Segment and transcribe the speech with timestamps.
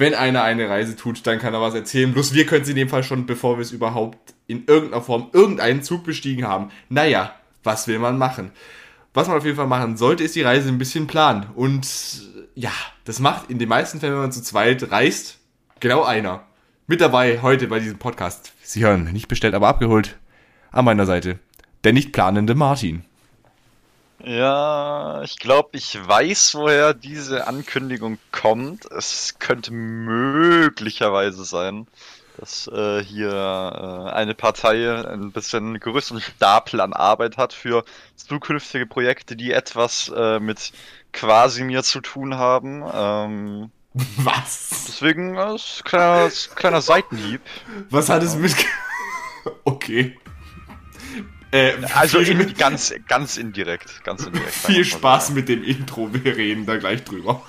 [0.00, 2.10] Wenn einer eine Reise tut, dann kann er was erzählen.
[2.10, 5.28] Bloß wir können es in dem Fall schon, bevor wir es überhaupt in irgendeiner Form
[5.34, 6.70] irgendeinen Zug bestiegen haben.
[6.88, 7.34] Naja,
[7.64, 8.50] was will man machen?
[9.12, 11.48] Was man auf jeden Fall machen sollte, ist die Reise ein bisschen planen.
[11.54, 11.86] Und
[12.54, 12.72] ja,
[13.04, 15.38] das macht in den meisten Fällen, wenn man zu zweit reist,
[15.80, 16.44] genau einer.
[16.86, 18.54] Mit dabei heute bei diesem Podcast.
[18.62, 20.16] Sie hören, nicht bestellt, aber abgeholt.
[20.72, 21.40] An meiner Seite.
[21.84, 23.04] Der nicht planende Martin.
[24.24, 28.84] Ja, ich glaube, ich weiß, woher diese Ankündigung kommt.
[28.90, 31.86] Es könnte möglicherweise sein,
[32.36, 37.84] dass äh, hier äh, eine Partei ein bisschen größeren Stapel an Arbeit hat für
[38.16, 40.72] zukünftige Projekte, die etwas äh, mit
[41.12, 42.84] Quasimir zu tun haben.
[42.92, 43.70] Ähm,
[44.18, 44.84] Was?
[44.86, 47.40] deswegen äh, kleiner, kleiner Seitenhieb.
[47.88, 48.54] Was hat es mit...
[49.64, 50.18] okay.
[51.52, 54.52] Äh, Also in, ganz, ganz indirekt, ganz indirekt.
[54.54, 54.84] viel.
[54.84, 56.08] Spaß mit dem Intro.
[56.12, 57.42] Wir reden da gleich drüber.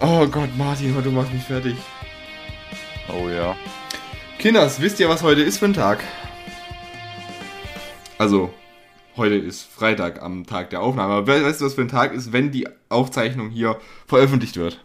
[0.00, 1.76] Oh Gott, Martin, du machst mich fertig.
[3.08, 3.56] Oh ja.
[4.38, 6.02] Kinders, wisst ihr, was heute ist für ein Tag?
[8.18, 8.52] Also,
[9.16, 11.14] heute ist Freitag am Tag der Aufnahme.
[11.14, 14.82] Aber we- weißt du, was für ein Tag ist, wenn die Aufzeichnung hier veröffentlicht wird?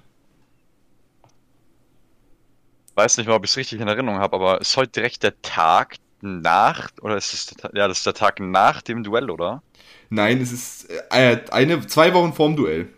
[2.95, 5.39] Weiß nicht mal, ob ich es richtig in Erinnerung habe, aber ist heute direkt der
[5.41, 9.61] Tag nach, oder ist es, ja, das ist der Tag nach dem Duell, oder?
[10.09, 12.89] Nein, es ist äh, eine, zwei Wochen vorm Duell.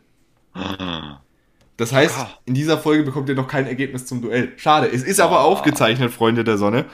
[1.75, 2.29] Das heißt, Ah.
[2.45, 4.53] in dieser Folge bekommt ihr noch kein Ergebnis zum Duell.
[4.57, 4.87] Schade.
[4.87, 6.85] Es ist aber aufgezeichnet, Freunde der Sonne.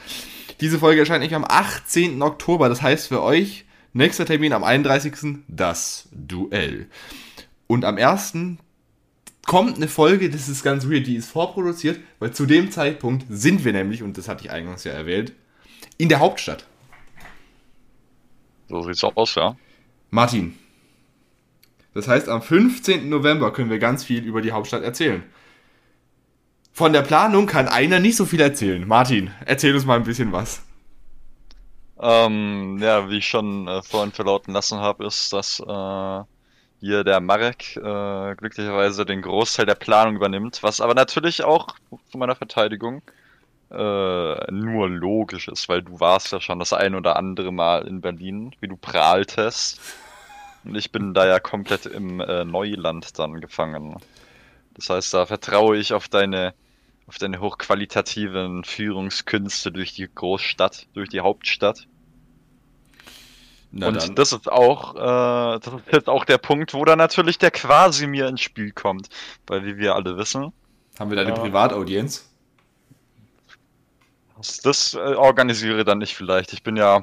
[0.60, 2.20] Diese Folge erscheint nicht am 18.
[2.22, 2.68] Oktober.
[2.68, 3.65] Das heißt für euch,
[3.96, 5.38] nächster Termin am 31.
[5.48, 6.86] das Duell.
[7.66, 8.34] Und am 1.
[9.46, 13.64] kommt eine Folge, das ist ganz weird, die ist vorproduziert, weil zu dem Zeitpunkt sind
[13.64, 15.32] wir nämlich, und das hatte ich eingangs ja erwähnt,
[15.96, 16.66] in der Hauptstadt.
[18.68, 19.56] So sieht's aus, ja.
[20.10, 20.58] Martin.
[21.94, 23.08] Das heißt, am 15.
[23.08, 25.22] November können wir ganz viel über die Hauptstadt erzählen.
[26.72, 28.86] Von der Planung kann einer nicht so viel erzählen.
[28.86, 30.65] Martin, erzähl uns mal ein bisschen was.
[31.98, 36.22] Ähm, ja, wie ich schon äh, vorhin verlauten lassen habe, ist, dass äh,
[36.80, 41.68] hier der Marek äh, glücklicherweise den Großteil der Planung übernimmt, was aber natürlich auch
[42.10, 43.02] zu meiner Verteidigung
[43.70, 48.00] äh, nur logisch ist, weil du warst ja schon das ein oder andere Mal in
[48.00, 49.80] Berlin, wie du prahltest.
[50.64, 53.96] Und ich bin da ja komplett im äh, Neuland dann gefangen.
[54.74, 56.54] Das heißt, da vertraue ich auf deine,
[57.06, 61.86] auf deine hochqualitativen Führungskünste durch die Großstadt, durch die Hauptstadt.
[63.70, 64.14] Na Und dann.
[64.14, 68.26] das ist auch, äh, das ist jetzt auch der Punkt, wo dann natürlich der Quasimir
[68.28, 69.08] ins Spiel kommt.
[69.46, 70.52] Weil wie wir alle wissen,
[70.98, 71.36] haben wir da eine Ja.
[71.36, 72.28] Privataudienz?
[74.36, 76.52] das, das äh, organisiere dann ich vielleicht.
[76.52, 77.02] Ich bin ja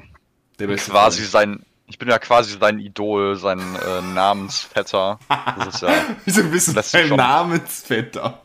[0.58, 1.30] quasi Freund.
[1.30, 5.18] sein, ich bin ja quasi sein Idol, sein äh, Namensvetter.
[5.58, 5.92] Das ist ja,
[6.24, 8.40] Wieso bist du schon- Namensvetter?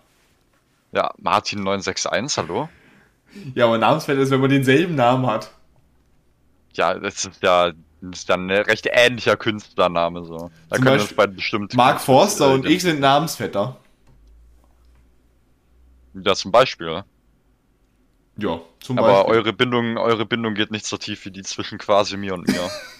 [0.91, 2.69] Ja, Martin 961, hallo?
[3.53, 5.51] Ja, aber Namensvetter ist, wenn man denselben Namen hat.
[6.73, 10.49] Ja, das ist ja, das ist ja ein recht ähnlicher Künstlername, so.
[10.69, 11.73] Da Zum können wir Beispiel uns beide bestimmt.
[11.75, 13.77] Mark Forster und ich sind Namensvetter.
[16.13, 17.03] Ja, zum Beispiel.
[18.37, 19.33] Ja, zum Aber Beispiel.
[19.35, 22.69] eure Bindung, eure Bindung geht nicht so tief wie die zwischen Quasimir und mir.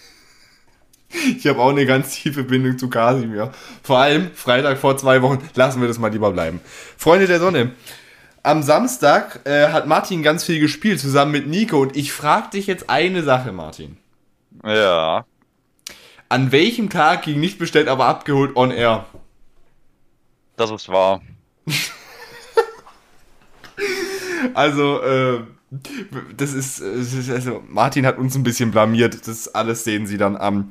[1.36, 3.52] Ich habe auch eine ganz tiefe Bindung zu Kasimir.
[3.82, 5.38] Vor allem Freitag vor zwei Wochen.
[5.54, 6.60] Lassen wir das mal lieber bleiben.
[6.96, 7.72] Freunde der Sonne.
[8.42, 11.80] Am Samstag äh, hat Martin ganz viel gespielt, zusammen mit Nico.
[11.80, 13.96] Und ich frage dich jetzt eine Sache, Martin.
[14.64, 15.24] ja.
[16.28, 19.04] An welchem Tag ging nicht bestellt, aber abgeholt on air?
[20.56, 21.22] Das ist wahr.
[24.54, 25.40] Also, äh,
[26.36, 29.26] das ist, äh, das ist also, Martin hat uns ein bisschen blamiert.
[29.26, 30.70] Das alles sehen Sie dann am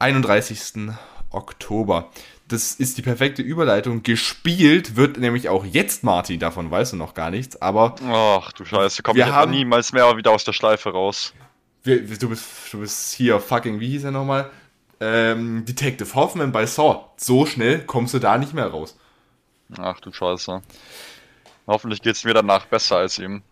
[0.00, 0.90] 31.
[1.30, 2.10] Oktober.
[2.48, 4.02] Das ist die perfekte Überleitung.
[4.02, 8.64] Gespielt wird nämlich auch jetzt Martin, davon weißt du noch gar nichts, aber Ach du
[8.64, 11.32] Scheiße, komm Wir ich haben- niemals mehr wieder aus der Schleife raus.
[11.84, 14.50] wir, du, bist, du bist hier fucking, wie hieß er nochmal?
[14.98, 17.04] Ähm, Detective Hoffman bei Saw.
[17.16, 18.98] So schnell kommst du da nicht mehr raus.
[19.78, 20.60] Ach du Scheiße.
[21.68, 23.42] Hoffentlich geht's mir danach besser als ihm.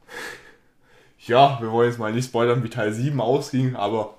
[1.21, 4.15] Ja, wir wollen jetzt mal nicht spoilern, wie Teil 7 ausging, aber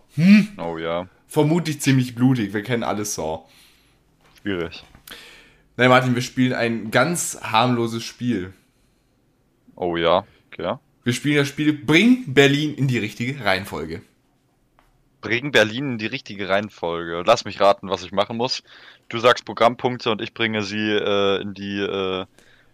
[0.58, 2.54] Oh ja, vermutlich ziemlich blutig.
[2.54, 3.46] Wir kennen alle Saw.
[4.42, 4.84] schwierig.
[5.78, 8.54] Nein, Martin, wir spielen ein ganz harmloses Spiel.
[9.76, 10.76] Oh ja, okay.
[11.06, 14.02] Wir spielen das Spiel Bring Berlin in die richtige Reihenfolge.
[15.22, 17.24] Bring Berlin in die richtige Reihenfolge.
[17.26, 18.64] Lass mich raten, was ich machen muss.
[19.08, 22.26] Du sagst Programmpunkte und ich bringe sie äh, in die äh,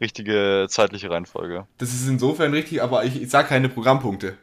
[0.01, 1.68] richtige zeitliche Reihenfolge.
[1.78, 4.38] Das ist insofern richtig, aber ich, ich sage keine Programmpunkte.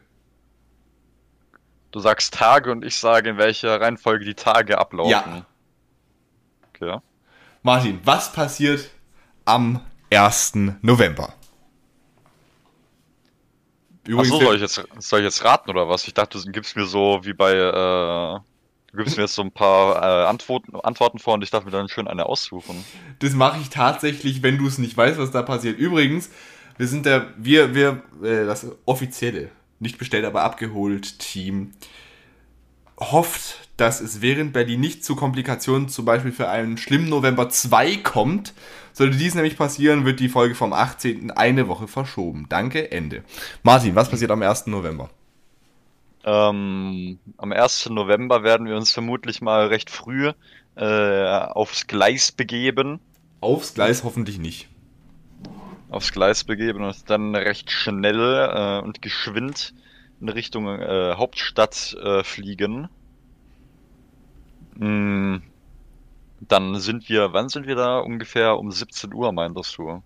[1.93, 5.11] Du sagst Tage und ich sage, in welcher Reihenfolge die Tage ablaufen.
[5.11, 5.45] Ja.
[6.73, 6.97] Okay.
[7.61, 8.89] Martin, was passiert
[9.45, 9.79] am
[10.11, 10.53] 1.
[10.81, 11.35] November?
[14.07, 16.07] Achso, soll ich, jetzt, soll ich jetzt raten oder was?
[16.07, 18.39] Ich dachte, du gibst mir so wie bei, äh,
[18.91, 21.69] du gibst mir jetzt so ein paar äh, Antworten, Antworten vor und ich darf mir
[21.69, 22.83] dann schön eine aussuchen.
[23.19, 25.77] Das mache ich tatsächlich, wenn du es nicht weißt, was da passiert.
[25.77, 26.31] Übrigens,
[26.77, 29.51] wir sind der, wir, wir, äh, das offizielle,
[29.83, 31.71] nicht bestellt, aber abgeholt Team
[32.99, 37.97] hofft, dass es während Berlin nicht zu Komplikationen zum Beispiel für einen schlimmen November 2
[37.97, 38.53] kommt.
[38.93, 41.31] Sollte dies nämlich passieren, wird die Folge vom 18.
[41.31, 42.45] eine Woche verschoben.
[42.49, 43.23] Danke, Ende.
[43.63, 44.67] Martin, was passiert am 1.
[44.67, 45.09] November?
[46.23, 47.89] Ähm, am 1.
[47.89, 50.31] November werden wir uns vermutlich mal recht früh
[50.75, 52.99] äh, aufs Gleis begeben.
[53.41, 54.69] Aufs Gleis hoffentlich nicht.
[55.93, 59.73] Aufs Gleis begeben und dann recht schnell äh, und geschwind
[60.19, 62.89] in Richtung äh, Hauptstadt äh, fliegen.
[64.75, 65.37] Mm,
[66.41, 67.99] dann sind wir, wann sind wir da?
[67.99, 70.01] Ungefähr um 17 Uhr, meintest du?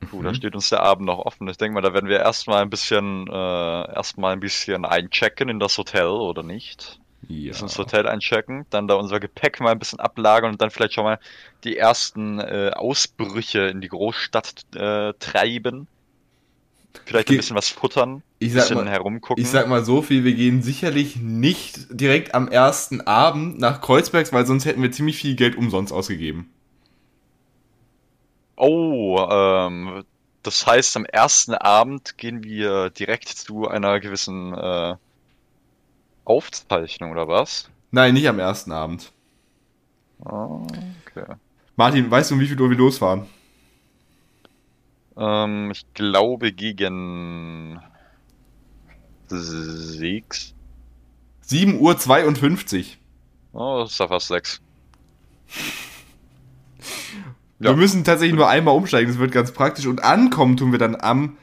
[0.00, 0.24] Puh, mhm.
[0.24, 1.48] da steht uns der Abend noch offen.
[1.48, 5.58] Ich denke mal, da werden wir erstmal ein bisschen, äh, erstmal ein bisschen einchecken in
[5.58, 7.00] das Hotel, oder nicht?
[7.28, 7.58] Ja.
[7.58, 11.04] ins Hotel einchecken, dann da unser Gepäck mal ein bisschen ablagern und dann vielleicht schon
[11.04, 11.18] mal
[11.64, 15.86] die ersten äh, Ausbrüche in die Großstadt äh, treiben.
[17.04, 19.42] Vielleicht ein bisschen was futtern, ich sag bisschen mal, herumgucken.
[19.42, 24.32] Ich sag mal so viel, wir gehen sicherlich nicht direkt am ersten Abend nach Kreuzbergs,
[24.32, 26.50] weil sonst hätten wir ziemlich viel Geld umsonst ausgegeben.
[28.56, 30.04] Oh, ähm,
[30.42, 34.96] das heißt, am ersten Abend gehen wir direkt zu einer gewissen äh,
[36.30, 37.68] Aufzeichnung, oder was?
[37.90, 39.12] Nein, nicht am ersten Abend.
[40.20, 40.64] Oh,
[41.04, 41.34] okay.
[41.74, 43.26] Martin, weißt du, um wie viel Uhr wir losfahren?
[45.16, 47.80] Ähm, ich glaube gegen
[49.26, 50.54] 6.
[51.40, 52.98] 7 Uhr 52.
[53.52, 54.60] Oh, das ist ja fast 6.
[57.58, 57.76] Wir ja.
[57.76, 59.86] müssen tatsächlich nur einmal umsteigen, das wird ganz praktisch.
[59.86, 61.36] Und ankommen tun wir dann am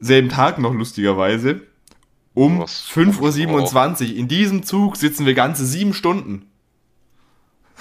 [0.00, 1.60] selben Tag noch lustigerweise
[2.34, 4.16] um 5.27 Uhr.
[4.16, 6.50] In diesem Zug sitzen wir ganze sieben Stunden.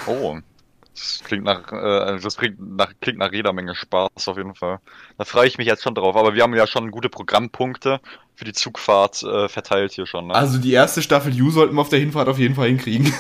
[0.08, 0.38] Oh.
[0.94, 4.80] Das klingt nach, äh, das klingt nach, klingt nach jeder Menge Spaß auf jeden Fall.
[5.18, 6.16] Da freue ich mich jetzt schon drauf.
[6.16, 8.02] Aber wir haben ja schon gute Programmpunkte
[8.36, 10.28] für die Zugfahrt äh, verteilt hier schon.
[10.28, 10.36] Ne?
[10.36, 13.14] Also die erste Staffel U sollten wir auf der Hinfahrt auf jeden Fall hinkriegen.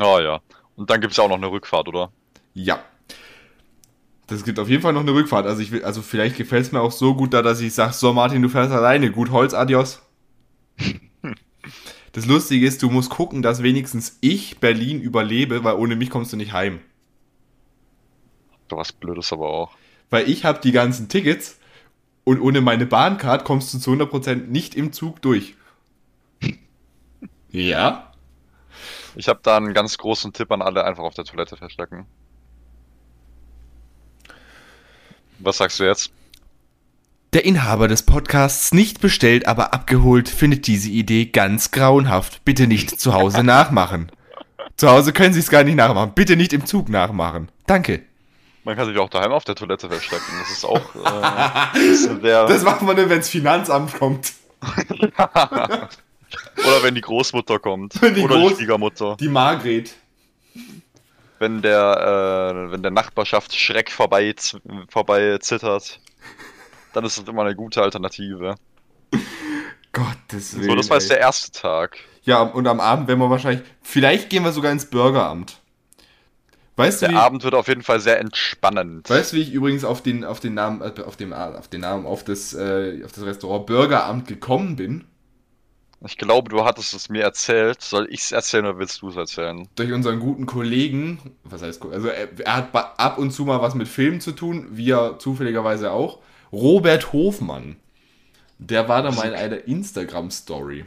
[0.00, 0.40] Oh ja.
[0.76, 2.10] Und dann gibt es ja auch noch eine Rückfahrt, oder?
[2.54, 2.80] Ja.
[4.26, 5.46] Das gibt auf jeden Fall noch eine Rückfahrt.
[5.46, 7.92] Also ich will, also vielleicht gefällt es mir auch so gut da, dass ich sage,
[7.92, 9.12] so Martin, du fährst alleine.
[9.12, 10.01] Gut Holz, adios.
[12.12, 16.32] Das Lustige ist, du musst gucken, dass wenigstens ich Berlin überlebe, weil ohne mich kommst
[16.32, 16.80] du nicht heim.
[18.68, 19.76] Du was Blödes aber auch.
[20.10, 21.58] Weil ich habe die ganzen Tickets
[22.24, 25.54] und ohne meine Bahncard kommst du zu 100% nicht im Zug durch.
[27.50, 28.12] ja?
[29.14, 32.06] Ich habe da einen ganz großen Tipp an alle, einfach auf der Toilette verstecken.
[35.38, 36.12] Was sagst du jetzt?
[37.32, 42.44] Der Inhaber des Podcasts nicht bestellt, aber abgeholt findet diese Idee ganz grauenhaft.
[42.44, 44.12] Bitte nicht zu Hause nachmachen.
[44.76, 46.12] Zu Hause können Sie es gar nicht nachmachen.
[46.14, 47.48] Bitte nicht im Zug nachmachen.
[47.66, 48.02] Danke.
[48.64, 50.30] Man kann sich auch daheim auf der Toilette verstecken.
[50.40, 50.94] Das ist auch.
[50.94, 54.34] Äh, das macht man dann, wenn das Finanzamt kommt.
[56.58, 57.94] Oder wenn die Großmutter kommt.
[57.94, 59.16] Die Oder Groß die Schwiegermutter.
[59.18, 59.94] Die Margret.
[61.38, 64.34] Wenn der, äh, wenn der Nachbarschaft Schreck vorbei,
[64.90, 65.98] vorbei zittert
[66.92, 68.56] dann ist das immer eine gute Alternative.
[69.92, 70.70] Gottes Willen.
[70.70, 71.98] So, das war jetzt der erste Tag.
[72.24, 73.66] Ja, und am Abend werden wir wahrscheinlich.
[73.82, 75.58] Vielleicht gehen wir sogar ins Burgeramt.
[76.76, 79.10] Weißt der du, wie, Abend wird auf jeden Fall sehr entspannend.
[79.10, 81.82] Weißt du, wie ich übrigens auf den, auf den Namen, äh, auf dem, auf den
[81.82, 85.04] Namen, auf das, äh, auf das Restaurant Burgeramt gekommen bin?
[86.04, 87.82] Ich glaube, du hattest es mir erzählt.
[87.82, 89.68] Soll ich es erzählen oder willst du es erzählen?
[89.76, 93.74] Durch unseren guten Kollegen, was heißt, also er, er, hat ab und zu mal was
[93.74, 96.20] mit Filmen zu tun, wir zufälligerweise auch.
[96.52, 97.76] Robert Hofmann.
[98.58, 100.84] Der war da mal in einer Instagram-Story.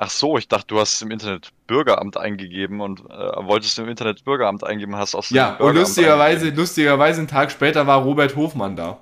[0.00, 4.24] Ach so, ich dachte, du hast im Internet Bürgeramt eingegeben und äh, wolltest im Internet
[4.24, 9.00] Bürgeramt eingeben, hast aus Ja, und lustigerweise, lustigerweise einen Tag später war Robert Hofmann da.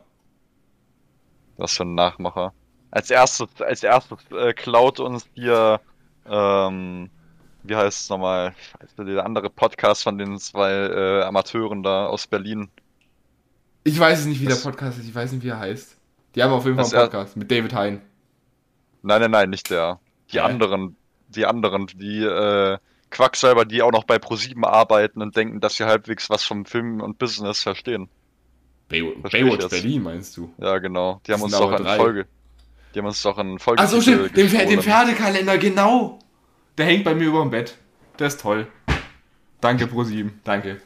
[1.59, 2.55] Was für ein Nachmacher.
[2.91, 5.81] Als erstes, als erstes äh, klaut uns hier,
[6.27, 7.11] ähm,
[7.63, 8.55] wie heißt es nochmal,
[8.99, 12.71] der andere Podcast von den zwei äh, Amateuren da aus Berlin.
[13.87, 15.09] Ich weiß es nicht, wie das der Podcast ist.
[15.09, 15.97] Ich weiß nicht, wie er heißt.
[16.35, 18.03] Die haben auf jeden Fall einen Podcast mit David Hein.
[19.03, 20.01] Nein, nein, nein, nicht der.
[20.33, 20.45] Die ja.
[20.45, 20.97] anderen,
[21.29, 22.79] die anderen, die äh,
[23.11, 27.01] Quacksalber, die auch noch bei ProSieben arbeiten und denken, dass sie halbwegs was vom Film
[27.01, 28.09] und Business verstehen.
[28.89, 29.71] Bay Verstehe ich Baywatch.
[29.71, 30.53] Berlin meinst du?
[30.59, 31.21] Ja, genau.
[31.25, 31.87] Die haben Das uns sind doch in.
[31.87, 32.27] Folge.
[32.93, 33.83] Die haben uns doch in Folge.
[33.85, 34.37] Ach so, stimmt.
[34.37, 36.19] Den, den Pferdekalender, genau.
[36.77, 37.79] Der hängt bei mir über dem Bett.
[38.19, 38.67] Der ist toll.
[39.61, 40.31] Danke, Pro7.
[40.43, 40.81] Danke.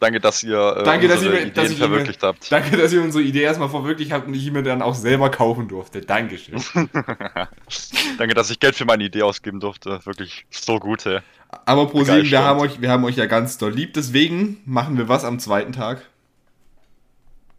[0.00, 2.52] Danke, dass ihr äh, Danke, dass unsere ihr mir- dass ich mir- verwirklicht habt.
[2.52, 5.66] Danke, dass ihr unsere Idee erstmal verwirklicht habt und ich mir dann auch selber kaufen
[5.66, 6.00] durfte.
[6.02, 6.62] Dankeschön.
[8.18, 10.00] Danke, dass ich Geld für meine Idee ausgeben durfte.
[10.04, 11.18] Wirklich so gut, ey.
[11.64, 13.94] Aber Pro7, wir haben, euch, wir haben euch ja ganz doll lieb.
[13.94, 16.02] Deswegen machen wir was am zweiten Tag.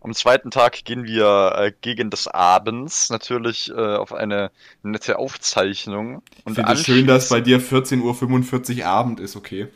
[0.01, 4.49] Am zweiten Tag gehen wir äh, gegen des Abends natürlich äh, auf eine
[4.81, 6.21] nette Aufzeichnung.
[6.47, 9.67] Ich finde es schön, dass bei dir 14.45 Uhr Abend ist, okay.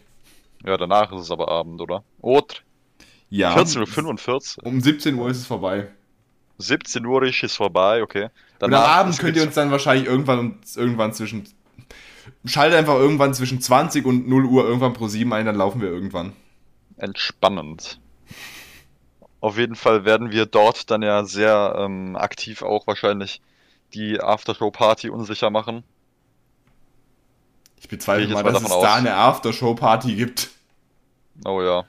[0.66, 2.04] Ja, danach ist es aber Abend, oder?
[2.22, 2.56] Oder?
[3.30, 3.56] Ja.
[3.56, 4.66] 14.45 Uhr.
[4.66, 5.88] Um 17 Uhr ist es vorbei.
[6.60, 8.30] 17 Uhr ist es vorbei, okay.
[8.60, 11.48] Und am Abend könnt ihr uns dann wahrscheinlich irgendwann, irgendwann zwischen.
[12.46, 15.90] Schaltet einfach irgendwann zwischen 20 und 0 Uhr irgendwann pro 7 ein, dann laufen wir
[15.90, 16.34] irgendwann.
[16.96, 18.00] entspannend.
[19.42, 23.42] Auf jeden Fall werden wir dort dann ja sehr ähm, aktiv auch wahrscheinlich
[23.94, 25.84] die Aftershow-Party unsicher machen.
[27.84, 28.98] Ich bezweifle ich mal, dass es davon da aus.
[28.98, 30.52] eine Aftershow-Party gibt.
[31.46, 31.84] Oh ja.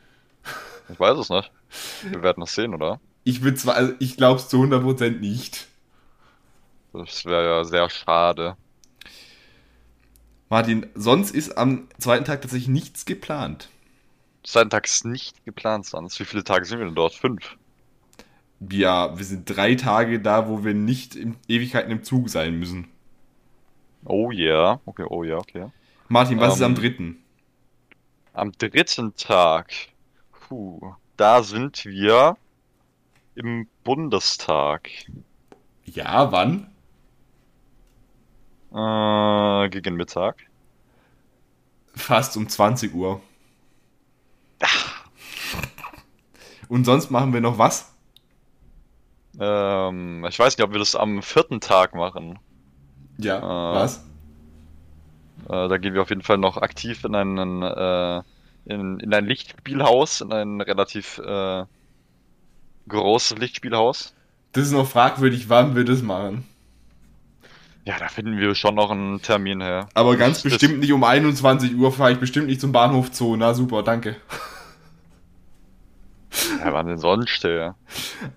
[0.88, 1.52] Ich weiß es nicht.
[2.02, 3.00] Wir werden es sehen, oder?
[3.22, 5.68] Ich, also ich glaube es zu 100% nicht.
[6.92, 8.56] Das wäre ja sehr schade.
[10.50, 13.68] Martin, sonst ist am zweiten Tag tatsächlich nichts geplant.
[14.44, 16.18] Sein Tag ist nicht geplant sonst.
[16.18, 17.14] Wie viele Tage sind wir denn dort?
[17.14, 17.56] Fünf.
[18.70, 22.88] Ja, wir sind drei Tage da, wo wir nicht in Ewigkeiten im Zug sein müssen.
[24.04, 24.80] Oh yeah.
[24.86, 25.68] Okay, oh ja, okay.
[26.08, 27.22] Martin, was ist am Ähm, dritten?
[28.34, 29.72] Am dritten Tag.
[30.32, 32.36] Puh, da sind wir
[33.36, 34.90] im Bundestag.
[35.86, 36.74] Ja, wann?
[38.72, 40.50] Äh, gegen Mittag.
[41.96, 43.20] Fast um 20 Uhr.
[46.68, 47.94] Und sonst machen wir noch was?
[49.38, 52.38] Ähm, ich weiß nicht, ob wir das am vierten Tag machen.
[53.18, 53.42] Ja, Äh,
[53.74, 54.04] was?
[55.48, 58.22] Äh, da gehen wir auf jeden Fall noch aktiv in einen, äh,
[58.66, 61.64] in, in ein Lichtspielhaus, in ein relativ äh,
[62.88, 64.14] großes Lichtspielhaus.
[64.52, 66.46] Das ist noch fragwürdig, wann wir das machen.
[67.86, 69.88] Ja, da finden wir schon noch einen Termin her.
[69.92, 73.36] Aber ganz Das- bestimmt nicht um 21 Uhr fahre ich bestimmt nicht zum Bahnhof Zoo.
[73.36, 74.16] Na super, danke.
[76.60, 77.70] Ja, wann denn sonst, ey?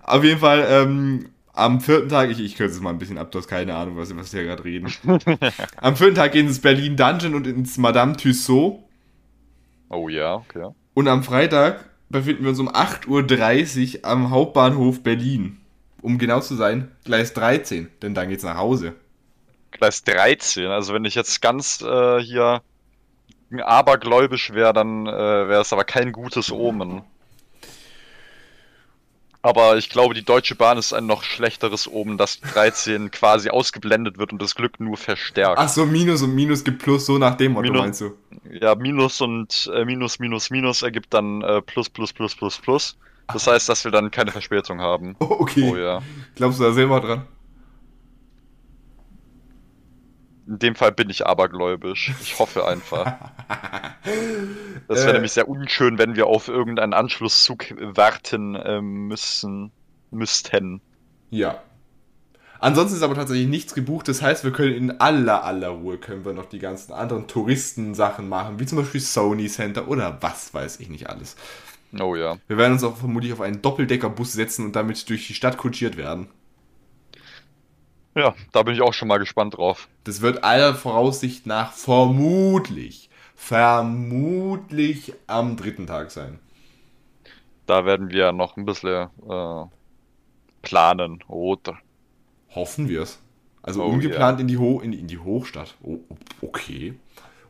[0.02, 3.30] Auf jeden Fall, ähm, am vierten Tag, ich, ich kürze es mal ein bisschen ab,
[3.32, 4.92] du hast keine Ahnung, was, was wir gerade reden.
[5.76, 8.78] am vierten Tag gehen ins Berlin Dungeon und ins Madame Tussauds.
[9.88, 10.70] Oh ja, okay.
[10.94, 15.60] Und am Freitag befinden wir uns um 8.30 Uhr am Hauptbahnhof Berlin.
[16.00, 18.94] Um genau zu sein, Gleis 13, denn dann geht's nach Hause.
[19.72, 22.62] Gleis 13, also wenn ich jetzt ganz äh, hier
[23.64, 27.02] abergläubisch wäre, dann äh, wäre es aber kein gutes Omen.
[29.40, 34.18] Aber ich glaube, die Deutsche Bahn ist ein noch schlechteres Omen, dass 13 quasi ausgeblendet
[34.18, 35.58] wird und das Glück nur verstärkt.
[35.58, 38.14] Ach so, Minus und Minus gibt Plus, so nach dem Motto Minus- meinst du?
[38.50, 42.96] Ja, Minus und äh, Minus, Minus, Minus ergibt dann äh, Plus, Plus, Plus, Plus, Plus.
[43.32, 45.14] Das heißt, dass wir dann keine Verspätung haben.
[45.20, 45.70] Oh, okay.
[45.70, 46.00] Oh ja.
[46.34, 47.26] Glaubst du da selber dran?
[50.48, 52.12] In dem Fall bin ich abergläubisch.
[52.22, 53.14] Ich hoffe einfach.
[54.88, 55.12] Das wäre Äh.
[55.14, 59.70] nämlich sehr unschön, wenn wir auf irgendeinen Anschlusszug warten ähm, müssen.
[60.10, 60.80] Müssten.
[61.30, 61.62] Ja.
[62.60, 64.08] Ansonsten ist aber tatsächlich nichts gebucht.
[64.08, 68.28] Das heißt, wir können in aller, aller Ruhe können wir noch die ganzen anderen Touristensachen
[68.28, 71.36] machen, wie zum Beispiel Sony Center oder was weiß ich nicht alles.
[72.00, 72.38] Oh ja.
[72.48, 75.96] Wir werden uns auch vermutlich auf einen Doppeldeckerbus setzen und damit durch die Stadt kutschiert
[75.98, 76.28] werden.
[78.18, 79.86] Ja, da bin ich auch schon mal gespannt drauf.
[80.02, 86.40] Das wird aller Voraussicht nach vermutlich, vermutlich am dritten Tag sein.
[87.66, 89.64] Da werden wir noch ein bisschen äh,
[90.62, 91.22] planen.
[91.28, 91.78] Oder?
[92.56, 93.20] Hoffen wir es.
[93.62, 95.76] Also Oh, ungeplant in, die Ho in, in die Hochstadt.
[95.82, 95.98] Oh,
[96.42, 96.94] okay.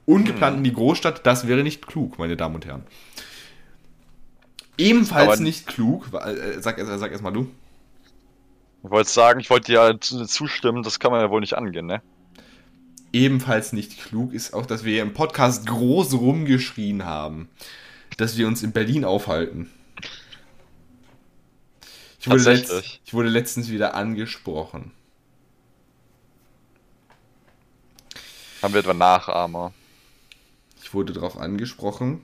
[0.04, 0.58] Ungeplant Hm.
[0.58, 2.82] in die Großstadt, das wäre nicht klug, meine Damen und Herren.
[4.76, 7.48] Ebenfalls Aber- nicht klug, äh, sag, sag erst mal du.
[8.85, 11.87] Ich wollte sagen, ich wollte ja zu- zustimmen, das kann man ja wohl nicht angehen,
[11.87, 12.00] ne?
[13.12, 17.49] Ebenfalls nicht klug ist auch, dass wir hier im Podcast groß rumgeschrien haben,
[18.18, 19.70] dass wir uns in Berlin aufhalten.
[22.20, 24.92] Ich wurde, letzt, ich wurde letztens wieder angesprochen.
[28.61, 29.73] Haben wir etwa Nachahmer?
[30.82, 32.23] Ich wurde darauf angesprochen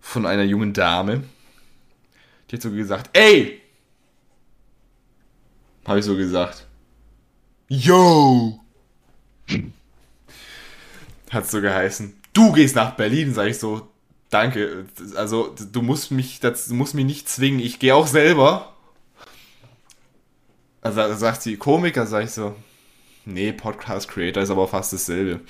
[0.00, 1.24] von einer jungen Dame.
[2.50, 3.59] Die hat so gesagt, ey!
[5.90, 6.68] Habe ich so gesagt.
[7.66, 8.60] Yo!
[11.30, 12.14] Hat so geheißen.
[12.32, 13.88] Du gehst nach Berlin, sag ich so.
[14.28, 14.86] Danke.
[15.16, 17.58] Also, du musst mich, das, du musst mich nicht zwingen.
[17.58, 18.72] Ich gehe auch selber.
[20.80, 22.54] Also sagt sie Komiker, sag ich so.
[23.24, 25.40] Nee, Podcast Creator ist aber fast dasselbe.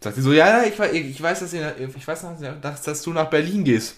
[0.00, 2.24] Sagt sie so, ja, ja, ich, ich weiß, dass, ich weiß,
[2.62, 3.96] dass, dass du nach Berlin gehst.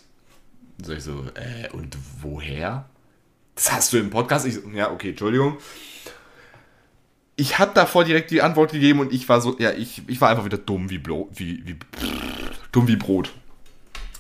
[0.83, 2.91] Sag ich so, äh, und woher?
[3.57, 4.47] Das hast du im Podcast?
[4.47, 5.57] Ich ja, okay, Entschuldigung.
[7.37, 10.29] Ich habe davor direkt die Antwort gegeben und ich war so, ja, ich, ich war
[10.29, 13.33] einfach wieder dumm wie, Blo wie, wie pff, dumm wie Brot.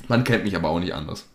[0.08, 1.28] Man kennt mich aber auch nicht anders.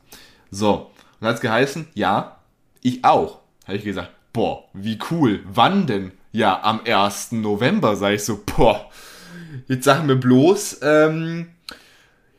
[0.49, 2.39] So, und hat es geheißen, ja,
[2.81, 3.39] ich auch.
[3.65, 5.41] Habe ich gesagt, boah, wie cool.
[5.45, 6.11] Wann denn?
[6.31, 7.33] Ja, am 1.
[7.33, 8.89] November, sag ich so, boah.
[9.67, 11.49] Jetzt sag mir bloß, ähm,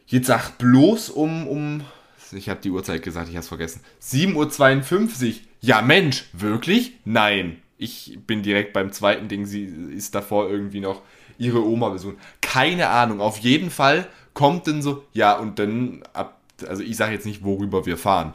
[0.06, 1.84] jetzt sag bloß um, um,
[2.32, 3.80] ich habe die Uhrzeit gesagt, ich habe es vergessen.
[4.02, 5.34] 7.52 Uhr.
[5.62, 6.92] Ja, Mensch, wirklich?
[7.04, 7.58] Nein.
[7.78, 11.02] Ich bin direkt beim zweiten Ding, sie ist davor irgendwie noch
[11.38, 12.18] ihre Oma besuchen.
[12.40, 16.38] Keine Ahnung, auf jeden Fall kommt dann so, ja, und dann ab,
[16.68, 18.34] also ich sage jetzt nicht, worüber wir fahren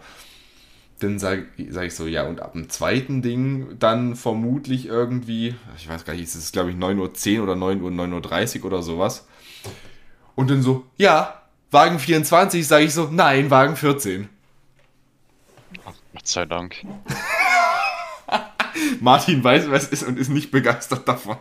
[1.00, 5.88] dann sage sag ich so, ja, und ab dem zweiten Ding dann vermutlich irgendwie, ich
[5.88, 8.82] weiß gar nicht, ist es glaube ich 9.10 Uhr oder 9 Uhr, 9.30 Uhr oder
[8.82, 9.28] sowas.
[10.36, 11.42] Und dann so, ja,
[11.72, 14.30] Wagen 24, sage ich so, nein, Wagen 14.
[16.18, 16.84] Gott sei Dank.
[19.02, 21.38] Martin weiß, was es ist und ist nicht begeistert davon.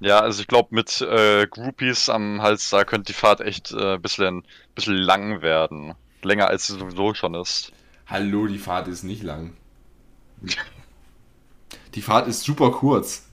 [0.00, 3.94] Ja, also ich glaube, mit äh, Groupies am Hals, da könnte die Fahrt echt äh,
[3.94, 4.42] ein bisschen,
[4.74, 5.94] bisschen lang werden.
[6.22, 7.72] Länger als sie sowieso schon ist.
[8.08, 9.56] Hallo, die Fahrt ist nicht lang.
[11.94, 13.28] Die Fahrt ist super kurz.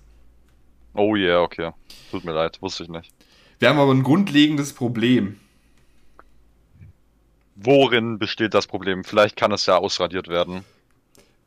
[0.93, 1.71] Oh yeah, okay.
[2.11, 3.11] Tut mir leid, wusste ich nicht.
[3.57, 5.39] Wir haben aber ein grundlegendes Problem.
[7.63, 9.03] Worin besteht das Problem?
[9.03, 10.63] Vielleicht kann es ja ausradiert werden.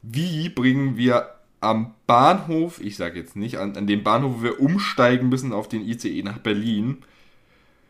[0.03, 4.61] Wie bringen wir am Bahnhof, ich sage jetzt nicht, an, an dem Bahnhof, wo wir
[4.61, 7.03] umsteigen müssen auf den ICE nach Berlin,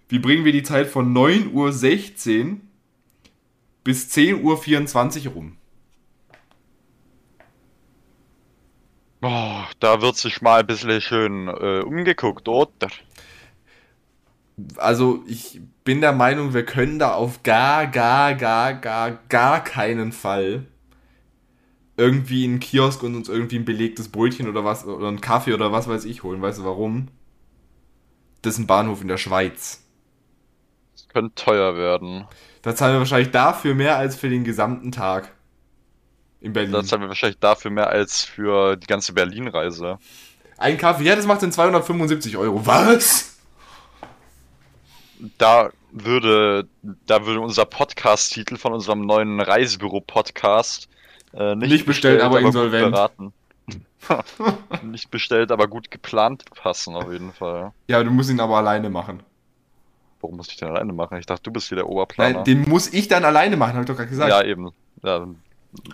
[0.09, 2.57] wie bringen wir die Zeit von 9.16 Uhr
[3.83, 5.57] bis 10.24 Uhr rum.
[9.23, 12.71] Oh, da wird sich mal ein bisschen schön äh, umgeguckt, oder?
[14.77, 20.13] Also, ich bin der Meinung, wir können da auf gar, gar, gar, gar, gar keinen
[20.13, 20.67] Fall
[21.97, 25.55] irgendwie in einen Kiosk und uns irgendwie ein belegtes Brötchen oder was, oder einen Kaffee
[25.55, 26.43] oder was weiß ich holen.
[26.43, 27.09] Weißt du warum?
[28.43, 29.83] Das ist ein Bahnhof in der Schweiz.
[30.95, 32.27] Das könnte teuer werden.
[32.63, 35.33] Da zahlen wir wahrscheinlich dafür mehr als für den gesamten Tag.
[36.41, 36.73] In Berlin.
[36.73, 39.99] Da zahlen wir wahrscheinlich dafür mehr als für die ganze Berlin-Reise.
[40.59, 42.67] Ein Kaffee, ja, das macht dann 275 Euro.
[42.67, 43.34] Was?
[45.39, 50.89] Da würde, da würde unser Podcast-Titel von unserem neuen Reisebüro-Podcast
[51.33, 53.33] äh, nicht, nicht, bestellt, bestellt aber, aber insolvent.
[54.83, 57.73] nicht bestellt, aber gut geplant passen, auf jeden Fall.
[57.89, 59.23] Ja, du musst ihn aber alleine machen.
[60.21, 61.19] Warum muss ich den alleine machen?
[61.19, 62.37] Ich dachte, du bist hier der Oberplaner.
[62.37, 64.31] Nein, den muss ich dann alleine machen, habe ich doch gerade gesagt.
[64.31, 64.71] Ja, eben.
[65.03, 65.27] Ja,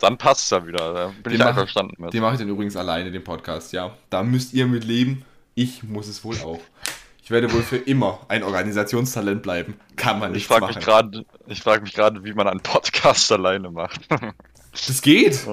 [0.01, 0.93] dann passt es ja wieder.
[0.93, 2.13] Da bin den ich einverstanden mit.
[2.13, 3.93] Den mache ich dann übrigens alleine, den Podcast, ja.
[4.11, 5.25] Da müsst ihr mit leben.
[5.55, 6.61] Ich muss es wohl auch.
[7.31, 9.75] Ich werde wohl für immer ein Organisationstalent bleiben.
[9.95, 10.67] Kann man nicht machen.
[10.67, 11.15] Mich grad,
[11.47, 14.01] ich frage mich gerade, wie man einen Podcast alleine macht.
[14.73, 15.47] das geht.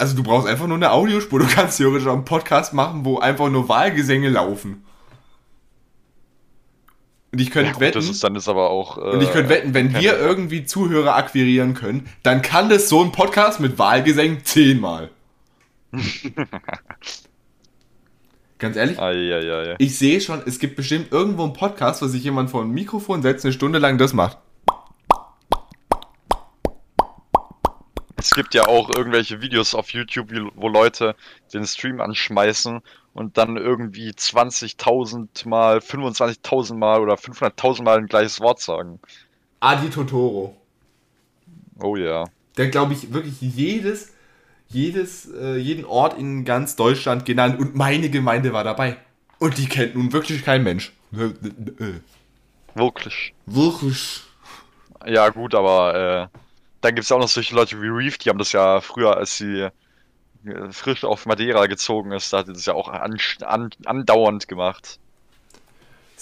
[0.00, 1.38] Also du brauchst einfach nur eine Audiospur.
[1.38, 4.82] Du kannst theoretisch auch einen Podcast machen, wo einfach nur Wahlgesänge laufen.
[7.30, 7.98] Und ich könnte ja, wetten.
[8.00, 8.98] Ist dann ist aber auch.
[8.98, 13.00] Äh, und ich könnte wetten, wenn wir irgendwie Zuhörer akquirieren können, dann kann das so
[13.00, 15.10] ein Podcast mit Wahlgesängen zehnmal.
[18.60, 18.98] Ganz ehrlich?
[18.98, 19.74] Ja, ja, ja.
[19.78, 23.22] Ich sehe schon, es gibt bestimmt irgendwo einen Podcast, wo sich jemand vor ein Mikrofon
[23.22, 24.38] setzt, eine Stunde lang das macht.
[28.16, 31.16] Es gibt ja auch irgendwelche Videos auf YouTube, wo Leute
[31.54, 32.82] den Stream anschmeißen
[33.14, 39.00] und dann irgendwie 20.000 mal, 25.000 mal oder 500.000 mal ein gleiches Wort sagen.
[39.60, 40.54] Adi Totoro.
[41.80, 42.26] Oh ja.
[42.58, 44.12] Der, glaube ich, wirklich jedes,
[44.70, 48.96] jedes, äh, jeden Ort in ganz Deutschland genannt und meine Gemeinde war dabei.
[49.38, 50.92] Und die kennt nun wirklich kein Mensch.
[52.74, 53.34] Wirklich.
[53.46, 54.22] Wirklich.
[55.06, 56.38] Ja, gut, aber äh,
[56.80, 59.36] dann gibt es auch noch solche Leute wie Reef, die haben das ja früher, als
[59.36, 59.68] sie
[60.70, 64.98] frisch auf Madeira gezogen ist, da hat er das ja auch an, an, andauernd gemacht.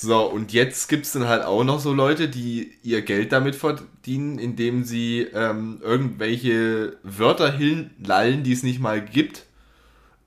[0.01, 3.57] So, und jetzt gibt es dann halt auch noch so Leute, die ihr Geld damit
[3.57, 9.47] verdienen, indem sie ähm, irgendwelche Wörter hinlallen, die es nicht mal gibt.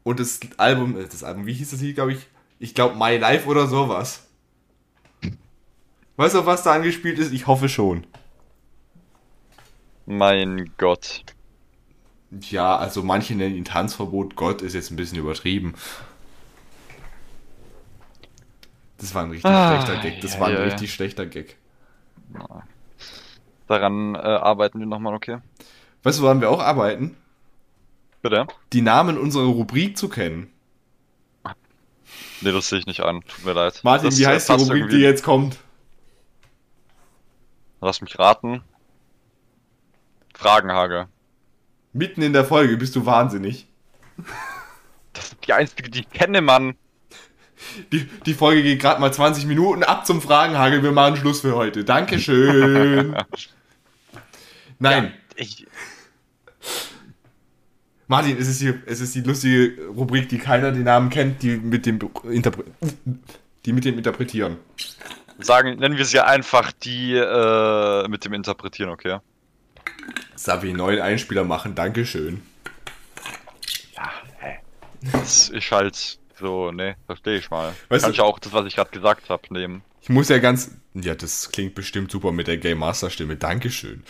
[0.03, 2.27] Und das Album, äh, das Album, wie hieß das hier, glaube ich?
[2.59, 4.27] Ich glaube My Life oder sowas.
[6.17, 7.31] Weißt du, was da angespielt ist?
[7.31, 8.05] Ich hoffe schon.
[10.05, 11.23] Mein Gott.
[12.41, 14.35] Ja, also manche nennen ihn Tanzverbot.
[14.35, 15.75] Gott ist jetzt ein bisschen übertrieben.
[19.01, 20.21] Das war ein richtig Ah, schlechter Gag.
[20.21, 20.65] Das ja, war ein ja, ja.
[20.67, 21.57] richtig schlechter Gag.
[23.67, 25.39] Daran äh, arbeiten wir nochmal, okay?
[26.03, 27.17] Weißt du, woran wir auch arbeiten?
[28.21, 28.45] Bitte?
[28.73, 30.51] Die Namen unserer Rubrik zu kennen.
[32.41, 33.21] Nee, das sehe ich nicht an.
[33.21, 33.79] Tut mir leid.
[33.83, 35.57] Martin, das, wie heißt die Rubrik, irgendwie- die jetzt kommt?
[37.81, 38.61] Lass mich raten.
[40.35, 41.07] Fragenhage.
[41.93, 43.67] Mitten in der Folge, bist du wahnsinnig.
[45.13, 46.75] Das ist die einzige, die ich kenne, Mann.
[47.91, 50.83] Die, die Folge geht gerade mal 20 Minuten ab zum Fragenhagel.
[50.83, 51.83] Wir machen Schluss für heute.
[51.83, 53.15] Dankeschön.
[54.79, 55.67] Nein, Ich,
[58.07, 61.55] Martin, es ist, hier, es ist die lustige Rubrik, die keiner den Namen kennt, die
[61.55, 61.97] mit dem,
[62.29, 62.65] Interpre
[63.65, 64.57] die mit dem Interpretieren.
[65.39, 69.19] sagen, nennen wir sie einfach die äh, mit dem Interpretieren, okay?
[70.35, 71.73] Savi, neuen Einspieler machen.
[71.73, 72.41] Dankeschön.
[73.95, 74.57] Ja, hä.
[75.13, 77.73] Das ist halt so, ne, verstehe ich mal.
[77.89, 79.83] Weißt Kann du- ich auch das, was ich gerade gesagt habe, nehmen.
[80.01, 80.71] Ich muss ja ganz.
[80.93, 83.35] Ja, das klingt bestimmt super mit der Game Master Stimme.
[83.37, 84.03] Dankeschön.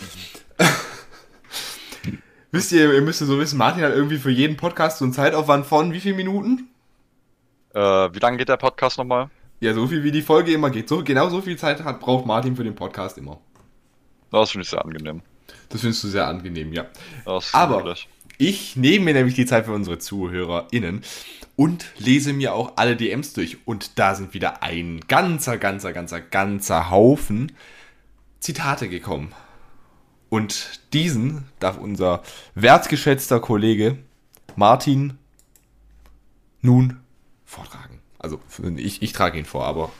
[2.53, 5.65] Wisst ihr, ihr müsst so wissen, Martin hat irgendwie für jeden Podcast so einen Zeitaufwand
[5.65, 6.67] von wie viel Minuten?
[7.73, 9.29] Äh, wie lange geht der Podcast nochmal?
[9.61, 10.89] Ja, so viel wie die Folge immer geht.
[10.89, 13.39] So, genau so viel Zeit hat, braucht Martin für den Podcast immer.
[14.31, 15.21] Das finde ich sehr angenehm.
[15.69, 16.87] Das findest du sehr angenehm, ja.
[17.25, 17.95] Das Aber-.
[18.37, 21.03] Ich nehme mir nämlich die Zeit für unsere ZuhörerInnen
[21.61, 23.59] und lese mir auch alle DMs durch.
[23.65, 27.51] Und da sind wieder ein ganzer, ganzer, ganzer, ganzer Haufen
[28.39, 29.31] Zitate gekommen.
[30.29, 32.23] Und diesen darf unser
[32.55, 33.99] wertgeschätzter Kollege
[34.55, 35.19] Martin
[36.61, 36.97] nun
[37.45, 37.99] vortragen.
[38.17, 38.41] Also
[38.77, 39.91] ich, ich trage ihn vor, aber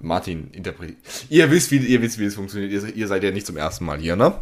[0.00, 0.98] Martin interpretiert.
[1.28, 2.72] Ihr wisst, wie, ihr wisst, wie es funktioniert.
[2.72, 4.40] Ihr, ihr seid ja nicht zum ersten Mal hier, ne?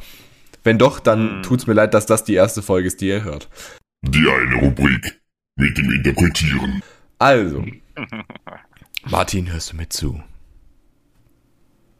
[0.64, 3.50] Wenn doch, dann tut's mir leid, dass das die erste Folge ist, die ihr hört.
[4.00, 5.19] Die eine Rubrik
[5.60, 6.82] mit dem Interpretieren.
[7.18, 7.64] Also,
[9.04, 10.22] Martin, hörst du mir zu?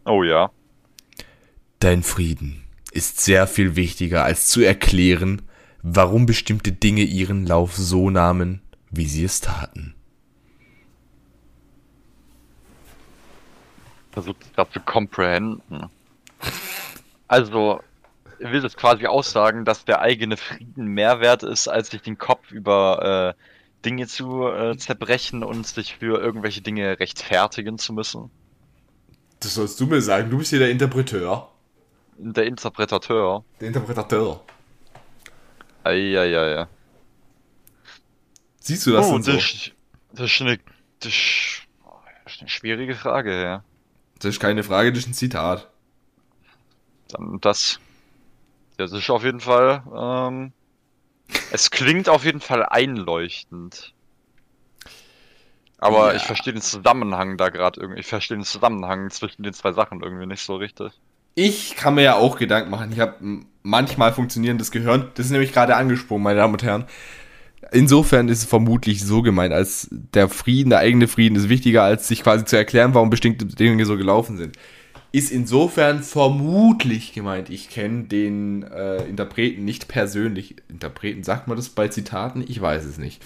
[0.04, 0.50] Oh ja.
[1.78, 5.42] Dein Frieden ist sehr viel wichtiger, als zu erklären,
[5.82, 9.94] warum bestimmte Dinge ihren Lauf so nahmen, wie sie es taten.
[14.10, 15.86] Versucht es gerade zu comprehenden.
[17.28, 17.80] Also,
[18.40, 22.50] will das quasi aussagen, dass der eigene Frieden mehr wert ist, als sich den Kopf
[22.50, 23.42] über äh,
[23.84, 28.30] Dinge zu äh, zerbrechen und sich für irgendwelche Dinge rechtfertigen zu müssen.
[29.40, 30.30] Das sollst du mir sagen.
[30.30, 31.48] Du bist hier der Interpreteur.
[32.18, 33.44] Der Interpretateur.
[33.60, 34.42] Der Interpretateur.
[35.84, 36.66] Eieiei.
[38.60, 39.32] Siehst du das Oh, denn so?
[39.32, 39.70] das,
[40.12, 40.58] das ist eine,
[41.00, 41.62] das ist
[42.24, 43.64] das ist eine schwierige Frage, ja.
[44.20, 45.68] Das ist keine Frage, das ist ein Zitat.
[47.08, 47.80] Dann das.
[48.80, 49.82] Das ist auf jeden Fall.
[49.96, 50.52] Ähm,
[51.52, 53.92] es klingt auf jeden Fall einleuchtend.
[55.78, 56.16] Aber Ja.
[56.16, 58.00] ich verstehe den Zusammenhang da gerade irgendwie.
[58.00, 60.92] Ich verstehe den Zusammenhang zwischen den zwei Sachen irgendwie nicht so richtig.
[61.34, 62.90] Ich kann mir ja auch Gedanken machen.
[62.92, 63.14] Ich habe
[63.62, 65.10] manchmal funktionierendes Gehirn.
[65.14, 66.84] Das ist nämlich gerade angesprungen, meine Damen und Herren.
[67.72, 72.08] Insofern ist es vermutlich so gemeint, als der Frieden, der eigene Frieden ist wichtiger, als
[72.08, 74.56] sich quasi zu erklären, warum bestimmte Dinge so gelaufen sind.
[75.12, 77.50] Ist insofern vermutlich gemeint.
[77.50, 80.56] Ich kenne den äh, Interpreten nicht persönlich.
[80.68, 82.44] Interpreten, sagt man das bei Zitaten?
[82.46, 83.20] Ich weiß es nicht.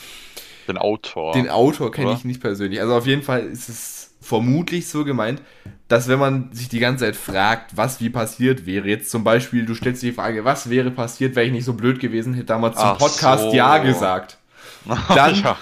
[0.66, 1.32] Den Autor.
[1.34, 2.80] Den Autor kenne ich nicht persönlich.
[2.80, 5.42] Also auf jeden Fall ist es vermutlich so gemeint,
[5.88, 9.66] dass wenn man sich die ganze Zeit fragt, was wie passiert wäre, jetzt zum Beispiel,
[9.66, 12.46] du stellst dir die Frage, was wäre passiert, wäre ich nicht so blöd gewesen, hätte
[12.46, 13.54] damals zum Ach Podcast so.
[13.54, 14.38] Ja gesagt.
[15.14, 15.56] Dann, ja.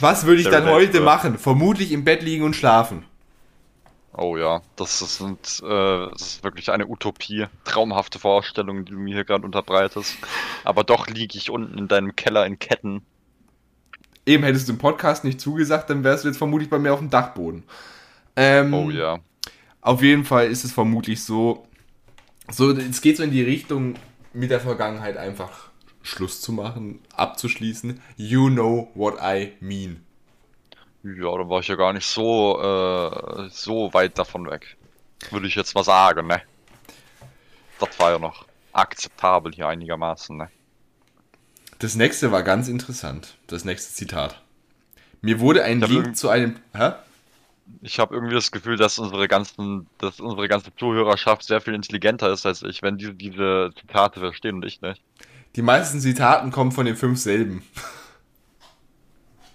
[0.00, 1.38] was würde ich Sehr dann heute machen?
[1.38, 3.04] Vermutlich im Bett liegen und schlafen.
[4.16, 7.46] Oh ja, das ist, sind, äh, das ist wirklich eine Utopie.
[7.64, 10.16] Traumhafte Vorstellung, die du mir hier gerade unterbreitest.
[10.62, 13.02] Aber doch liege ich unten in deinem Keller in Ketten.
[14.24, 17.00] Eben hättest du im Podcast nicht zugesagt, dann wärst du jetzt vermutlich bei mir auf
[17.00, 17.64] dem Dachboden.
[18.36, 19.18] Ähm, Oh ja.
[19.80, 21.66] Auf jeden Fall ist es vermutlich so,
[22.50, 23.96] so, es geht so in die Richtung,
[24.32, 25.70] mit der Vergangenheit einfach
[26.02, 28.00] Schluss zu machen, abzuschließen.
[28.16, 30.04] You know what I mean.
[31.04, 34.76] Ja, da war ich ja gar nicht so, äh, so weit davon weg.
[35.30, 36.40] Würde ich jetzt mal sagen, ne?
[37.78, 40.50] Das war ja noch akzeptabel hier einigermaßen, ne?
[41.78, 43.36] Das nächste war ganz interessant.
[43.46, 44.40] Das nächste Zitat.
[45.20, 46.56] Mir wurde ein Link zu einem.
[46.74, 46.92] Hä?
[47.82, 52.30] Ich habe irgendwie das Gefühl, dass unsere ganzen, dass unsere ganze Zuhörerschaft sehr viel intelligenter
[52.32, 55.02] ist als ich, wenn die diese Zitate verstehen und ich nicht.
[55.56, 57.62] Die meisten Zitaten kommen von den fünf selben.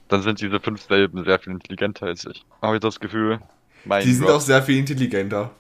[0.10, 2.44] Dann sind diese fünf selben sehr viel intelligenter als ich.
[2.62, 3.40] Habe ich das Gefühl?
[3.86, 4.36] Mein Die sind Gott.
[4.36, 5.52] auch sehr viel intelligenter.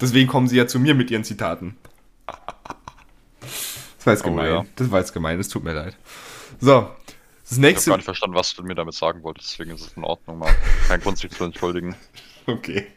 [0.00, 1.76] Deswegen kommen sie ja zu mir mit ihren Zitaten.
[3.40, 4.46] Das war jetzt Oh, gemein.
[4.46, 4.64] ja.
[4.76, 5.96] Das war jetzt gemein, es tut mir leid.
[6.60, 6.90] So.
[7.42, 7.90] Das Ich habe nächste.
[7.90, 10.54] gar nicht verstanden, was du mir damit sagen wolltest, deswegen ist es in Ordnung, mal
[10.88, 11.94] kein Grund, sich zu entschuldigen.
[12.44, 12.88] Okay.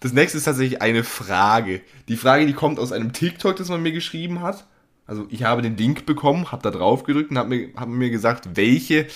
[0.00, 1.82] Das nächste ist tatsächlich eine Frage.
[2.08, 4.66] Die Frage, die kommt aus einem TikTok, das man mir geschrieben hat.
[5.08, 8.10] Also ich habe den Link bekommen, habe da drauf gedrückt und habe mir, hab mir
[8.10, 9.06] gesagt, welche,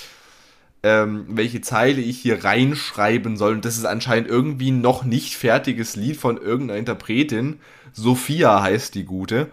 [0.82, 3.52] ähm, welche Zeile ich hier reinschreiben soll.
[3.52, 7.60] Und das ist anscheinend irgendwie ein noch nicht fertiges Lied von irgendeiner Interpretin.
[7.92, 9.50] Sophia heißt die gute.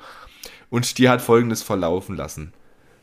[0.69, 2.53] Und die hat folgendes verlaufen lassen.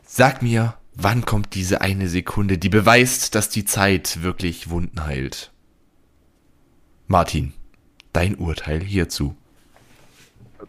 [0.02, 5.52] Sag mir, wann kommt diese eine Sekunde, die beweist, dass die Zeit wirklich Wunden heilt?
[7.06, 7.52] Martin,
[8.14, 9.36] dein Urteil hierzu.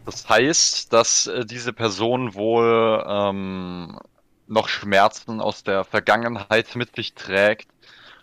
[0.04, 3.98] Das heißt, dass äh, diese Person wohl ähm,
[4.46, 7.68] noch Schmerzen aus der Vergangenheit mit sich trägt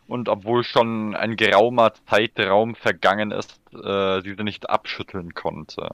[0.08, 5.90] und obwohl schon ein geraumer Zeitraum vergangen ist, äh, diese nicht abschütteln konnte.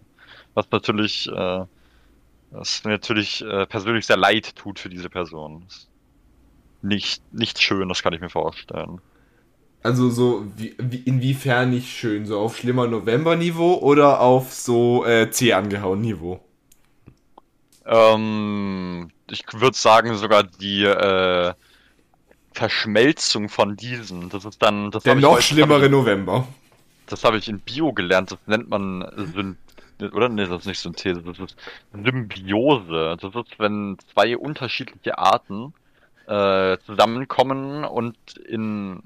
[0.53, 1.65] Was natürlich, äh,
[2.51, 5.67] was natürlich äh, persönlich sehr leid tut für diese Person.
[6.81, 9.01] Nicht, nicht schön, das kann ich mir vorstellen.
[9.83, 12.25] Also so, wie, wie, inwiefern nicht schön?
[12.25, 16.39] So auf schlimmer November-Niveau oder auf so äh, C angehauen Niveau?
[17.85, 21.53] Ähm, ich würde sagen, sogar die äh,
[22.53, 24.29] Verschmelzung von diesen.
[24.29, 24.91] Das ist dann.
[24.91, 26.47] Das Der hab noch schlimmere November.
[27.07, 28.31] Das habe ich in Bio gelernt.
[28.31, 29.57] Das nennt man Syn
[30.13, 31.55] oder nee, das ist nicht Synthese, das ist
[31.93, 33.17] Symbiose.
[33.19, 35.73] Das ist, wenn zwei unterschiedliche Arten
[36.27, 38.15] äh, zusammenkommen und
[38.47, 39.03] in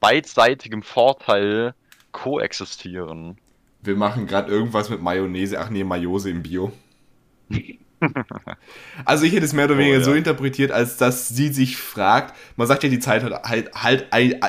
[0.00, 1.74] beidseitigem Vorteil
[2.12, 3.38] koexistieren.
[3.82, 5.58] Wir machen gerade irgendwas mit Mayonnaise.
[5.58, 6.72] Ach nee, Mayose im Bio.
[9.04, 10.02] also ich hätte es mehr oder Oh, weniger ja.
[10.02, 14.12] so interpretiert, als dass sie sich fragt, man sagt ja, die Zeit hat halt, halt,
[14.12, 14.40] ein-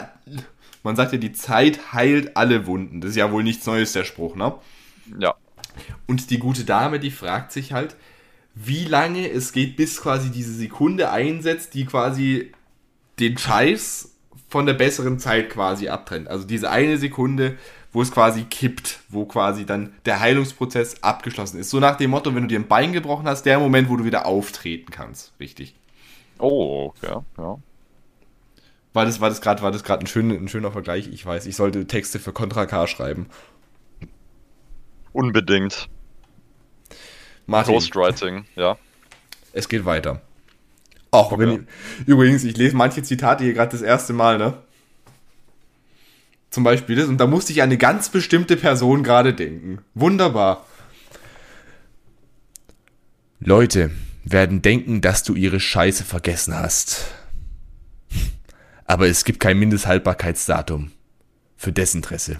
[0.83, 3.01] man sagt ja, die Zeit heilt alle Wunden.
[3.01, 4.55] Das ist ja wohl nichts Neues, der Spruch, ne?
[5.19, 5.35] Ja.
[6.07, 7.95] Und die gute Dame, die fragt sich halt,
[8.55, 12.51] wie lange es geht, bis quasi diese Sekunde einsetzt, die quasi
[13.19, 14.10] den Scheiß
[14.51, 16.27] von der besseren Zeit quasi abtrennt.
[16.27, 17.57] Also diese eine Sekunde,
[17.93, 21.69] wo es quasi kippt, wo quasi dann der Heilungsprozess abgeschlossen ist.
[21.69, 24.03] So nach dem Motto, wenn du dir ein Bein gebrochen hast, der Moment, wo du
[24.03, 25.31] wieder auftreten kannst.
[25.39, 25.73] Richtig.
[26.37, 27.59] Oh, ja, ja.
[28.93, 31.07] War das, war das gerade, war das gerade ein, schön, ein schöner Vergleich?
[31.07, 33.27] Ich weiß, ich sollte Texte für Contra K schreiben.
[35.13, 35.87] Unbedingt.
[37.45, 38.77] Martin, Ghostwriting, ja.
[39.53, 40.21] es geht weiter.
[41.11, 41.63] Auch wenn Okay.
[41.99, 44.57] ich, übrigens, ich lese manche Zitate hier gerade das erste Mal, ne?
[46.49, 49.79] Zum Beispiel das, und da musste ich an eine ganz bestimmte Person gerade denken.
[49.93, 50.65] Wunderbar.
[53.39, 53.91] Leute
[54.23, 57.07] werden denken, dass du ihre Scheiße vergessen hast.
[58.85, 60.91] Aber es gibt kein Mindesthaltbarkeitsdatum
[61.57, 62.39] für Desinteresse.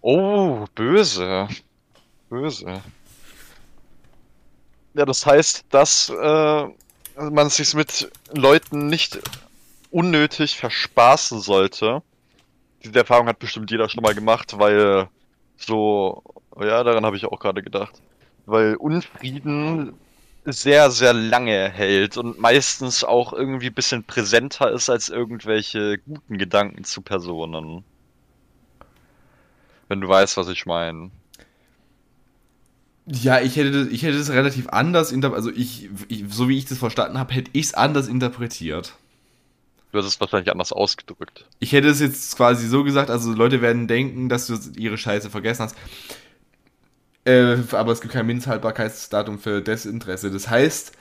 [0.00, 1.48] Oh, böse.
[2.30, 2.82] Böse.
[4.98, 6.66] Ja, das heißt, dass äh,
[7.16, 9.20] man sich mit Leuten nicht
[9.92, 12.02] unnötig verspaßen sollte.
[12.82, 15.06] Diese Erfahrung hat bestimmt jeder schon mal gemacht, weil
[15.56, 16.24] so,
[16.60, 18.02] ja, daran habe ich auch gerade gedacht.
[18.46, 19.94] Weil Unfrieden
[20.44, 26.38] sehr, sehr lange hält und meistens auch irgendwie ein bisschen präsenter ist als irgendwelche guten
[26.38, 27.84] Gedanken zu Personen.
[29.86, 31.12] Wenn du weißt, was ich meine.
[33.10, 35.46] Ja, ich hätte das, ich hätte das relativ anders interpretiert.
[35.46, 38.94] Also ich, ich, so wie ich das verstanden habe, hätte ich es anders interpretiert.
[39.92, 41.46] Du hast es wahrscheinlich anders ausgedrückt.
[41.60, 45.30] Ich hätte es jetzt quasi so gesagt, also Leute werden denken, dass du ihre Scheiße
[45.30, 45.76] vergessen hast.
[47.24, 50.30] Äh, aber es gibt kein Mindesthaltbarkeitsdatum für Desinteresse.
[50.30, 50.92] Das heißt,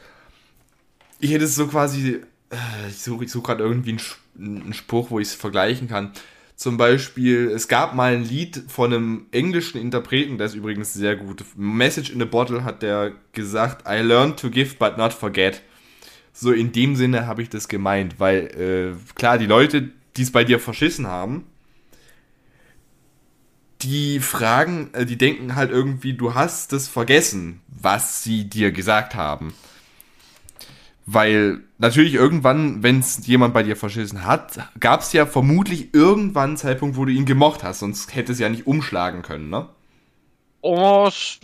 [1.19, 3.97] ich hätte es so quasi, äh, ich suche ich such gerade irgendwie
[4.37, 6.13] einen, einen Spruch, wo ich es vergleichen kann.
[6.57, 11.15] Zum Beispiel, es gab mal ein Lied von einem englischen Interpreten, der ist übrigens sehr
[11.15, 11.45] gut.
[11.55, 15.61] Message in a Bottle hat der gesagt, I learned to give but not forget.
[16.33, 20.31] So in dem Sinne habe ich das gemeint, weil äh, klar, die Leute, die es
[20.31, 21.45] bei dir verschissen haben,
[23.83, 29.13] die fragen, äh, die denken halt irgendwie, du hast das vergessen, was sie dir gesagt
[29.13, 29.53] haben.
[31.09, 36.49] Weil natürlich irgendwann, wenn es jemand bei dir verschissen hat, gab es ja vermutlich irgendwann
[36.49, 39.69] einen Zeitpunkt, wo du ihn gemocht hast, sonst hätte es ja nicht umschlagen können, ne?
[40.61, 41.39] Oh, es,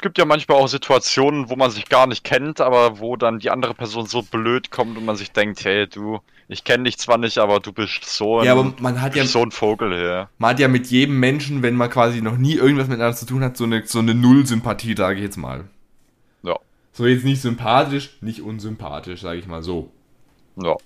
[0.00, 3.50] gibt ja manchmal auch Situationen, wo man sich gar nicht kennt, aber wo dann die
[3.50, 7.18] andere Person so blöd kommt und man sich denkt, hey du, ich kenne dich zwar
[7.18, 10.28] nicht, aber du bist so ein, Ja, aber man hat ja, so ein Vogel hier.
[10.38, 13.42] man hat ja mit jedem Menschen, wenn man quasi noch nie irgendwas miteinander zu tun
[13.42, 15.64] hat, so eine, so eine Null-Sympathie, sage ich jetzt mal.
[16.92, 19.90] So jetzt nicht sympathisch, nicht unsympathisch, sage ich mal so.
[20.56, 20.76] ja.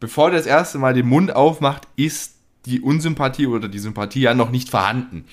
[0.00, 2.34] bevor der das erste Mal den Mund aufmacht, ist
[2.66, 5.24] die Unsympathie oder die Sympathie ja noch nicht vorhanden.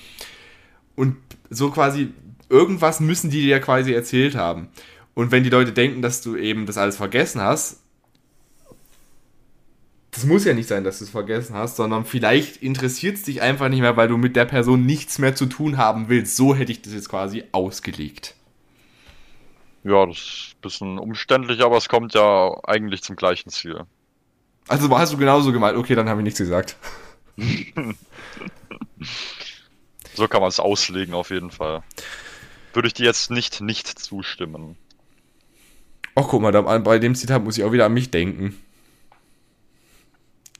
[0.94, 1.16] Und
[1.48, 2.12] so quasi,
[2.48, 4.68] irgendwas müssen die dir ja quasi erzählt haben.
[5.14, 7.80] Und wenn die Leute denken, dass du eben das alles vergessen hast,
[10.12, 13.42] das muss ja nicht sein, dass du es vergessen hast, sondern vielleicht interessiert es dich
[13.42, 16.36] einfach nicht mehr, weil du mit der Person nichts mehr zu tun haben willst.
[16.36, 18.34] So hätte ich das jetzt quasi ausgelegt.
[19.82, 23.84] Ja, das ist ein bisschen umständlich, aber es kommt ja eigentlich zum gleichen Ziel.
[24.68, 26.76] Also hast du genauso gemeint, okay, dann habe ich nichts gesagt.
[30.14, 31.82] So kann man es auslegen, auf jeden Fall.
[32.74, 34.76] Würde ich dir jetzt nicht nicht zustimmen.
[36.14, 38.60] Ach, guck mal, bei dem Zitat muss ich auch wieder an mich denken.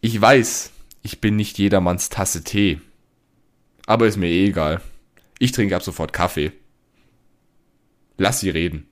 [0.00, 0.70] Ich weiß,
[1.02, 2.80] ich bin nicht jedermanns Tasse Tee.
[3.87, 4.80] Aber ist mir eh egal.
[5.38, 6.52] Ich trinke ab sofort Kaffee.
[8.22, 8.87] Lass sie reden.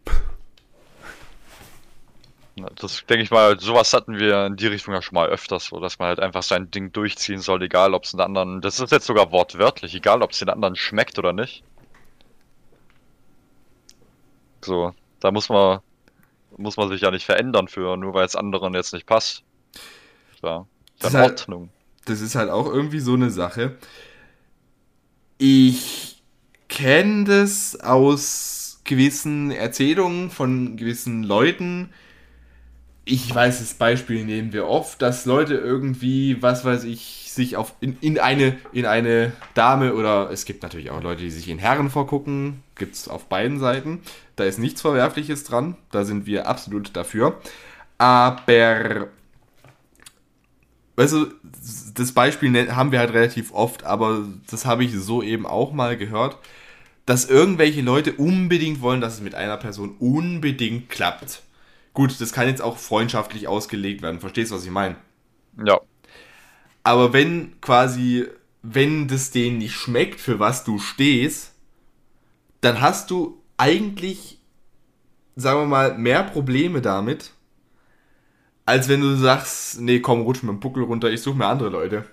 [2.77, 5.81] Das denke ich mal, sowas hatten wir in die Richtung ja schon mal öfters, so
[5.81, 8.91] dass man halt einfach sein Ding durchziehen soll, egal ob es den anderen, das ist
[8.91, 11.63] jetzt sogar wortwörtlich, egal ob es den anderen schmeckt oder nicht.
[14.65, 15.81] So, da muss man,
[16.57, 19.45] muss man sich ja nicht verändern für, nur weil es anderen jetzt nicht passt.
[20.43, 20.67] Ja,
[21.01, 21.71] Das ist in halt- Ordnung.
[22.07, 23.77] Das ist halt auch irgendwie so eine Sache.
[25.37, 26.23] Ich
[26.69, 28.58] kenne das aus
[28.89, 31.91] gewissen Erzählungen von gewissen Leuten.
[33.05, 37.75] Ich weiß, das Beispiel nehmen wir oft, dass Leute irgendwie, was weiß ich, sich auf
[37.81, 41.59] in, in eine in eine Dame oder es gibt natürlich auch Leute, die sich in
[41.59, 44.03] Herren vorgucken, gibt es auf beiden Seiten.
[44.37, 47.41] Da ist nichts Verwerfliches dran, da sind wir absolut dafür.
[47.99, 49.09] Aber
[50.97, 51.27] weißt du,
[51.95, 55.73] das Beispiel nen- haben wir halt relativ oft, aber das habe ich so eben auch
[55.73, 56.37] mal gehört,
[57.09, 61.43] dass irgendwelche Leute unbedingt wollen, dass es mit einer Person unbedingt klappt.
[61.95, 64.97] Gut, das kann jetzt auch freundschaftlich ausgelegt werden, verstehst du, was ich meine?
[65.65, 65.81] Ja,
[66.85, 68.27] Aber wenn quasi,
[68.63, 71.55] wenn das denen nicht schmeckt, für was du stehst,
[72.61, 74.39] dann hast du eigentlich,
[75.37, 77.33] sagen wir mal, mehr Probleme damit,
[78.67, 81.71] als wenn du sagst, nee, komm, rutsch mit dem Buckel runter, ich suche mir andere
[81.71, 82.05] Leute.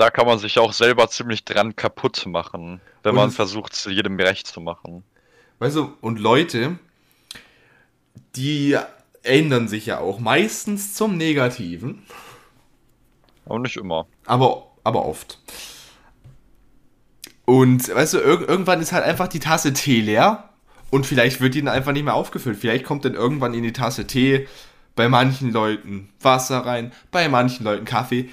[0.00, 3.84] Da kann man sich auch selber ziemlich dran kaputt machen, wenn Und man versucht, es
[3.84, 5.04] jedem recht zu machen.
[5.58, 6.78] Weißt du, und Leute,
[8.34, 8.78] die
[9.22, 12.02] ändern sich ja auch meistens zum Negativen,
[13.44, 14.06] Aber nicht immer.
[14.24, 15.38] aber, aber oft.
[17.44, 20.48] Und weißt du, irg irgendwann ist halt einfach die Tasse Tee leer
[20.90, 22.56] und vielleicht wird die dann einfach nicht mehr aufgefüllt.
[22.58, 24.48] Vielleicht kommt dann irgendwann in die Tasse Tee
[24.96, 28.30] bei manchen Leuten Wasser rein, bei manchen Leuten Kaffee,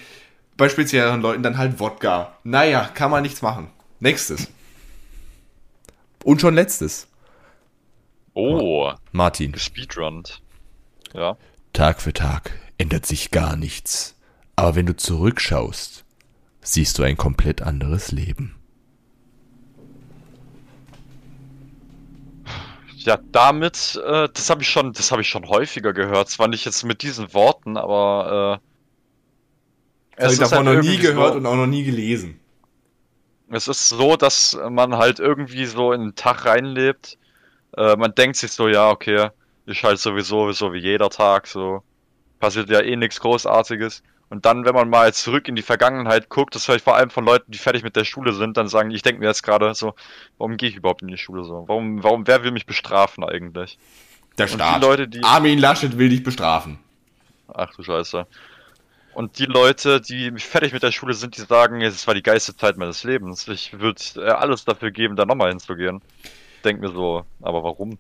[0.57, 2.33] bei spezielleren Leuten dann halt Wodka.
[2.43, 3.69] Naja, kann man nichts machen.
[3.99, 4.47] Nächstes.
[6.23, 7.07] Und schon letztes.
[8.33, 9.51] Oh, Martin.
[9.51, 10.41] gespeedrunnt.
[11.13, 11.37] Ja.
[11.73, 14.15] Tag für Tag ändert sich gar nichts.
[14.55, 16.05] Aber wenn du zurückschaust,
[16.61, 18.55] siehst du ein komplett anderes Leben.
[22.95, 26.29] Ja, damit, äh, das habe ich schon, das habe ich schon häufiger gehört.
[26.29, 28.66] Zwar nicht jetzt mit diesen Worten, aber äh,
[30.25, 32.39] habe ich ist davon halt noch nie gehört so, und auch noch nie gelesen.
[33.49, 37.17] es ist so, dass man halt irgendwie so in den Tag reinlebt.
[37.75, 39.29] Äh, man denkt sich so, ja, okay,
[39.65, 41.83] ist halt sowieso so wie jeder Tag, so
[42.39, 44.03] passiert ja eh nichts Großartiges.
[44.29, 47.09] Und dann, wenn man mal zurück in die Vergangenheit guckt, das höre ich vor allem
[47.09, 49.73] von Leuten, die fertig mit der Schule sind, dann sagen, ich denke mir jetzt gerade
[49.73, 49.93] so,
[50.37, 51.63] warum gehe ich überhaupt in die Schule so?
[51.67, 53.77] Warum, warum, wer will mich bestrafen eigentlich?
[54.37, 54.81] Der Staat.
[54.81, 56.79] die Leute, die, Armin Laschet will dich bestrafen.
[57.53, 58.27] ach du Scheiße.
[59.17, 62.55] Und die Leute, die fertig mit der Schule sind, die sagen, es war die geilste
[62.55, 63.47] Zeit meines Lebens.
[63.47, 66.03] Ich würde äh, alles dafür geben, da nochmal hinzugehen.
[66.63, 67.97] Denk mir so, aber warum?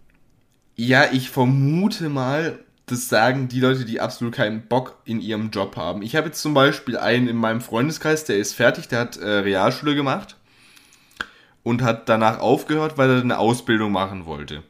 [0.75, 5.75] Ja, ich vermute mal, das sagen die Leute, die absolut keinen Bock in ihrem Job
[5.75, 6.03] haben.
[6.03, 9.27] Ich habe jetzt zum Beispiel einen in meinem Freundeskreis, der ist fertig, der hat äh,
[9.27, 10.35] Realschule gemacht
[11.63, 14.61] und hat danach aufgehört, weil er eine Ausbildung machen wollte.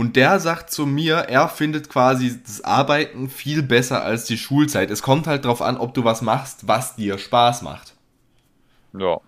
[0.00, 4.90] Und der sagt zu mir, er findet quasi das Arbeiten viel besser als die Schulzeit.
[4.90, 7.92] Es kommt halt drauf an, ob du was machst, was dir Spaß macht.
[8.98, 9.20] Ja.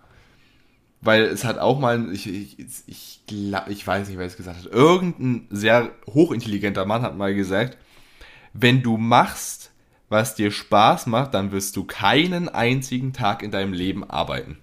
[0.99, 4.65] Weil es hat auch mal, ich, ich, ich, glaub, ich weiß nicht, wer es gesagt
[4.65, 7.77] hat, irgendein sehr hochintelligenter Mann hat mal gesagt,
[8.53, 9.69] wenn du machst,
[10.09, 14.57] was dir Spaß macht, dann wirst du keinen einzigen Tag in deinem Leben arbeiten.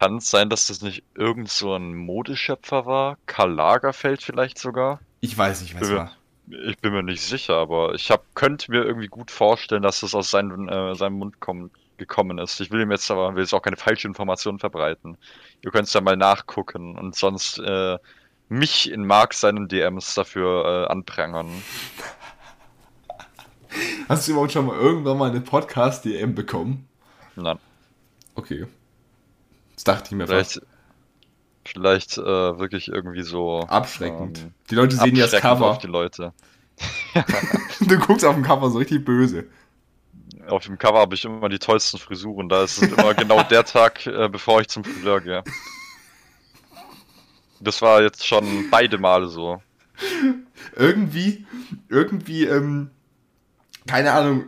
[0.00, 3.18] Kann es sein, dass das nicht irgend so ein Modeschöpfer war?
[3.26, 5.00] Karl Lagerfeld vielleicht sogar?
[5.20, 5.96] Ich weiß nicht, was Ja.
[5.96, 6.12] war.
[6.66, 10.14] Ich bin mir nicht sicher, aber ich hab, könnte mir irgendwie gut vorstellen, dass das
[10.14, 12.58] aus seinem, äh, seinem Mund kommt, gekommen ist.
[12.60, 15.18] Ich will ihm jetzt aber will jetzt auch keine falsche Information verbreiten.
[15.60, 17.98] Ihr könnt es ja mal nachgucken und sonst äh,
[18.48, 21.50] mich in Mark seinen DMs dafür äh, anprangern.
[24.08, 26.88] Hast du überhaupt schon mal irgendwann mal eine Podcast-DM bekommen?
[27.36, 27.58] Nein,
[28.34, 28.66] Okay.
[29.80, 30.60] Das dachte ich mir fast.
[31.64, 34.40] vielleicht, vielleicht äh, wirklich irgendwie so Abschreckend.
[34.40, 35.70] ähm, die Leute sehen ja das Cover.
[35.70, 36.32] auf die Leute.
[37.80, 39.46] Du guckst auf dem Cover so richtig böse.
[40.48, 42.50] Auf dem Cover habe ich immer die tollsten Frisuren.
[42.50, 45.42] Da ist es immer genau der Tag, äh, bevor ich zum Friseur gehe.
[47.58, 49.62] Das war jetzt schon beide Male so.
[50.76, 51.46] irgendwie,
[51.88, 52.90] irgendwie, ähm,
[53.86, 54.44] keine Ahnung,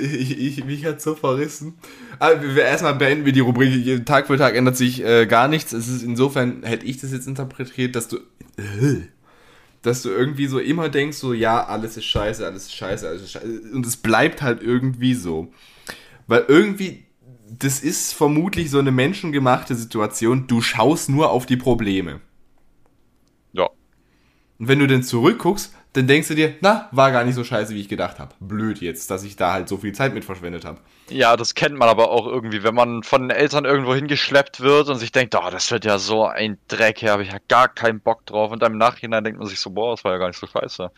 [0.00, 1.74] ich, ich, mich hat so verrissen.
[2.18, 4.06] Aber wir, wir erstmal beenden wir die Rubrik.
[4.06, 5.72] Tag für Tag ändert sich äh, gar nichts.
[5.72, 8.16] Es ist insofern, hätte ich das jetzt interpretiert, dass du,
[8.56, 9.02] äh,
[9.82, 13.22] dass du irgendwie so immer denkst, so, ja, alles ist scheiße, alles ist scheiße, alles
[13.22, 13.62] ist scheiße.
[13.72, 15.52] Und es bleibt halt irgendwie so.
[16.26, 17.04] Weil irgendwie,
[17.58, 20.46] das ist vermutlich so eine menschengemachte Situation.
[20.46, 22.20] Du schaust nur auf die Probleme.
[23.52, 23.68] Ja.
[24.58, 27.74] Und wenn du dann zurückguckst, dann denkst du dir, na, war gar nicht so scheiße,
[27.74, 28.34] wie ich gedacht habe.
[28.40, 30.78] Blöd jetzt, dass ich da halt so viel Zeit mit verschwendet habe.
[31.08, 34.88] Ja, das kennt man aber auch irgendwie, wenn man von den Eltern irgendwo hingeschleppt wird
[34.88, 37.68] und sich denkt, oh, das wird ja so ein Dreck, hier habe ich ja gar
[37.68, 38.52] keinen Bock drauf.
[38.52, 40.46] Und dann im Nachhinein denkt man sich so, boah, das war ja gar nicht so
[40.46, 40.90] scheiße.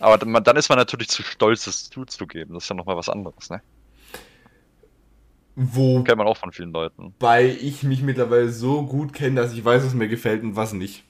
[0.00, 2.54] Aber dann, dann ist man natürlich zu stolz, das zuzugeben.
[2.54, 3.60] Das ist ja nochmal was anderes, ne?
[5.56, 7.14] Wobei Kennt man auch von vielen Leuten.
[7.40, 11.04] ich mich mittlerweile so gut kenne, dass ich weiß, was mir gefällt und was nicht.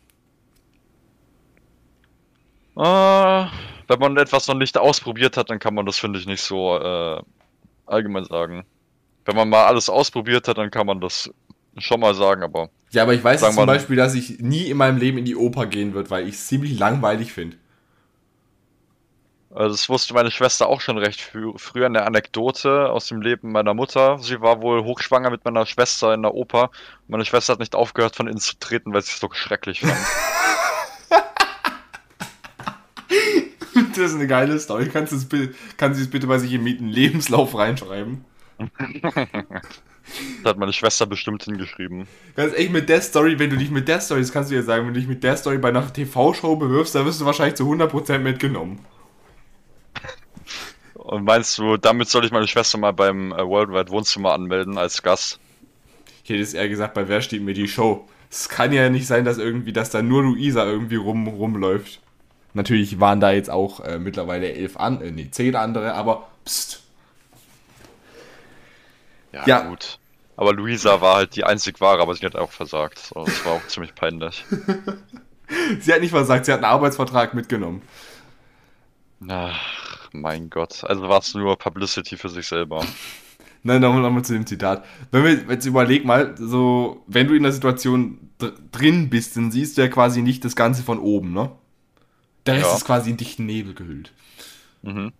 [2.76, 2.80] Äh,
[3.88, 6.76] wenn man etwas noch nicht ausprobiert hat, dann kann man das, finde ich, nicht so
[6.78, 7.22] äh,
[7.86, 8.64] allgemein sagen.
[9.24, 11.30] Wenn man mal alles ausprobiert hat, dann kann man das
[11.78, 14.76] schon mal sagen, aber Ja, aber ich weiß jetzt zum Beispiel, dass ich nie in
[14.76, 17.56] meinem Leben in die Oper gehen wird, weil ich es ziemlich langweilig finde.
[19.54, 23.52] äh, das wusste meine Schwester auch schon recht früh, früher eine Anekdote aus dem Leben
[23.52, 24.18] meiner Mutter.
[24.18, 26.70] Sie war wohl hochschwanger mit meiner Schwester in der Oper.
[27.08, 30.06] Meine Schwester hat nicht aufgehört, von innen zu treten, weil sie es so schrecklich fand.
[33.96, 34.88] Das ist eine geile Story.
[34.88, 38.24] Kannst du es es bitte bei sich im einen Lebenslauf reinschreiben?
[40.42, 42.06] Das hat meine Schwester bestimmt hingeschrieben.
[42.36, 44.62] Ganz echt mit der Story, wenn du dich mit der Story, das kannst du ja
[44.62, 47.54] sagen, wenn du dich mit der Story bei einer TV-Show bewirbst, dann wirst du wahrschechlich
[47.54, 48.80] zu 100% mitgenommen.
[50.94, 55.02] Und meinst du, damit soll ich meine Schwester mal beim äh, Worldwide Wohnzimmer anmelden als
[55.02, 55.38] Gast?
[56.22, 58.06] Ich hätte es eher gesagt, bei Wer steht mir die Show?
[58.30, 62.00] Es kann ja nicht sein, dass irgendwie, dass da nur Luisa irgendwie rum, rumläuft.
[62.54, 66.82] Natürlich waren da jetzt auch äh, mittlerweile elf an, äh, nee, zehn andere, aber pst.
[69.32, 69.68] Ja.
[69.68, 69.98] gut.
[70.36, 72.98] Aber Luisa war halt die einzig wahre, aber sie hat auch versagt.
[72.98, 74.44] So, das war auch ziemlich peinlich.
[75.80, 77.82] Sie hat nicht versagt, sie hat einen Arbeitsvertrag mitgenommen.
[79.28, 80.84] Ach, mein Gott.
[80.84, 82.84] Also war es nur Publicity für sich selber.
[83.62, 84.84] Nein, nochmal noch mal zu dem Zitat.
[85.10, 89.50] Wenn wir jetzt überleg mal, so, wenn du in der Situation dr drin bist, dann
[89.50, 91.50] siehst du ja quasi nicht das Ganze von oben, ne?
[92.46, 92.76] Der Rest Ja.
[92.76, 94.12] ist quasi in dichten Nebel gehüllt.
[94.82, 95.12] Mhm.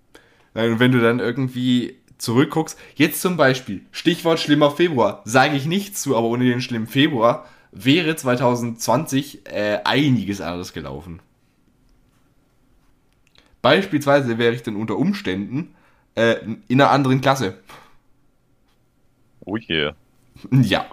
[0.54, 5.66] Nein, Und wenn du dann irgendwie zurückguckst, jetzt zum Beispiel, Stichwort schlimmer Februar, sage ich
[5.66, 11.20] nichts zu, aber ohne den schlimmen Februar wäre 2020 äh, einiges anders gelaufen.
[13.62, 15.74] Beispielsweise wäre ich dann unter Umständen
[16.14, 16.36] äh,
[16.68, 17.58] in einer anderen Klasse.
[19.44, 19.90] Oh je.
[20.50, 20.86] Ja.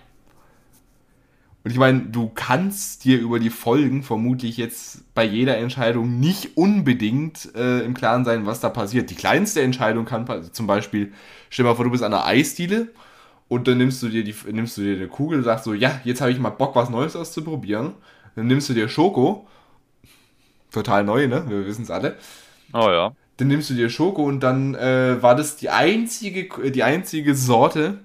[1.63, 6.57] Und ich meine, du kannst dir über die Folgen vermutlich jetzt bei jeder Entscheidung nicht
[6.57, 9.11] unbedingt äh, im Klaren sein, was da passiert.
[9.11, 11.13] Die kleinste Entscheidung kann zum Beispiel,
[11.49, 12.87] stell dir mal vor, du bist an einer Eisdiele
[13.47, 16.01] und dann nimmst du dir die, nimmst du dir eine Kugel und sagst so, ja,
[16.03, 17.93] jetzt habe ich mal Bock, was Neues auszuprobieren.
[18.35, 19.47] Dann nimmst du dir Schoko.
[20.71, 21.43] Total neu, ne?
[21.47, 22.15] Wir wissen es alle.
[22.73, 23.13] Oh ja.
[23.37, 27.99] Dann nimmst du dir Schoko und dann äh, war das die einzige, die einzige Sorte,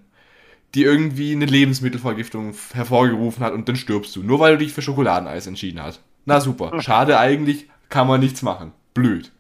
[0.76, 4.22] die irgendwie eine Lebensmittelvergiftung hervorgerufen hat und dann stirbst du.
[4.22, 6.02] Nur weil du dich für Schokoladeneis entschieden hast.
[6.26, 6.82] Na super.
[6.82, 8.72] Schade eigentlich, kann man nichts machen.
[8.92, 9.32] Blöd.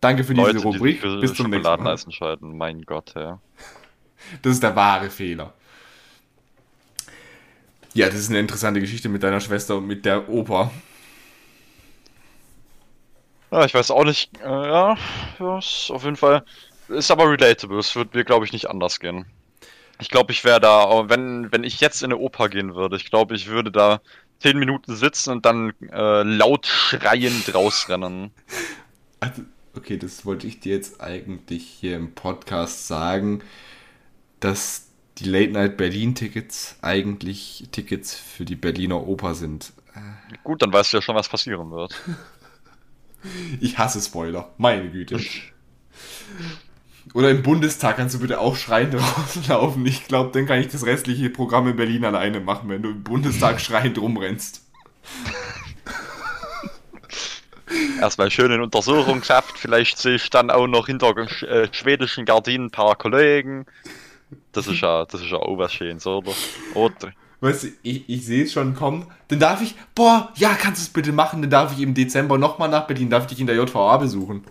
[0.00, 1.00] Danke für diese Leute, die sich Rubrik.
[1.00, 1.72] für Bis zum nächsten Mal.
[1.72, 2.56] Schokoladeneis entscheiden.
[2.56, 3.40] Mein Gott, ja.
[4.42, 5.52] Das ist der wahre Fehler.
[7.92, 10.70] Ja, das ist eine interessante Geschichte mit deiner Schwester und mit der Oper.
[13.50, 14.30] Ja, ich weiß auch nicht.
[14.40, 14.96] Äh, ja,
[15.40, 16.44] ja, auf jeden Fall.
[16.88, 17.78] Ist aber relatable.
[17.78, 19.26] Es wird mir, glaube ich, nicht anders gehen.
[20.00, 22.96] Ich glaube, ich wäre da, aber wenn, wenn ich jetzt in eine Oper gehen würde,
[22.96, 24.00] ich glaube, ich würde da
[24.40, 28.30] zehn Minuten sitzen und dann äh, laut schreiend rausrennen.
[29.20, 29.42] Also,
[29.76, 33.42] okay, das wollte ich dir jetzt eigentlich hier im Podcast sagen,
[34.40, 34.88] dass
[35.18, 39.72] die Late Night Berlin Tickets eigentlich Tickets für die Berliner Oper sind.
[40.42, 41.94] Gut, dann weißt du ja schon, was passieren wird.
[43.58, 45.18] Ich hasse Spoiler, meine Güte.
[47.12, 49.84] Oder im Bundestag kannst du bitte auch schreiend rauslaufen.
[49.86, 53.02] Ich glaube, dann kann ich das restliche Programm in Berlin alleine machen, wenn du im
[53.02, 54.62] Bundestag schreiend rumrennst.
[58.00, 62.70] Erstmal schön in Untersuchungshaft, vielleicht sehe ich dann auch noch hinter äh, schwedischen Gardinen ein
[62.70, 63.66] paar Kollegen.
[64.52, 66.32] Das ist ja, das ist ja auch was Schönes, oder?
[66.74, 67.12] Oder?
[67.40, 69.06] Weißt du, ich, ich sehe es schon kommen.
[69.28, 71.42] Dann darf ich, boah, ja, kannst du es bitte machen.
[71.42, 74.44] Dann darf ich im Dezember nochmal nach Berlin, darf ich dich in der JVA besuchen.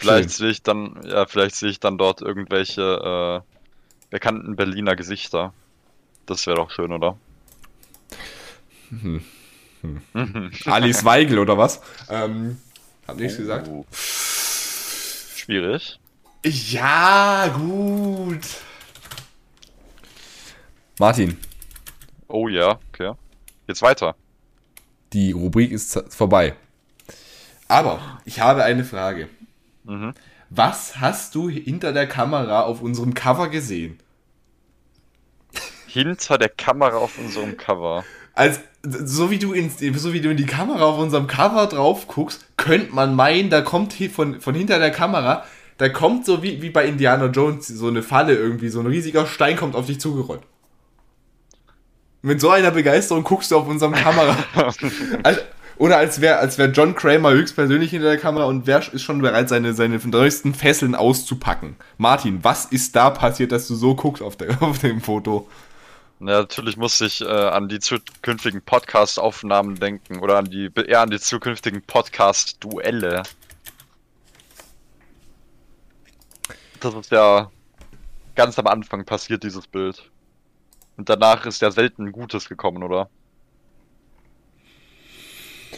[0.00, 5.52] Vielleicht sehe ich dann, ja, vielleicht sehe ich dann dort irgendwelche äh, bekannten Berliner Gesichter.
[6.26, 7.16] Das wäre doch schön, oder?
[10.64, 11.80] Alice Weigel oder was?
[12.08, 12.58] Ähm,
[13.06, 13.68] hab nichts gesagt.
[13.68, 13.84] Oh.
[15.36, 15.98] Schwierig.
[16.44, 18.46] Ja, gut.
[20.98, 21.36] Martin,
[22.32, 23.12] Oh ja, okay.
[23.66, 24.14] Jetzt weiter.
[25.12, 26.54] die Rubrik ist vorbei.
[27.66, 29.28] Aber ich habe eine Frage.
[29.84, 30.14] Mhm.
[30.50, 33.98] Was hast du hinter der Kamera auf unserem Cover gesehen?
[35.86, 38.04] Hinter der Kamera auf unserem Cover.
[38.34, 42.06] Als, so, wie du in, so wie du in die Kamera auf unserem Cover drauf
[42.06, 45.44] guckst, könnte man meinen, da kommt hier von, von hinter der Kamera,
[45.78, 49.26] da kommt so wie, wie bei Indiana Jones so eine Falle irgendwie, so ein riesiger
[49.26, 50.42] Stein kommt auf dich zugerollt.
[52.22, 54.36] Mit so einer Begeisterung guckst du auf unserem Kamera.
[55.22, 55.42] Als,
[55.80, 59.22] oder als wäre als wär John Kramer höchstpersönlich hinter der Kamera und wer ist schon
[59.22, 61.76] bereit, seine, seine neuesten Fesseln auszupacken.
[61.96, 65.48] Martin, was ist da passiert, dass du so guckst auf, der, auf dem Foto?
[66.18, 71.08] Ja, natürlich musste ich äh, an die zukünftigen Podcast-Aufnahmen denken oder an die eher an
[71.08, 73.22] die zukünftigen Podcast-Duelle.
[76.80, 77.50] Das ist ja
[78.34, 80.10] ganz am Anfang passiert, dieses Bild.
[80.98, 83.08] Und danach ist ja selten Gutes gekommen, oder?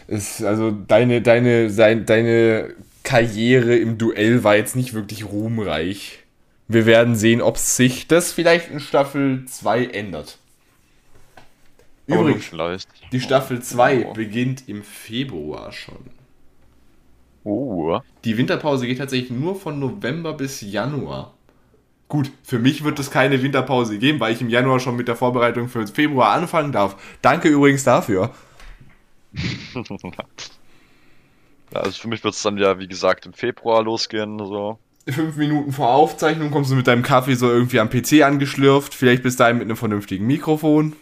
[0.07, 6.21] Ist, also deine, deine, sein, deine Karriere im Duell war jetzt nicht wirklich ruhmreich.
[6.69, 10.39] Wir werden sehen, ob sich das vielleicht in Staffel 2 ändert.
[12.07, 12.51] Übrigens,
[13.13, 14.13] die Staffel 2 Oh.
[14.13, 15.99] beginnt im Februar schon.
[17.45, 18.01] Oh.
[18.25, 21.35] Die Winterpause geht tatsächlich nur von November bis Januar.
[22.09, 25.17] Gut, für mich wird es keine Winterpause geben, weil ich im Januar schon mit der
[25.17, 26.97] Vorbereitung für Februar anfangen darf.
[27.23, 28.31] Danke übrigens dafür.
[31.73, 34.39] Ja, also für mich wird es dann ja, wie gesagt, im Februar losgehen.
[34.39, 34.79] So.
[35.09, 39.23] fünf Minuten vor Aufzeichnung kommst du mit deinem Kaffee so irgendwie am PC angeschlürft, vielleicht
[39.23, 40.95] bis dahin mit einem vernünftigen Mikrofon.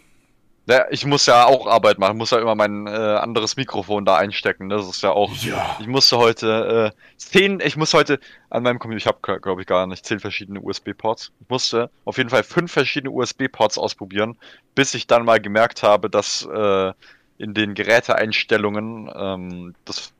[0.66, 4.16] Ja, ich muss ja auch Arbeit machen, muss ja immer mein äh, anderes Mikrofon da
[4.16, 4.68] einstecken.
[4.68, 4.76] ne?
[4.76, 5.34] Das ist ja auch.
[5.42, 5.76] Ja.
[5.80, 8.20] Ich musste heute äh, zehn, ich muss heute
[8.50, 11.32] an meinem Computer, ich habe glaube ich gar nicht zehn verschiedene USB-Ports.
[11.40, 14.36] Ich musste auf jeden Fall fünf verschiedene USB-Ports ausprobieren,
[14.76, 16.92] bis ich dann mal gemerkt habe, dass äh,
[17.40, 20.12] in den Geräteeinstellungen ähm, das,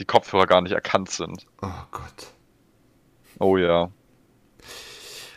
[0.00, 1.44] die Kopfhörer gar nicht erkannt sind.
[1.60, 2.32] Oh Gott.
[3.38, 3.90] Oh ja.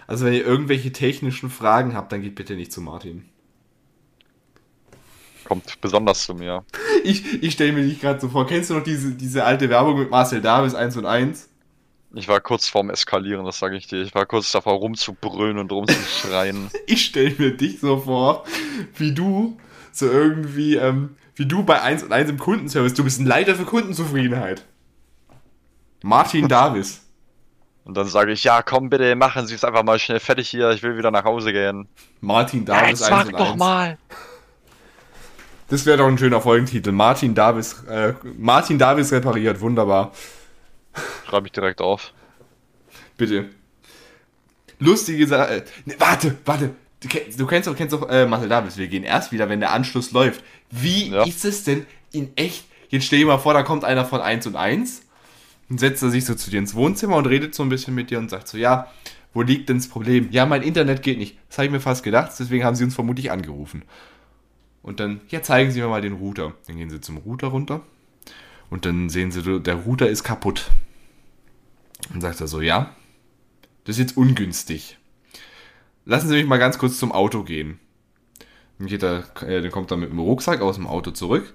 [0.08, 3.26] Also wenn ihr irgendwelche technischen Fragen habt, dann geht bitte nicht zu Martin.
[5.44, 6.66] Kommt besonders zu mir.
[7.04, 9.98] Ich, ich stelle mir dich gerade so vor, kennst du noch diese, diese alte Werbung
[9.98, 11.50] mit Marcel Davis 1 und 1?
[12.14, 14.04] Ich war kurz vorm Eskalieren, das sage ich dir.
[14.04, 16.70] Ich war kurz davor rumzubrüllen und rumzuschreien.
[16.86, 18.44] Ich stelle mir dich so vor,
[18.98, 19.58] wie du
[19.92, 23.56] so irgendwie, ähm, wie du bei 1 und 1 im Kundenservice, du bist ein Leiter
[23.56, 24.66] für Kundenzufriedenheit.
[26.04, 27.02] Martin Davis.
[27.84, 30.70] Und dann sage ich, ja, komm bitte, machen Sie es einfach mal schnell fertig hier,
[30.72, 31.88] ich will wieder nach Hause gehen.
[32.20, 33.56] Martin Davis 1 und 1.
[33.58, 33.98] mal.
[35.70, 36.92] Das wäre doch ein schöner Folgentitel.
[36.92, 40.12] Martin Davis, äh, Martin Davis repariert, wunderbar.
[41.26, 42.12] Schreibe ich direkt auf.
[43.18, 43.50] Bitte.
[44.80, 45.50] Lustige Sache.
[45.50, 46.72] Äh, ne, warte, warte.
[47.02, 48.78] Du, du kennst doch, kennst doch äh, Marcel Davis.
[48.78, 50.44] Wir gehen erst wieder, wenn der Anschluss läuft.
[50.70, 51.24] Wie Ja.
[51.24, 52.66] ist es denn in echt?
[52.90, 55.02] Jetzt stell dir mal vor, da kommt einer von 1 und 1
[55.70, 58.10] und setzt er sich so zu dir ins Wohnzimmer und redet so ein bisschen mit
[58.12, 58.88] dir und sagt so, ja,
[59.34, 60.28] wo liegt denn das Problem?
[60.32, 61.38] Ja, mein Internet geht nicht.
[61.50, 63.84] Das habe ich mir fast gedacht, deswegen haben sie uns vermutlich angerufen.
[64.84, 66.54] Und dann, ja, zeigen Sie mir mal den Router.
[66.68, 67.82] Dann gehen sie zum Router runter
[68.70, 70.70] und dann sehen sie, der Router ist kaputt.
[72.12, 72.94] Dann sagt er so, ja,
[73.86, 74.98] das ist jetzt ungünstig.
[76.06, 77.80] Lassen Sie mich mal ganz kurz zum Auto gehen.
[78.80, 81.54] Dann, geht er, äh, dann kommt er mit dem Rucksack aus dem Auto zurück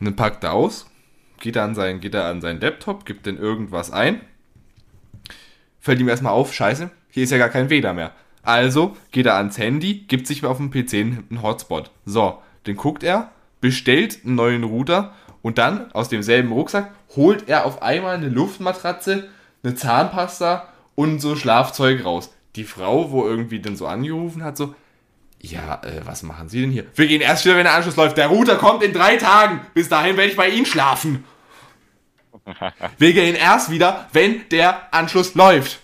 [0.00, 0.86] und dann packt er aus,
[1.40, 4.22] geht er an seinen, geht er an seinen Laptop, gibt dann irgendwas ein.
[5.80, 8.12] Fällt ihm erstmal auf, scheiße, hier ist ja gar kein WLAN mehr.
[8.42, 11.90] Also geht er ans Handy, gibt sich auf dem PC einen Hotspot.
[12.06, 17.66] So, dann guckt er, bestellt einen neuen Router und dann aus demselben Rucksack holt er
[17.66, 19.28] auf einmal eine Luftmatratze,
[19.62, 22.30] eine Zahnpasta und so Schlafzeug raus.
[22.56, 24.74] Die Frau, wo irgendwie dann so angerufen hat, so,
[25.40, 26.86] ja, äh, was machen Sie denn hier?
[26.94, 28.16] Wir gehen erst wieder, wenn der Anschluss läuft.
[28.16, 29.60] Der Router kommt in drei Tagen.
[29.74, 31.24] Bis dahin werde ich bei Ihnen schlafen.
[32.98, 35.80] Wir gehen erst wieder, wenn der Anschluss läuft.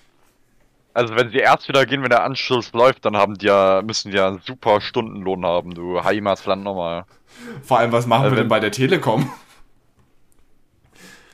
[0.92, 4.10] Also wenn sie erst wieder gehen, wenn der Anschluss läuft, dann haben die ja, müssen
[4.10, 7.04] die ja einen super Stundenlohn haben, du Heimatland nochmal.
[7.62, 9.32] Vor allem, was machen Also wir denn bei der Telekom?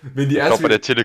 [0.03, 1.05] Wenn die Ich erst glaube, bei, der wieder,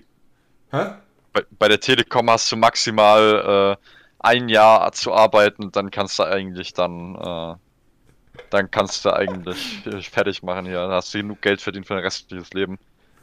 [0.70, 0.96] Hä?
[1.32, 3.86] bei, bei der Telekom hast du maximal äh,
[4.22, 7.54] ein Jahr zu arbeiten, dann kannst du eigentlich dann, äh,
[8.50, 10.80] dann kannst du eigentlich fertig machen hier.
[10.80, 12.78] Dann hast du genug Geld verdient für dein restliches Leben.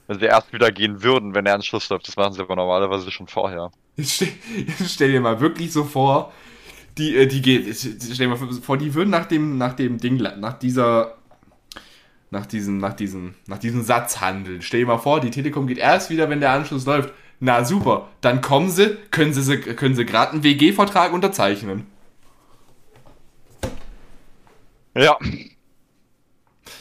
[0.07, 3.11] Wenn sie erst wieder gehen würden, wenn der Anschluss läuft, das machen sie aber normalerweise
[3.11, 3.71] schon vorher.
[3.95, 6.33] Jetzt stell, jetzt stell dir mal wirklich so vor,
[6.97, 10.17] die, äh, die geht, stell dir mal vor, die würden nach dem, nach dem Ding,
[10.17, 11.17] nach dieser,
[12.31, 14.61] nach diesem, nach diesem, nach diesem Satz handeln.
[14.61, 17.13] Stell dir mal vor, die Telekom geht erst wieder, wenn der Anschluss läuft.
[17.39, 21.87] Na super, dann kommen sie, können sie, können sie gerade einen WG-Vertrag unterzeichnen.
[24.95, 25.17] Ja.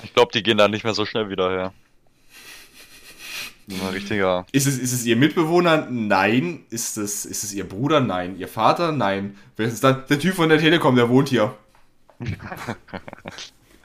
[0.02, 1.72] Ich glaube, die gehen da nicht mehr so schnell wieder her.
[3.70, 4.46] Ein richtiger.
[4.50, 5.86] Ist es, ist es ihr Mitbewohner?
[5.90, 6.64] Nein.
[6.70, 8.00] Ist es, ist es ihr Bruder?
[8.00, 8.38] Nein.
[8.38, 8.92] Ihr Vater?
[8.92, 9.36] Nein.
[9.56, 10.04] Wer ist es dann?
[10.08, 11.54] Der Typ von der Telekom, der wohnt hier.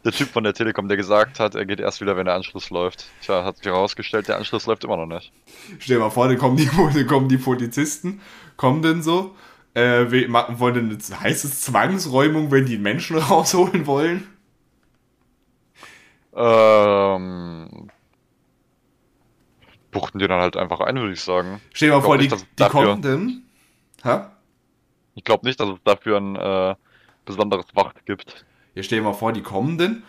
[0.04, 2.70] Der Typ von der Telekom, der gesagt hat, er geht erst wieder, wenn der Anschluss
[2.70, 3.06] läuft.
[3.22, 5.32] Tja, hat sich herausgestellt, der Anschluss läuft immer noch nicht.
[5.80, 8.20] Stell dir mal vor, dann kommen die, dann kommen die Polizisten,
[8.58, 9.34] kommen denn so,
[9.76, 10.06] äh,
[10.60, 14.28] wollen denn, jetzt- heißt es Zwangsräumung, wenn die Menschen rausholen wollen?
[16.36, 17.90] Ähm.
[19.92, 21.62] Buchten die dann halt einfach ein, würde ich sagen.
[21.72, 23.44] Stell dir mal vor, die, nicht, die dafür- kommen denn,
[24.04, 24.32] ha?
[25.16, 26.76] Ich glaube nicht, dass es dafür ein äh,
[27.26, 28.44] besonderes Wacht gibt.
[28.76, 30.04] Ja, stell dir mal vor, die kommen denn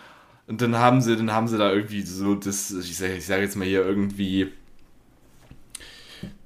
[0.46, 3.56] und dann haben sie, dann haben sie da irgendwie so das, ich sage sag jetzt
[3.56, 4.52] mal hier irgendwie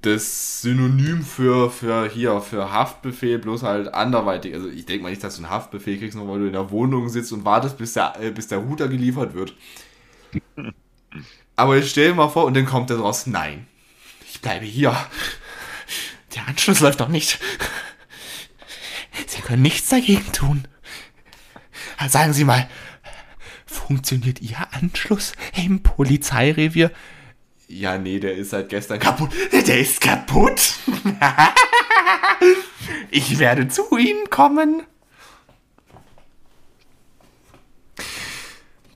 [0.02, 4.54] das Synonym für, für hier, für Haftbefehl, bloß halt anderweitig.
[4.54, 6.70] Also ich denke mal nicht, dass du einen Haftbefehl kriegst, nur weil du in der
[6.70, 9.54] Wohnung sitzt und wartest, bis der, äh, bis der Router geliefert wird.
[11.56, 13.66] Aber ich stell dir mal vor, und dann kommt der raus, nein,
[14.30, 14.96] ich bleibe hier.
[16.34, 17.40] Der Anschluss läuft doch nicht.
[19.26, 20.68] Sie können nichts dagegen tun.
[22.06, 22.68] Sagen Sie mal,
[23.66, 26.90] funktioniert Ihr Anschluss im Polizeirevier?
[27.66, 29.30] Ja, nee, der ist seit gestern kaputt.
[29.52, 30.74] Der ist kaputt.
[33.10, 34.82] ich werde zu Ihnen kommen.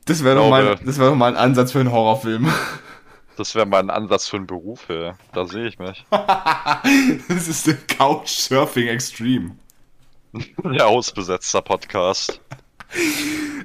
[0.05, 2.53] Das wäre doch, mal- das wär doch mal ein Ansatz für einen Horrorfilm.
[3.37, 5.13] Das wäre mal ein Ansatz für einen Beruf, ey.
[5.33, 6.05] Da sehe ich mich.
[7.29, 9.57] Das ist der Couchsurfing Extreme.
[10.65, 12.41] Der ausbesetzter Podcast.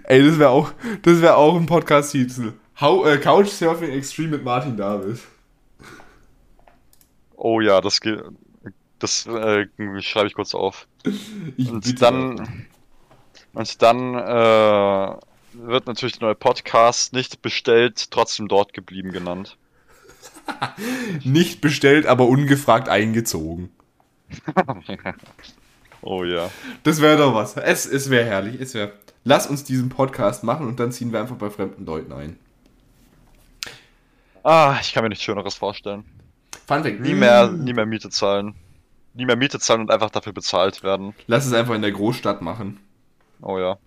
[0.03, 0.71] Ey, das wäre auch,
[1.01, 2.53] das wär auch ein Podcast-Titel.
[2.80, 5.23] Äh, Couchsurfing Extreme mit Martin Davis.
[7.36, 8.21] Oh ja, das geht.
[8.99, 9.67] Das äh,
[10.01, 10.88] schreibe ich kurz auf.
[11.55, 12.65] Ich Und dann,
[13.53, 15.15] und dann äh,
[15.53, 19.57] wird natürlich der neue Podcast nicht bestellt, trotzdem dort geblieben genannt.
[21.23, 23.69] Nicht bestellt, aber ungefragt eingezogen.
[26.01, 26.49] Oh ja.
[26.84, 27.57] Das wäre doch was.
[27.57, 28.61] Es, es wäre herrlich.
[28.61, 28.93] Es wäre.
[29.28, 32.38] Lass uns diesen Podcast machen und dann ziehen wir einfach bei fremden Leuten ein.
[34.41, 36.05] Ah, ich kann mir nichts Schöneres vorstellen.
[36.65, 37.01] Fun Fact.
[37.01, 38.55] Nie mehr, nie mehr Miete zahlen.
[39.15, 41.13] Nie mehr Miete zahlen und einfach dafür bezahlt werden.
[41.28, 42.80] Lass es einfach in der Großstadt machen.
[43.41, 43.78] Oh ja.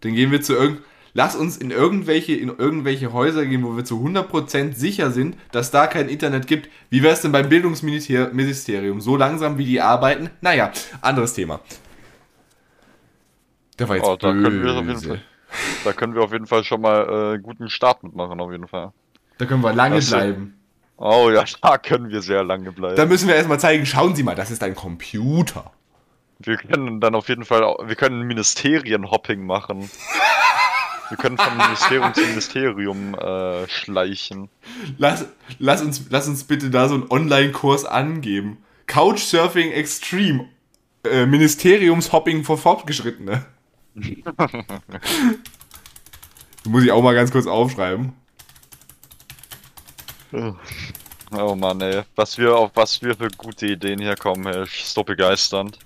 [0.00, 0.82] Dann gehen wir zu irgend.
[1.14, 5.70] Lass uns in irgendwelche, in irgendwelche Häuser gehen, wo wir zu 100% sicher sind, dass
[5.70, 6.68] da kein Internet gibt.
[6.90, 9.00] Wie wäre es denn beim Bildungsministerium?
[9.00, 10.28] So langsam wie die arbeiten?
[10.42, 10.70] Naja,
[11.00, 11.60] anderes Thema.
[13.80, 15.22] Der war jetzt Oh, da können wir auf jeden Fall.
[15.84, 18.92] Da können wir auf jeden Fall schon mal äh, guten Start mitmachen, auf jeden Fall.
[19.38, 20.54] Da können wir lange Das bleiben.
[20.96, 22.96] Oh ja, da können wir sehr lange bleiben.
[22.96, 25.72] Da müssen wir erstmal zeigen, schauen Sie mal, das ist ein Computer.
[26.38, 29.90] Wir können dann auf jeden Fall, wir können Ministerienhopping machen.
[31.08, 34.48] Wir können von Ministerium zu Ministerium äh, schleichen.
[34.96, 35.26] Lass,
[35.58, 38.58] lass, uns, lass uns bitte da so einen Online-Kurs angeben.
[38.86, 40.46] Couchsurfing Extreme.
[41.02, 43.44] Äh, Ministeriumshopping für Fortgeschrittene.
[46.64, 48.12] Muss ich auch mal ganz kurz aufschreiben.
[50.32, 52.02] Oh Mann, ey.
[52.16, 54.64] Was wir, auf was wir für gute Ideen hier kommen, ey.
[54.64, 55.78] Ist so begeisternd.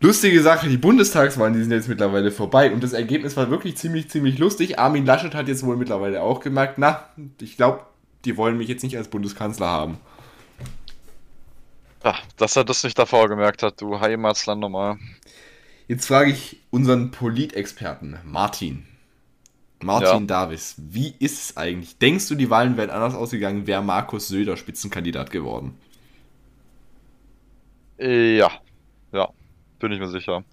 [0.00, 4.08] Lustige Sache, die Bundestagswahlen, die sind jetzt mittlerweile vorbei und das Ergebnis war wirklich ziemlich,
[4.08, 4.78] ziemlich lustig.
[4.78, 7.08] Armin Laschet hat jetzt wohl mittlerweile auch gemerkt, na,
[7.40, 7.80] ich glaube,
[8.24, 9.98] die wollen mich jetzt nicht als Bundeskanzler haben.
[12.04, 14.98] Ach, dass er das nicht davor gemerkt hat, du Heimatsland nochmal.
[15.88, 18.86] Jetzt frage ich unseren Politexperten, Martin.
[19.80, 21.98] Martin Davis, wie ist es eigentlich?
[21.98, 25.78] Denkst du, die Wahlen wären anders ausgegangen, wäre Markus Söder Spitzenkandidat geworden?
[27.98, 28.50] Ja.
[29.12, 29.28] Ja.
[29.78, 30.44] Bin ich mir sicher.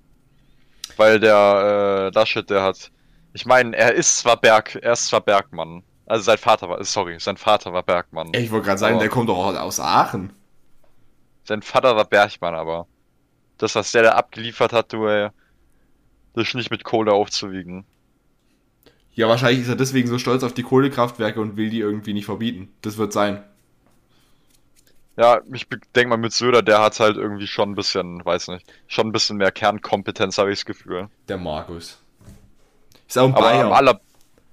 [0.97, 2.91] Weil der äh, Laschet, der hat.
[3.33, 5.83] Ich meine, er ist zwar Berg, er ist zwar Bergmann.
[6.05, 8.31] Also sein Vater war, sorry, sein Vater war Bergmann.
[8.33, 10.31] Ich wollte gerade sagen, Aber- der kommt doch aus Aachen.
[11.43, 12.87] Sein Vater war Bergmann, aber
[13.57, 15.29] das, was der da abgeliefert hat, du, ey,
[16.33, 17.85] das ist nicht mit Kohle aufzuwiegen.
[19.13, 22.25] Ja, wahrscheinlich ist er deswegen so stolz auf die Kohlekraftwerke und will die irgendwie nicht
[22.25, 22.73] verbieten.
[22.81, 23.43] Das wird sein.
[25.17, 28.69] Ja, ich denke mal mit Söder, der hat halt irgendwie schon ein bisschen, weiß nicht,
[28.87, 31.09] schon ein bisschen mehr Kernkompetenz, habe ich das Gefühl.
[31.27, 32.03] Der Markus.
[33.07, 33.71] Ist auch ein Aber, Bayer.
[33.71, 34.01] aller,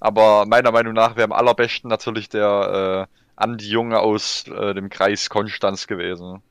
[0.00, 4.88] aber meiner Meinung nach wäre am allerbesten natürlich der äh, Andi Junge aus äh, dem
[4.90, 6.42] Kreis Konstanz gewesen.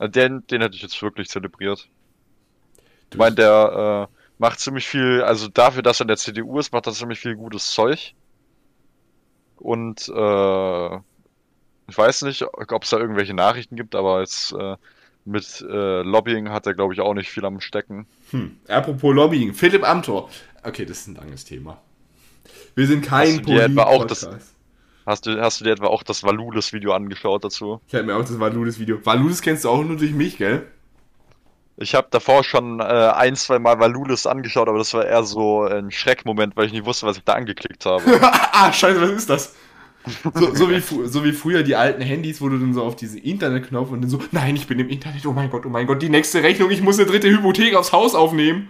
[0.00, 1.88] Äh, Den, den hätte ich jetzt wirklich zelebriert.
[3.12, 6.72] Ich meine, der äh, macht ziemlich viel, also dafür, dass er in der CDU ist,
[6.72, 8.14] macht er ziemlich viel gutes Zeug.
[9.56, 10.96] Und äh,
[11.88, 14.76] ich weiß nicht, ob es da irgendwelche Nachrichten gibt, aber jetzt äh,
[15.24, 18.06] mit äh, Lobbying hat er, glaube ich, auch nicht viel am Stecken.
[18.30, 18.56] Hm.
[18.68, 19.52] Apropos Lobbying.
[19.52, 20.30] Philipp Amthor.
[20.62, 21.80] Okay, das ist ein langes Thema.
[22.74, 24.54] Wir sind kein du Polit-Podcast.
[25.06, 27.80] Hast du, hast du dir etwa auch das Valulis-Video angeschaut dazu?
[27.88, 29.04] Ich habe mir auch das Valudes-Video.
[29.04, 30.66] Valudes kennst du auch nur durch mich, gell?
[31.76, 35.62] Ich habe davor schon äh, ein, zwei Mal Valulis angeschaut, aber das war eher so
[35.62, 38.02] ein Schreckmoment, weil ich nicht wusste, was ich da angeklickt habe.
[38.22, 39.54] ah, scheiße, was ist das?
[40.34, 43.18] So, so, wie, so wie früher die alten Handys, wo du dann so auf diesen
[43.18, 46.00] Internetknopf und dann so, nein, ich bin im Internet, oh mein Gott, oh mein Gott,
[46.00, 48.68] die nächste Rechnung, ich muss eine dritte Hypothek aufs Haus aufnehmen.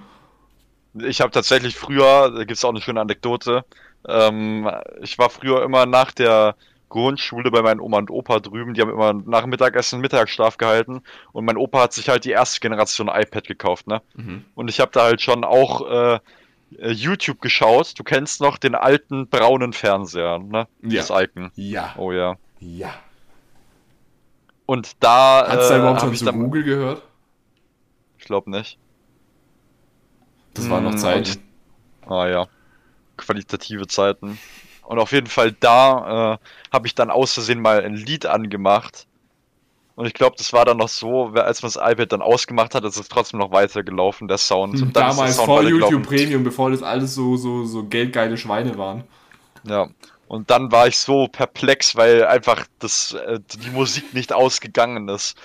[0.94, 3.64] Ich habe tatsächlich früher, da gibt's auch eine schöne Anekdote,
[4.08, 4.70] ähm,
[5.02, 6.54] ich war früher immer nach der
[6.88, 11.02] Grundschule bei meinen Oma und Opa drüben, die haben immer nach dem Mittagessen Mittagsschlaf gehalten
[11.32, 14.02] und mein Opa hat sich halt die erste Generation iPad gekauft, ne?
[14.54, 16.18] Und ich habe da halt schon auch äh,
[16.78, 17.96] äh, YouTube geschaut.
[17.98, 20.66] Du kennst noch den alten braunen Fernseher, ne?
[20.82, 21.02] Ja.
[21.06, 21.52] Das Icon.
[21.54, 22.36] Ja, Oh ja.
[22.58, 22.92] ja.
[24.66, 27.02] Und da Hat's da äh, überhaupt schon zu dann, Google gehört?
[28.18, 28.78] ich glaube nicht.
[30.54, 31.42] Das waren noch Hm, Zeiten.
[32.06, 32.46] Ah ja,
[33.20, 34.38] qualitative Zeiten.
[34.84, 36.38] Und auf jeden Fall da äh,
[36.72, 39.06] habe ich dann aus Versehen mal ein Lied angemacht.
[39.94, 42.84] Und ich glaube, das war dann noch so, als man das iPad dann ausgemacht hat,
[42.84, 44.74] ist es trotzdem noch weitergelaufen, der Sound.
[44.74, 45.62] Und ist der Damals Sound vor.
[45.62, 49.04] YouTube Premium, bevor das alles so, so, so geldgeile Schweine waren.
[49.64, 49.88] Ja.
[50.26, 55.36] Und dann war ich so perplex, weil einfach das, äh, die Musik nicht ausgegangen ist.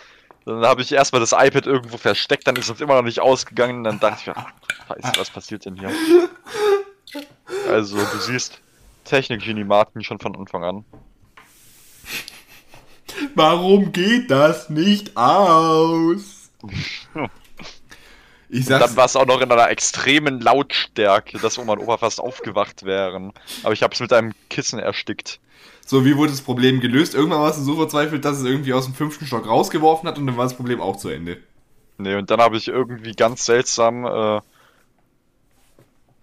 [0.45, 3.83] Dann habe ich erstmal das iPad irgendwo versteckt, dann ist es immer noch nicht ausgegangen.
[3.83, 4.51] Dann dachte ich mir, ach,
[4.87, 5.91] Scheiße, was passiert denn hier?
[7.67, 8.61] Also, du siehst,
[9.05, 10.85] Technik-Genie mich schon von Anfang an.
[13.35, 16.51] Warum geht das nicht aus?
[18.47, 21.79] Ich Und dann sag's, war es auch noch in einer extremen Lautstärke, dass Oma und
[21.79, 23.33] Opa fast aufgewacht wären.
[23.63, 25.39] Aber ich habe es mit einem Kissen erstickt.
[25.85, 27.15] so wie wurde das Problem gelöst?
[27.15, 30.27] Irgendwann warst du so verzweifelt, dass es irgendwie aus dem fünften Stock rausgeworfen hat und
[30.27, 31.37] dann war das Problem auch zu Ende.
[31.97, 34.41] Nee, und dann habe ich irgendwie ganz seltsam äh,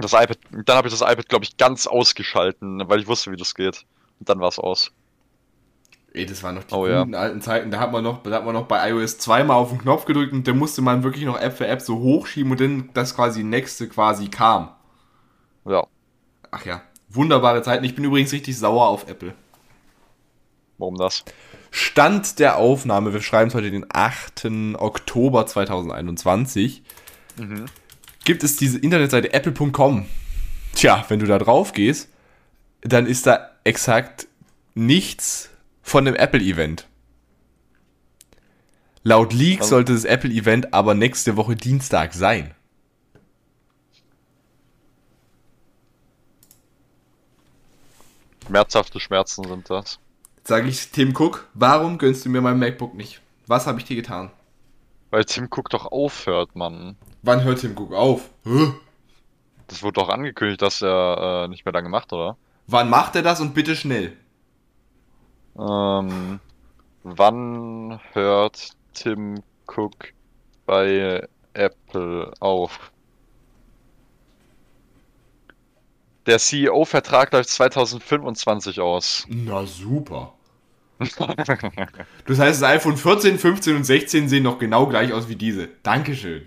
[0.03, 3.36] das iPad, dann habe ich das iPad, glaube ich, ganz ausgeschalten, weil ich wusste, wie
[3.36, 3.84] das geht.
[4.20, 4.92] Und dann war es aus.
[6.14, 7.00] Ey, das waren noch die Oh, ja.
[7.00, 7.70] guten alten Zeiten.
[7.70, 10.32] Da hat man noch, da hat man noch bei iOS zweimal auf den Knopf gedrückt
[10.34, 13.42] und da musste man wirklich noch App für App so hochschieben und dann das quasi
[13.42, 14.70] nächste quasi kam.
[15.64, 15.86] Ja,
[16.50, 17.84] Ach ja, wunderbare Zeiten.
[17.84, 19.32] Ich bin übrigens richtig sauer auf Apple.
[20.76, 21.24] warum das?
[21.70, 24.44] Stand der Aufnahme, wir schreiben es heute den 8.
[24.76, 26.82] Oktober 2021,
[28.24, 30.06] gibt es diese Internetseite apple.com.
[30.74, 32.08] Tja, wenn du da drauf gehst,
[32.80, 34.26] dann ist da exakt
[34.74, 35.50] nichts
[35.82, 36.86] von dem Apple-Event.
[39.04, 42.54] Laut Leak Also- sollte das Apple-Event aber nächste Woche Dienstag sein.
[48.46, 49.98] Schmerzhafte Schmerzen sind das.
[50.44, 53.20] Sag ich Tim Cook, warum gönnst du mir mein MacBook nicht?
[53.46, 54.30] Was habe ich dir getan?
[55.10, 56.96] Weil Tim Cook doch aufhört, Mann.
[57.22, 58.30] Wann hört Tim Cook auf?
[58.44, 58.72] Hä?
[59.68, 62.36] Das wurde doch angekündigt, dass er äh, nicht mehr lange macht, oder?
[62.66, 64.16] Wann macht er das und bitte schnell?
[65.56, 66.40] Ähm,
[67.04, 70.12] wann hört Tim Cook
[70.66, 72.90] bei Apple auf?
[76.26, 79.26] Der CEO-Vertrag läuft 2025 aus.
[79.28, 80.34] Na super.
[82.26, 85.68] Das heißt, das iPhone 14, 15 und 16 sehen noch genau gleich aus wie diese.
[85.82, 86.46] Dankeschön.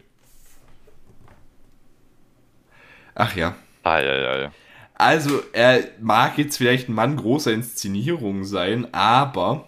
[3.16, 3.55] Ach ja.
[3.84, 4.51] Eieiei.
[4.93, 9.68] Also, er mag jetzt vielleicht ein Mann großer Inszenierung sein, aber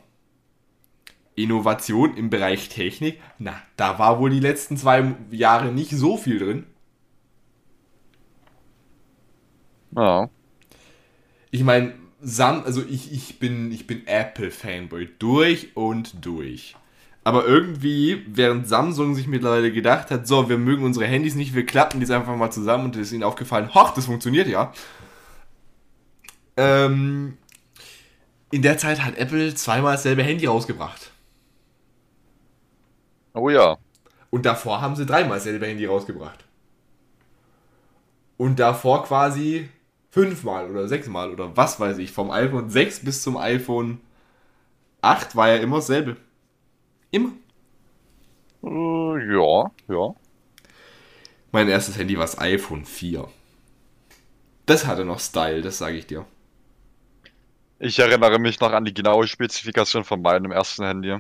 [1.36, 6.40] Innovation im Bereich Technik, na, da war wohl die letzten zwei Jahre nicht so viel
[6.40, 6.66] drin.
[9.96, 10.30] Ja.
[11.52, 16.76] Ich meine, Sam, also ich, ich bin, ich bin Apple-Fanboy durch und durch.
[17.28, 21.66] Aber irgendwie, während Samsung sich mittlerweile gedacht hat, so, wir mögen unsere Handys nicht, wir
[21.66, 24.72] klappen die einfach mal zusammen und es ist ihnen aufgefallen, hoch, das funktioniert ja.
[26.56, 27.38] Ähm,
[28.50, 31.12] in der Zeit hat Apple zweimal dasselbe Handy rausgebracht.
[33.34, 33.76] Oh ja.
[34.30, 36.46] Und davor haben sie dreimal dasselbe Handy rausgebracht.
[38.38, 39.68] Und davor quasi
[40.12, 42.14] fünfmal oder sechsmal oder was weiß ich.
[42.14, 44.00] Vom iPhone 6 bis zum iPhone
[45.02, 46.16] 8 war ja immer dasselbe.
[47.12, 47.32] Immer.
[48.64, 50.16] Äh, ja, ja.
[51.52, 53.28] Mein erstes Handy war das iPhone 4.
[54.66, 56.26] Das hatte noch Style, das sage ich dir.
[57.80, 61.18] Ich erinnere mich noch an die genaue Spezifikation von meinem ersten Handy.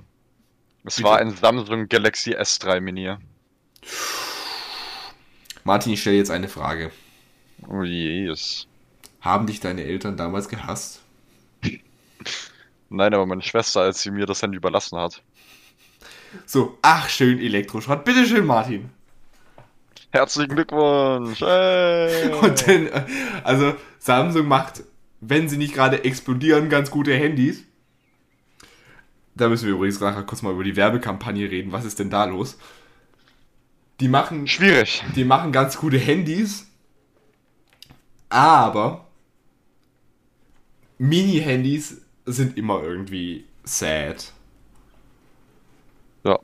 [0.83, 1.07] Es Bitte?
[1.07, 3.15] war ein Samsung Galaxy S3 Mini.
[5.63, 6.91] Martin, ich stelle jetzt eine Frage.
[7.67, 8.67] Oh yes.
[9.21, 11.01] Haben dich deine Eltern damals gehasst?
[12.89, 15.21] Nein, aber meine Schwester, als sie mir das Handy überlassen hat.
[16.45, 18.03] So, ach, schön Elektroschrott.
[18.03, 18.89] Bitteschön, Martin.
[20.11, 21.41] Herzlichen Glückwunsch!
[21.41, 22.32] Hey.
[22.41, 23.05] Und dann, äh,
[23.43, 24.84] also Samsung macht,
[25.19, 27.63] wenn sie nicht gerade explodieren, ganz gute Handys.
[29.36, 31.71] Da müssen wir übrigens nachher kurz mal über die Werbekampagne reden.
[31.71, 32.57] Was ist denn da los?
[33.99, 35.03] Die machen, Schwierig.
[35.15, 36.67] die machen ganz gute Handys,
[38.30, 39.07] aber
[40.99, 44.34] Mini-Handys sind immer irgendwie sad.
[46.23, 46.39] Ja.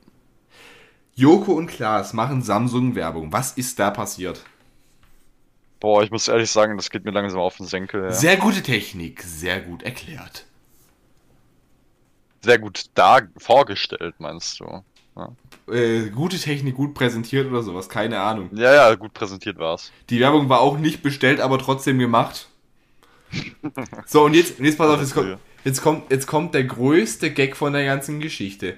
[1.16, 3.32] Joko und Klaas machen Samsung-Werbung.
[3.32, 4.44] Was ist da passiert?
[5.80, 8.04] Boah, ich muss ehrlich sagen, das geht mir langsam auf den Senkel.
[8.04, 8.12] Ja.
[8.12, 10.46] Sehr, Sehr gute Technik, sehr gut erklärt.
[12.60, 14.84] gut da vorgestellt, meinst du?
[15.72, 18.50] Äh, gute Technik, gut präsentiert oder sowas, keine Ahnung.
[18.54, 19.92] Ja, ja, gut präsentiert war's.
[20.10, 22.48] Die Werbung war auch nicht bestellt, aber trotzdem gemacht.
[24.06, 27.32] So, und jetzt, und jetzt pass auf, jetzt kommt, jetzt, kommt, jetzt kommt der größte
[27.32, 28.78] Gag von der ganzen Geschichte.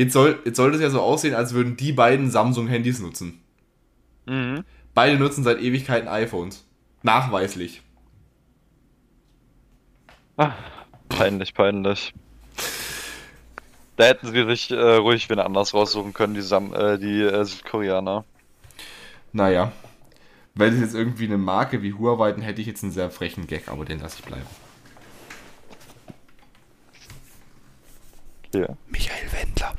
[0.00, 3.38] Jetzt soll, jetzt soll das ja so aussehen, als würden die beiden Samsung-Handys nutzen.
[4.24, 4.64] Mhm.
[4.94, 6.66] Beide nutzen seit Ewigkeiten iPhones.
[7.02, 7.82] Nachweislich.
[11.10, 12.14] Peinlich, peinlich.
[13.96, 17.44] Da hätten sie sich äh, ruhig wen anders raussuchen können, die, Sam äh, die äh,
[17.44, 18.24] Südkoreaner.
[19.34, 19.70] Naja.
[20.54, 23.46] Wäre das jetzt irgendwie eine Marke wie Huawei, dann hätte ich jetzt einen sehr frechen
[23.46, 24.46] Gag, aber den lasse ich bleiben.
[28.52, 28.66] Okay.
[28.88, 29.74] Michael Wendler.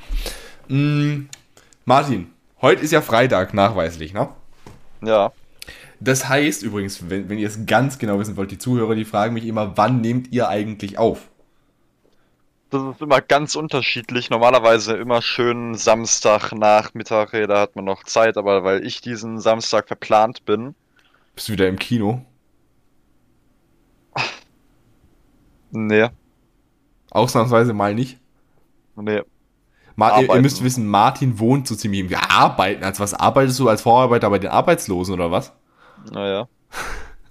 [0.69, 1.29] Mm,
[1.85, 4.29] Martin, heute ist ja Freitag, nachweislich, ne?
[5.03, 5.31] Ja.
[5.99, 9.33] Das heißt übrigens, wenn, wenn ihr es ganz genau wissen wollt, die Zuhörer, die fragen
[9.33, 11.29] mich immer, wann nehmt ihr eigentlich auf?
[12.69, 14.29] Das ist immer ganz unterschiedlich.
[14.29, 19.87] Normalerweise immer schön Samstag Nachmittag, da hat man noch Zeit, aber weil ich diesen Samstag
[19.87, 20.73] verplant bin,
[21.35, 22.25] Bist du wieder im Kino?
[25.71, 26.09] nee,
[27.11, 28.19] Ausnahmsweise mal nicht.
[28.95, 29.21] Nee.
[29.95, 32.83] Ma ihr, ihr müsst wissen, Martin wohnt so ziemlich im ja, Arbeiten.
[32.83, 35.53] Als was arbeitest du als Vorarbeiter bei den Arbeitslosen oder was?
[36.11, 36.47] Naja.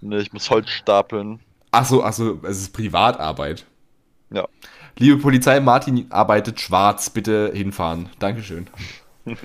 [0.01, 1.41] Nee, ich muss Holz stapeln.
[1.73, 3.67] Achso, achso, es ist Privatarbeit.
[4.31, 4.47] Ja.
[4.99, 7.11] Liebe Polizei, Martin arbeitet schwarz.
[7.11, 8.11] Bitte hinfahren.
[8.19, 8.69] Dankeschön.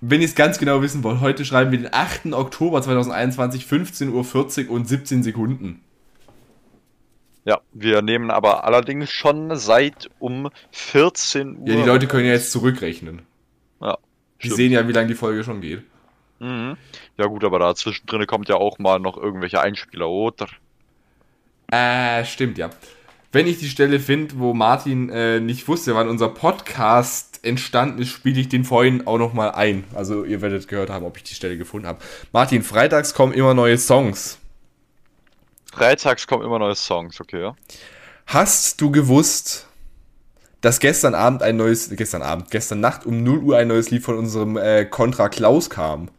[0.00, 2.32] Wenn ihr es ganz genau wissen wollt, heute schreiben wir den 8.
[2.32, 5.82] Oktober 2021, 15.40 Uhr und 17 Sekunden.
[7.44, 11.68] Ja, wir nehmen aber allerdings schon seit um 14 Uhr.
[11.68, 13.22] Ja, die Leute können ja jetzt zurückrechnen.
[13.80, 13.96] Ja,
[14.42, 14.56] Die stimmt.
[14.56, 15.82] sehen ja, wie lange die Folge schon geht.
[16.38, 16.76] Mhm.
[17.16, 20.48] Ja gut, aber da zwischendrin kommt ja auch mal noch irgendwelche Einspieler, oder?
[21.70, 22.70] Äh, stimmt, ja.
[23.32, 28.08] Wenn ich die Stelle finde, wo Martin äh, nicht wusste, wann unser Podcast entstanden ist,
[28.08, 29.84] spiele ich den vorhin auch nochmal ein.
[29.94, 32.00] Also ihr werdet gehört haben, ob ich die Stelle gefunden habe.
[32.32, 34.38] Martin, freitags kommen immer neue Songs.
[35.72, 37.56] Freitags kommen immer neue Songs, okay, ja?
[38.26, 39.66] Hast du gewusst,
[40.60, 44.02] dass gestern Abend ein neues, gestern Abend, gestern Nacht um 0 Uhr ein neues Lied
[44.02, 46.10] von unserem äh, Contra Klaus kam?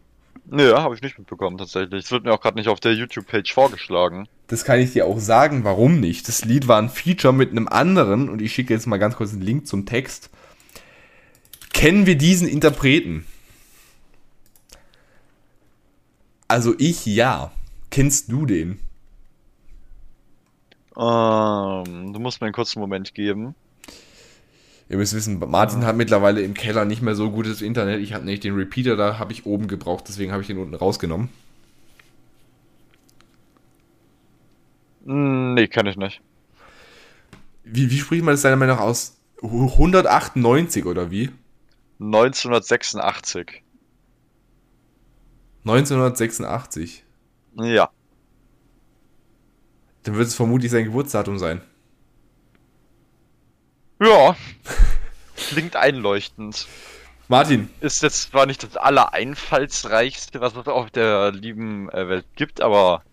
[0.46, 2.04] Nö, habe ich nicht mitbekommen tatsächlich.
[2.04, 4.28] Es wird mir auch gerade nicht auf der YouTube-Page vorgeschlagen.
[4.48, 6.28] Das kann ich dir auch sagen, warum nicht.
[6.28, 9.32] Das Lied war ein Feature mit einem anderen und ich schicke jetzt mal ganz kurz
[9.32, 10.30] einen Link zum Text.
[11.72, 13.26] Kennen wir diesen Interpreten?
[16.50, 17.52] Also ich ja.
[17.90, 18.80] Kennst du den?
[20.98, 23.56] Ähm, du musst mir einen kurzen Moment geben.
[24.90, 28.02] Ihr müsst wissen, Martin hat mittlerweile im Keller nicht mehr so gutes Internet.
[28.02, 30.76] Ich habe nämlich den Repeater da, habe ich oben gebraucht, deswegen habe ich den unten
[30.76, 31.30] rausgenommen.
[35.06, 36.22] Hm, Nee, kann ich nicht.
[37.64, 39.18] Wie, wie spricht man das deiner Meinung nach aus?
[39.42, 41.30] 198 oder wie?
[42.00, 43.64] 1986.
[45.64, 47.04] 1986.
[47.56, 47.92] Ja.
[50.04, 51.62] Dann wird es vermutlich sein Geburtsdatum sein.
[54.02, 54.36] Ja.
[55.36, 56.68] Klingt einleuchtend.
[57.28, 62.60] Martin, Ist jetzt zwar nicht das allereinfallsreichste, was es auf der lieben äh, Welt gibt,
[62.60, 63.04] aber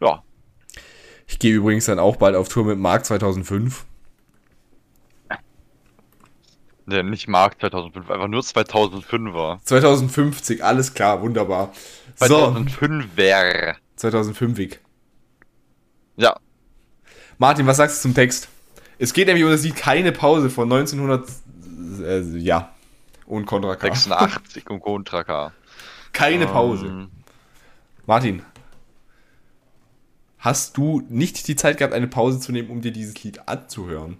[0.00, 0.22] ja.
[1.26, 3.84] ich gehe übrigens dann auch bald auf Tour mit Mark 2005.
[6.86, 9.62] Nee, nicht Mark 2005, einfach nur 2005er.
[9.64, 11.72] 2050, alles klar, wunderbar.
[12.16, 12.54] So,
[13.98, 14.78] 2005er.
[16.16, 16.36] 2005 Ja.
[17.38, 18.48] Martin, was sagst du zum Text?
[18.98, 22.04] Es geht nämlich um das Lied Keine Pause von 1986.
[22.04, 22.72] äh, ja.
[23.26, 23.88] Und Contra K.
[23.88, 25.52] 86 und Contra K.
[26.12, 26.86] Keine Pause.
[26.86, 27.10] Ähm,
[28.06, 28.42] Martin,
[30.38, 34.18] hast du nicht die Zeit gehabt, eine Pause zu nehmen, um dir dieses Lied anzuhören?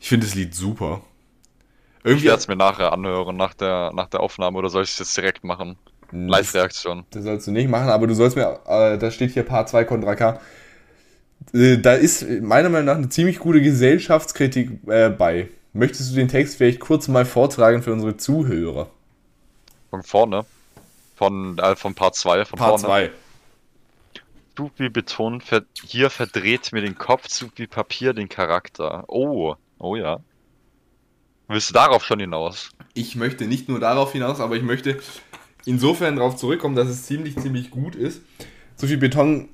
[0.00, 1.02] Ich finde das Lied super.
[2.04, 4.92] ich Irgendwie, werde es mir nachher anhören, nach der, nach der Aufnahme, oder soll ich
[4.92, 5.76] es jetzt direkt machen?
[6.12, 7.04] Live-Reaktion.
[7.10, 9.84] Das sollst du nicht machen, aber du sollst mir, äh, da steht hier Part 2
[9.84, 10.40] Contra K.
[11.52, 15.48] Äh, da ist meiner Meinung nach eine ziemlich gute Gesellschaftskritik äh, bei.
[15.72, 18.90] Möchtest du den Text vielleicht kurz mal vortragen für unsere Zuhörer?
[19.90, 20.44] Von vorne.
[21.14, 22.44] Von, äh, von Part 2.
[22.44, 23.10] Von Part vorne.
[23.10, 23.10] 2.
[24.56, 29.04] Zug wie Beton, ver hier verdreht mir den Kopf, wie Papier den Charakter.
[29.06, 30.18] Oh, oh ja.
[31.46, 32.70] Willst du darauf schon hinaus?
[32.92, 34.98] Ich möchte nicht nur darauf hinaus, aber ich möchte
[35.68, 38.22] insofern darauf zurückkommen, dass es ziemlich, ziemlich gut ist.
[38.76, 39.48] So viel Beton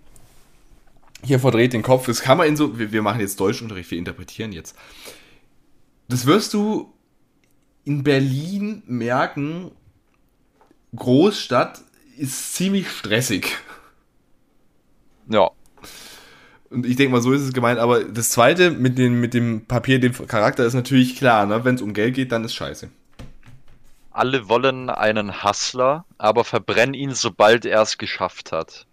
[1.22, 2.06] hier verdreht den Kopf.
[2.06, 2.78] Das kann man in so.
[2.78, 4.76] Wir, wir machen jetzt Deutschunterricht, wir interpretieren jetzt.
[6.08, 6.92] Das wirst du
[7.84, 9.72] in Berlin merken.
[10.94, 11.82] Großstadt
[12.16, 13.56] ist ziemlich stressig.
[15.28, 15.50] Ja.
[16.70, 17.80] Und ich denke mal, so ist es gemeint.
[17.80, 21.46] Aber das zweite mit, den, mit dem Papier, dem Charakter, ist natürlich klar.
[21.46, 21.64] Ne?
[21.64, 22.90] Wenn es um Geld geht, dann ist scheiße.
[24.14, 28.86] Alle wollen einen Hustler, aber verbrennen ihn, sobald er es geschafft hat.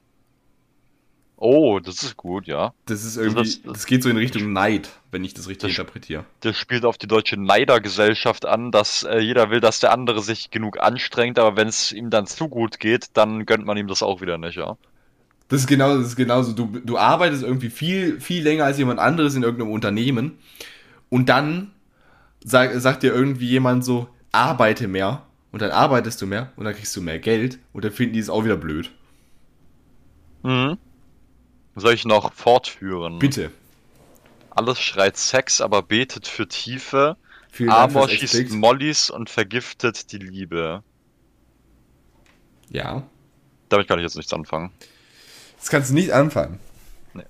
[1.37, 2.73] Oh, das ist gut, ja.
[2.85, 3.43] Das ist irgendwie.
[3.43, 6.25] Das- Das geht so in Richtung Neid, wenn ich das richtig Das- interpretiere.
[6.41, 10.51] Das spielt auf die deutsche Neidergesellschaft an, dass äh, jeder will, dass der andere sich
[10.51, 14.03] genug anstrengt, aber wenn es ihm dann zu gut geht, dann gönnt man ihm das
[14.03, 14.77] auch wieder nicht, ja.
[15.47, 16.53] Das ist genau, das ist genauso.
[16.53, 20.37] Du, du arbeitest irgendwie viel, viel länger als jemand anderes in irgendeinem Unternehmen
[21.09, 21.71] und dann
[22.43, 26.73] sag, sagt dir irgendwie jemand so, arbeite mehr und dann arbeitest du mehr und dann
[26.73, 28.91] kriegst du mehr Geld und dann finden die es auch wieder blöd.
[30.43, 30.77] Mhm.
[31.75, 33.19] Soll ich noch fortführen?
[33.19, 33.51] Bitte.
[34.49, 37.15] Alles schreit Sex, aber betet für Tiefe.
[37.49, 38.51] Vielen Dank Amor fürs schießt.
[38.51, 40.83] Mollys und vergiftet die Liebe.
[42.69, 43.03] Ja.
[43.69, 44.71] Damit kann ich jetzt nichts anfangen.
[45.57, 46.59] Das kannst du nicht anfangen.
[47.13, 47.23] Nee.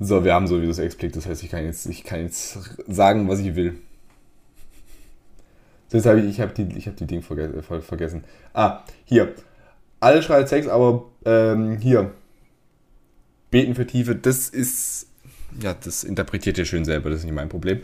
[0.00, 3.28] So, wir haben sowieso das Explikt, das heißt, ich kann jetzt, ich kann jetzt sagen,
[3.28, 3.80] was ich will.
[5.92, 8.24] Jetzt habe ich, ich habe die, ich habe die Ding verge ver vergessen.
[8.52, 9.34] Ah, hier.
[10.00, 12.12] Alle schreit Sex, aber ähm, hier.
[13.50, 15.06] Beten für Tiefe, das ist,
[15.60, 17.82] ja, das interpretiert ihr schön selber, das ist nicht mein Problem.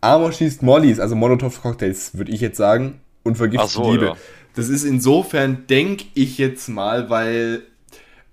[0.00, 4.04] Amor schießt Mollys, also Molotov-Cocktails, würde ich jetzt sagen, und vergiftet so, die Liebe.
[4.06, 4.16] ja.
[4.54, 7.62] Das ist insofern, denke ich jetzt mal, weil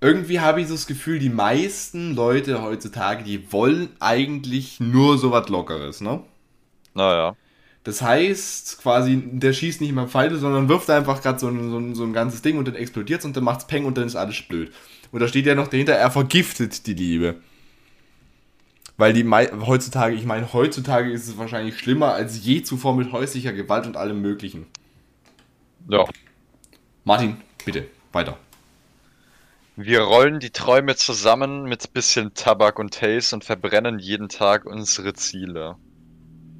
[0.02, 5.32] irgendwie habe ich so das Gefühl, die meisten Leute heutzutage, die wollen eigentlich nur so
[5.32, 6.22] was Lockeres, ne?
[6.94, 7.36] Naja.
[7.86, 11.94] Das heißt, quasi, der schießt nicht mal Pfeile, sondern wirft einfach gerade so, ein- so,
[11.96, 14.42] so ein ganzes Ding und dann explodiert's und dann macht's Peng und dann ist alles
[14.42, 14.74] blöd.
[15.12, 17.36] Und da steht ja noch dahinter, er vergiftet die Liebe.
[18.98, 23.54] Weil die heutzutage, ich meine, heutzutage ist es wahrscheinlich schlimmer als je zuvor mit häuslicher
[23.54, 24.66] Gewalt und allem Möglichen.
[25.90, 26.06] Ja.
[27.04, 28.38] Martin, bitte, weiter.
[29.78, 35.14] Wir rollen die Träume zusammen mit bisschen Tabak und Haze und verbrennen jeden Tag unsere
[35.14, 35.78] Ziele.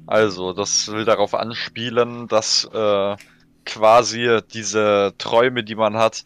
[0.06, 3.16] Also, das will darauf anspielen, dass äh,
[3.64, 6.24] quasi diese Träume, die man hat,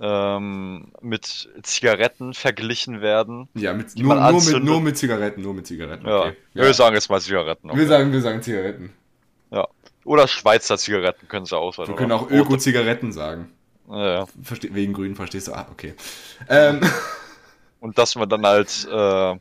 [0.00, 3.48] ähm, mit Zigaretten verglichen werden.
[3.54, 6.06] Ja, mit, nur, nur, mit, nur mit Zigaretten, nur mit Zigaretten.
[6.06, 6.36] Ja, Okay.
[6.54, 7.68] wir sagen jetzt mal Zigaretten.
[7.68, 7.86] Wir Okay.
[7.86, 8.92] sagen, wir sagen Zigaretten.
[9.52, 9.68] Ja.
[10.04, 11.86] Oder Schweizer Zigaretten können sie auch sein.
[11.86, 11.98] Wir oder?
[11.98, 13.52] können auch Öko-Zigaretten sagen.
[13.88, 14.26] Ja, ja.
[14.42, 15.52] Verste wegen Grün, verstehst du?
[15.52, 15.94] Ah, okay.
[16.48, 16.80] Ähm,
[17.80, 19.36] Und dass man dann halt, äh,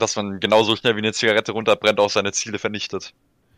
[0.00, 3.14] dass man genauso schnell wie eine Zigarette runterbrennt, auch seine Ziele vernichtet.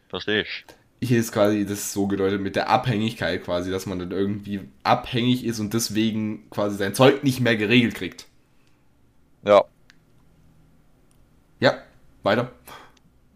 [0.08, 0.66] Verstehe ich.
[1.02, 5.44] hier ist quasi das so gedeutet mit der Abhängigkeit quasi, dass man dann irgendwie abhängig
[5.44, 8.26] ist und deswegen quasi sein Zeug nicht mehr geregelt kriegt.
[9.42, 9.64] Ja.
[11.60, 11.82] Ja,
[12.22, 12.50] weiter.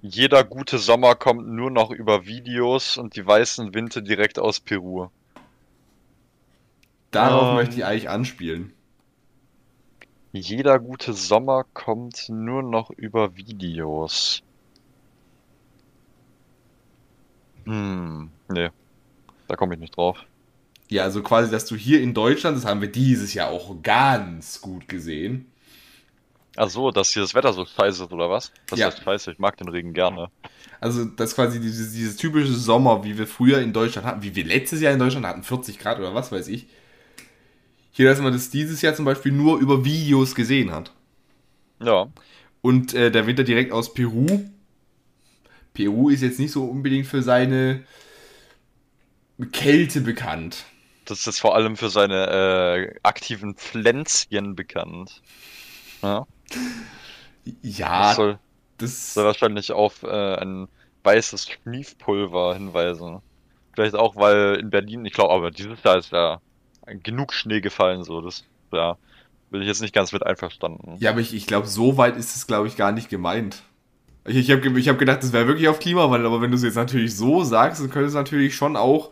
[0.03, 5.09] Jeder gute Sommer kommt nur noch über Videos und die weißen Winde direkt aus Peru.
[7.13, 7.55] Darauf Ähm.
[7.55, 8.73] möchte ich eigentlich anspielen.
[10.33, 14.43] Jeder gute Sommer kommt nur noch über Videos.
[17.67, 18.71] Hm, nee.
[19.49, 20.19] Da komme ich nicht drauf.
[20.89, 24.61] Ja, also quasi, dass du hier in Deutschland, das haben wir dieses Jahr auch ganz
[24.61, 25.47] gut gesehen.
[26.57, 28.53] Ach so, dass hier das Wetter so scheiße ist, oder was?
[28.67, 28.87] Das Ja.
[28.87, 30.31] heißt scheiße, ich mag den Regen gerne.
[30.81, 34.45] Also, das quasi dieses, dieses typische Sommer, wie wir früher in Deutschland hatten, wie wir
[34.45, 36.67] letztes Jahr in Deutschland hatten, 40 Grad oder was weiß ich.
[37.93, 40.93] Hier, dass man das dieses Jahr zum Beispiel nur über Videos gesehen hat.
[41.83, 42.09] Ja.
[42.63, 44.51] Und äh, der Winter direkt aus Peru.
[45.73, 47.85] Peru ist jetzt nicht so unbedingt für seine
[49.53, 50.65] Kälte bekannt.
[51.05, 52.27] Das ist vor allem für seine
[52.93, 55.23] äh, aktiven Pflänzchen bekannt.
[56.03, 56.27] Ja,
[57.63, 58.39] Ja, das soll,
[58.79, 60.69] Das soll wahrscheinlich auf äh, ein
[61.03, 63.21] weißes Schmiefpulver hinweisen.
[63.73, 66.41] Vielleicht auch, weil in Berlin, ich glaube, aber dieses Jahr ist ja
[67.03, 68.21] genug Schnee gefallen, so.
[68.21, 68.97] Das, ja,
[69.51, 70.97] bin ich jetzt nicht ganz mit einverstanden.
[70.99, 73.63] Ja, aber ich, ich glaube, so weit ist es, glaube ich, gar nicht gemeint.
[74.25, 76.63] Ich, ich habe ich hab gedacht, das wäre wirklich auf Klimawandel, aber wenn du es
[76.63, 79.11] jetzt natürlich so sagst, dann könnte es natürlich schon auch,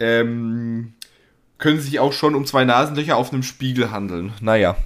[0.00, 0.94] ähm,
[1.58, 4.32] können sich auch schon um zwei Nasenlöcher auf einem Spiegel handeln.
[4.40, 4.76] Naja.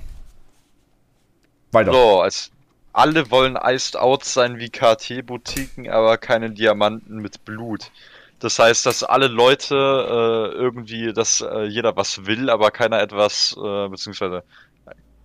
[1.71, 1.93] Weiter.
[1.93, 2.51] So, als
[2.93, 7.91] alle wollen iced out sein wie KT-Boutiquen, aber keine Diamanten mit Blut.
[8.43, 13.57] Das heißt, dass alle Leute äh, irgendwie, dass äh, jeder was will, aber keiner etwas,
[13.57, 14.43] äh, beziehungsweise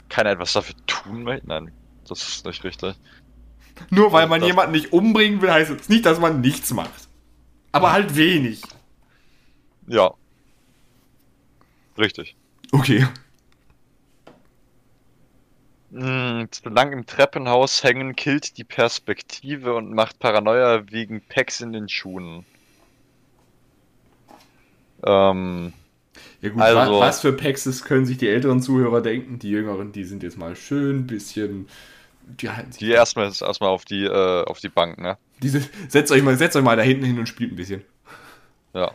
[0.07, 1.47] keiner etwas dafür tun möchte.
[1.47, 1.71] Nein,
[2.07, 2.93] das ist nicht richtig.
[3.89, 7.09] Nur weil man jemanden nicht umbringen will, heißt es nicht, dass man nichts macht.
[7.71, 8.61] Aber halt wenig.
[9.87, 10.13] Ja.
[11.97, 12.35] Richtig.
[12.71, 13.07] Okay.
[15.91, 21.73] Hm, zu lang im Treppenhaus hängen killt die Perspektive und macht Paranoia wegen Packs in
[21.73, 22.45] den Schuhen.
[25.03, 25.73] Ähm,
[26.41, 29.39] ja gut, also, was für Packs können sich die älteren Zuhörer denken?
[29.39, 31.67] Die jüngeren, die sind jetzt mal schön bisschen.
[32.25, 35.17] Die, die erstmal erstmal auf die äh, auf die Bank, ne?
[35.41, 37.83] Diese, setzt euch mal, setzt euch mal da hinten hin und spielt ein bisschen.
[38.73, 38.91] Ja.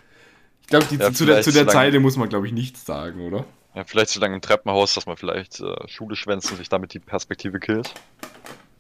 [0.61, 3.45] Ich glaube, ja, zu der, zu der Zeile muss man, glaube ich, nichts sagen, oder?
[3.75, 6.93] Ja, vielleicht so lange im Treppenhaus, dass man vielleicht äh, Schule schwänzt und sich damit
[6.93, 7.95] die Perspektive killt.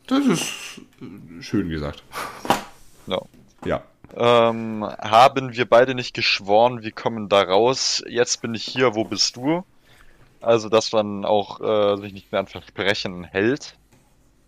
[0.07, 2.03] Das ist äh, schön gesagt.
[3.07, 3.21] Ja.
[3.65, 3.83] Ja.
[4.15, 8.03] Ähm, haben wir beide nicht geschworen, wir kommen da raus.
[8.09, 9.65] Jetzt bin ich hier, wo bist du?
[10.41, 13.77] Also, dass man auch äh, sich nicht mehr an Versprechen hält,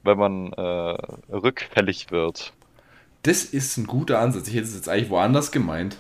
[0.03, 0.97] wenn man äh,
[1.33, 2.53] rückfällig wird.
[3.23, 4.49] Das ist ein guter Ansatz.
[4.49, 5.97] Ich hätte es jetzt eigentlich woanders gemeint.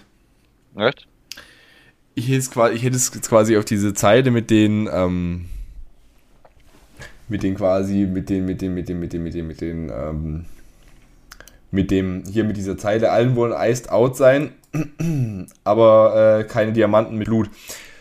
[0.76, 1.06] Echt?
[2.14, 5.48] Ich hätte es quasi, ich hätte es quasi auf diese Zeile mit den, ähm,
[7.28, 9.90] mit den quasi, mit den, mit den, mit den, mit den, mit den, mit den,
[9.90, 10.44] ähm,
[11.74, 14.52] mit dem, hier mit dieser Zeile, allen wollen iced out sein,
[15.64, 17.50] aber äh, keine Diamanten mit Blut.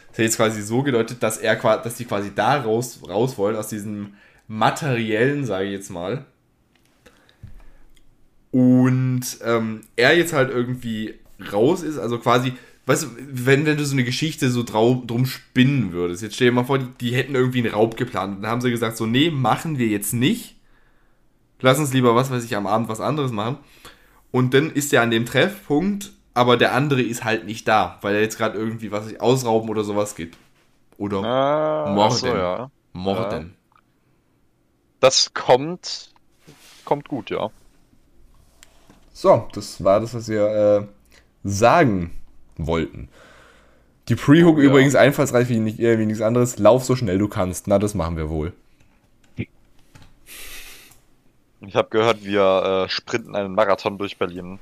[0.10, 3.56] Das hätte jetzt quasi so gedeutet, dass er dass die quasi da raus, raus wollen,
[3.56, 4.14] aus diesem
[4.48, 6.26] materiellen, sage ich jetzt mal.
[8.52, 11.16] Und ähm, er jetzt halt irgendwie
[11.52, 12.54] raus ist, also quasi
[12.86, 16.54] weißt du, wenn, wenn du so eine Geschichte so drum spinnen würdest, jetzt stell dir
[16.54, 18.38] mal vor, die, die hätten irgendwie einen Raub geplant.
[18.38, 20.58] Und dann haben sie gesagt, so, nee, machen wir jetzt nicht.
[21.62, 23.58] Lass uns lieber, was weiß ich, am Abend was anderes machen.
[24.32, 28.16] Und dann ist er an dem Treffpunkt, aber der andere ist halt nicht da, weil
[28.16, 30.36] er jetzt gerade irgendwie, was ich, ausrauben oder sowas geht.
[30.98, 32.16] Oder ah, Morden.
[32.16, 32.72] So, ja.
[32.94, 33.56] Morden.
[33.56, 33.80] Ja.
[35.00, 36.14] Das kommt,
[36.86, 37.50] kommt gut, ja.
[39.12, 40.88] So, das war das, was wir äh,
[41.44, 42.12] sagen
[42.58, 43.10] wollten.
[44.10, 44.66] Die Pre-Hook oh, ja.
[44.66, 46.58] übrigens einfallsreich wie, nicht, äh, wie nichts anderes.
[46.58, 47.68] Lauf so schnell du kannst.
[47.68, 48.54] Na, das machen wir wohl.
[51.66, 54.60] Ich habe gehört, wir äh, sprinten einen Marathon durch Berlin.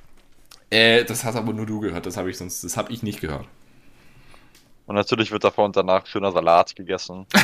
[0.69, 2.05] Äh, das hast aber nur du gehört.
[2.05, 3.45] Das habe ich sonst, das habe ich nicht gehört.
[4.85, 7.25] Und natürlich wird davor und danach schöner Salat gegessen.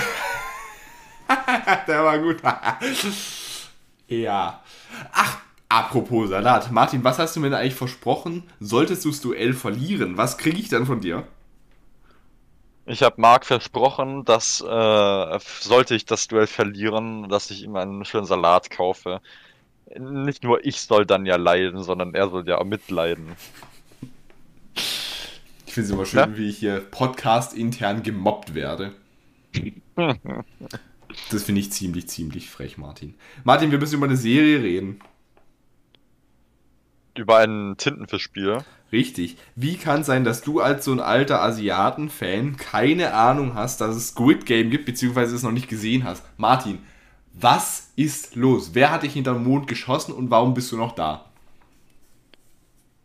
[1.88, 2.38] Der war gut.
[4.08, 4.62] ja.
[5.12, 5.40] Ach,
[5.70, 6.72] Apropos Salat.
[6.72, 8.50] Martin, was hast du mir denn eigentlich versprochen?
[8.60, 11.28] Solltest du das Duell verlieren, was kriege ich dann von dir?
[12.86, 18.06] Ich habe Marc versprochen, dass äh, sollte ich das Duell verlieren, dass ich ihm einen
[18.06, 19.20] schönen Salat kaufe.
[19.96, 23.28] Nicht nur ich soll dann ja leiden, sondern er soll ja auch mitleiden.
[25.66, 26.38] Ich finde es immer schön, ja?
[26.38, 28.94] wie ich hier Podcast intern gemobbt werde.
[31.32, 33.16] das finde ich ziemlich, ziemlich frech, Martin.
[33.44, 35.00] Martin, wir müssen über eine Serie reden
[37.18, 38.60] über ein Tintenfischspiel.
[38.92, 39.38] Richtig.
[39.56, 43.96] Wie kann es sein, dass du als so ein alter Asiaten-Fan keine Ahnung hast, dass
[43.96, 46.24] es Squid Game gibt, beziehungsweise es noch nicht gesehen hast?
[46.38, 46.80] Martin,
[47.40, 48.72] was ist los?
[48.74, 51.26] Wer hat dich hinterm Mond geschossen und warum bist du noch da?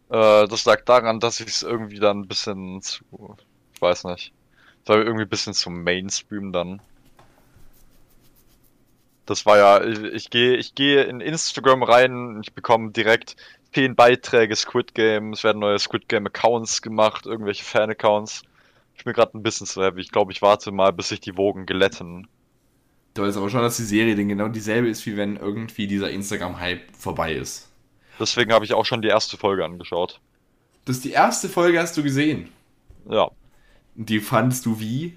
[0.09, 3.05] Äh, das lag daran, dass ich es irgendwie dann ein bisschen zu.
[3.75, 4.33] Ich weiß nicht.
[4.83, 6.81] Es war irgendwie ein bisschen zum Mainstream dann.
[9.27, 13.37] Das war ja, ich, ich gehe ich geh in Instagram rein, ich bekomme direkt
[13.73, 18.43] zehn Beiträge Squid Game, es werden neue Squid Game Accounts gemacht, irgendwelche Fan-Accounts.
[18.97, 20.01] Ich bin gerade ein bisschen zu heavy.
[20.01, 22.29] Ich glaube, ich warte mal, bis sich die Wogen glätten.
[23.15, 26.11] Du weißt aber schon, dass die Serie denn genau dieselbe ist, wie wenn irgendwie dieser
[26.11, 27.69] Instagram-Hype vorbei ist.
[28.19, 30.21] Deswegen habe ich auch schon die erste Folge angeschaut.
[30.85, 32.49] Das ist die erste Folge hast du gesehen?
[33.09, 33.31] Ja.
[33.95, 35.17] Die fandest du wie?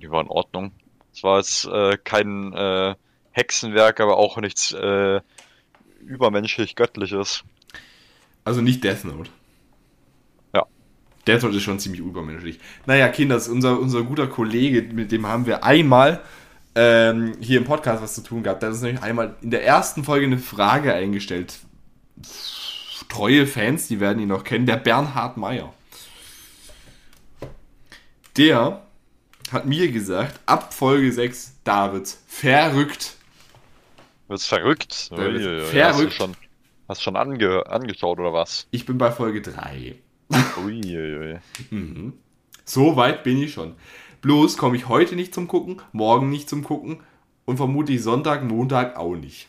[0.00, 0.72] Die war in Ordnung.
[1.12, 2.94] Es war jetzt äh, kein äh,
[3.32, 5.20] Hexenwerk, aber auch nichts äh,
[6.04, 7.42] übermenschlich göttliches.
[8.44, 9.30] Also nicht Death Note.
[10.54, 10.66] Ja.
[11.26, 12.60] Death Note ist schon ziemlich übermenschlich.
[12.86, 16.22] Naja, Kinder, unser, unser guter Kollege, mit dem haben wir einmal
[16.76, 18.62] ähm, hier im Podcast was zu tun gehabt.
[18.62, 21.58] Da uns nämlich einmal in der ersten Folge eine Frage eingestellt.
[23.08, 25.72] Treue Fans, die werden ihn noch kennen, der Bernhard Meyer.
[28.36, 28.82] Der
[29.52, 33.14] hat mir gesagt, ab Folge 6, David, verrückt.
[34.28, 35.10] Wird's verrückt?
[35.12, 36.12] Da wird's Uiuiui, Hast du verrückt.
[36.14, 36.36] schon,
[36.88, 38.66] hast du schon ange, angeschaut oder was?
[38.70, 39.94] Ich bin bei Folge 3.
[40.58, 41.38] Uiuiui.
[41.70, 42.12] Mhm.
[42.64, 43.76] So weit bin ich schon.
[44.26, 46.98] Bloß komme ich heute nicht zum Gucken, morgen nicht zum Gucken
[47.44, 49.46] und vermutlich Sonntag, Montag auch nicht.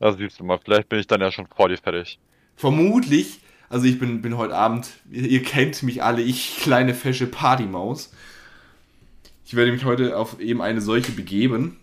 [0.00, 2.18] Da siehst du mal, vielleicht bin ich dann ja schon vor dir fertig.
[2.56, 7.28] Vermutlich, also ich bin, bin heute Abend, ihr, ihr kennt mich alle, ich kleine fesche
[7.28, 8.12] Partymaus.
[9.46, 11.76] Ich werde mich heute auf eben eine solche begeben.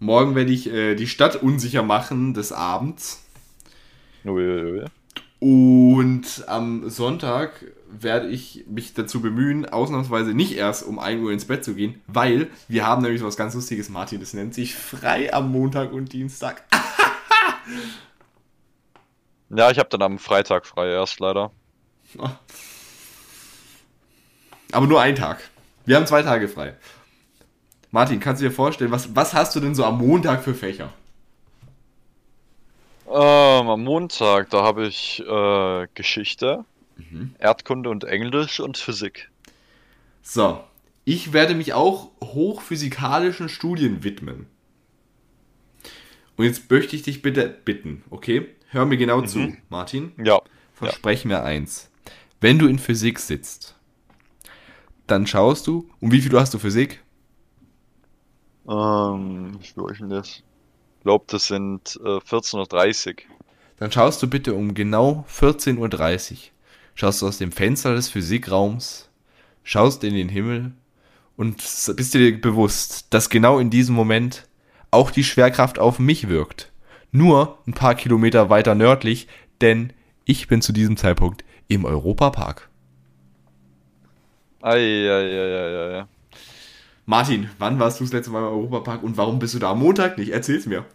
[0.00, 3.24] Morgen werde ich äh, die Stadt unsicher machen des Abends.
[4.26, 4.84] Uiuiui.
[5.40, 7.64] Und am Sonntag
[8.02, 12.00] werde ich mich dazu bemühen, ausnahmsweise nicht erst um 1 Uhr ins Bett zu gehen,
[12.06, 15.92] weil wir haben nämlich so was ganz Lustiges, Martin, das nennt sich frei am Montag
[15.92, 16.64] und Dienstag.
[19.50, 21.52] Ja, ich habe dann am Freitag frei erst leider.
[24.72, 25.48] Aber nur einen Tag.
[25.84, 26.74] Wir haben zwei Tage frei.
[27.90, 30.92] Martin, kannst du dir vorstellen, was, was hast du denn so am Montag für Fächer?
[33.06, 36.64] Ähm, am Montag, da habe ich äh, Geschichte,
[37.38, 39.30] Erdkunde und Englisch und Physik.
[40.22, 40.64] So,
[41.04, 44.46] ich werde mich auch hochphysikalischen Studien widmen.
[46.36, 48.48] Und jetzt möchte ich dich bitte bitten, okay?
[48.68, 50.12] Hör mir genau zu, Martin.
[50.22, 50.40] Ja.
[50.72, 51.90] Versprech mir eins.
[52.40, 53.76] Wenn du in Physik sitzt,
[55.06, 57.02] dann schaust du, um wie viel hast du Physik?
[58.68, 60.28] Ähm, ich denn das?
[60.28, 63.14] Ich glaube, das sind äh, 14.30 Uhr.
[63.76, 66.38] Dann schaust du bitte um genau 14.30 Uhr.
[66.94, 69.08] Schaust du aus dem Fenster des Physikraums,
[69.62, 70.72] schaust in den Himmel
[71.36, 71.56] und
[71.96, 74.46] bist dir bewusst, dass genau in diesem Moment
[74.90, 76.70] auch die Schwerkraft auf mich wirkt.
[77.10, 79.28] Nur ein paar Kilometer weiter nördlich,
[79.60, 79.92] denn
[80.24, 82.68] ich bin zu diesem Zeitpunkt im Europapark.
[84.62, 86.06] Eieieiei.
[87.06, 89.80] Martin, wann warst du das letzte Mal im Europapark und warum bist du da am
[89.80, 90.30] Montag nicht?
[90.30, 90.86] Erzähl's mir.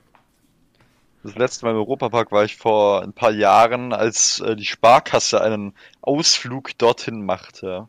[1.23, 5.41] Das letzte Mal im Europapark war ich vor ein paar Jahren, als äh, die Sparkasse
[5.41, 7.87] einen Ausflug dorthin machte.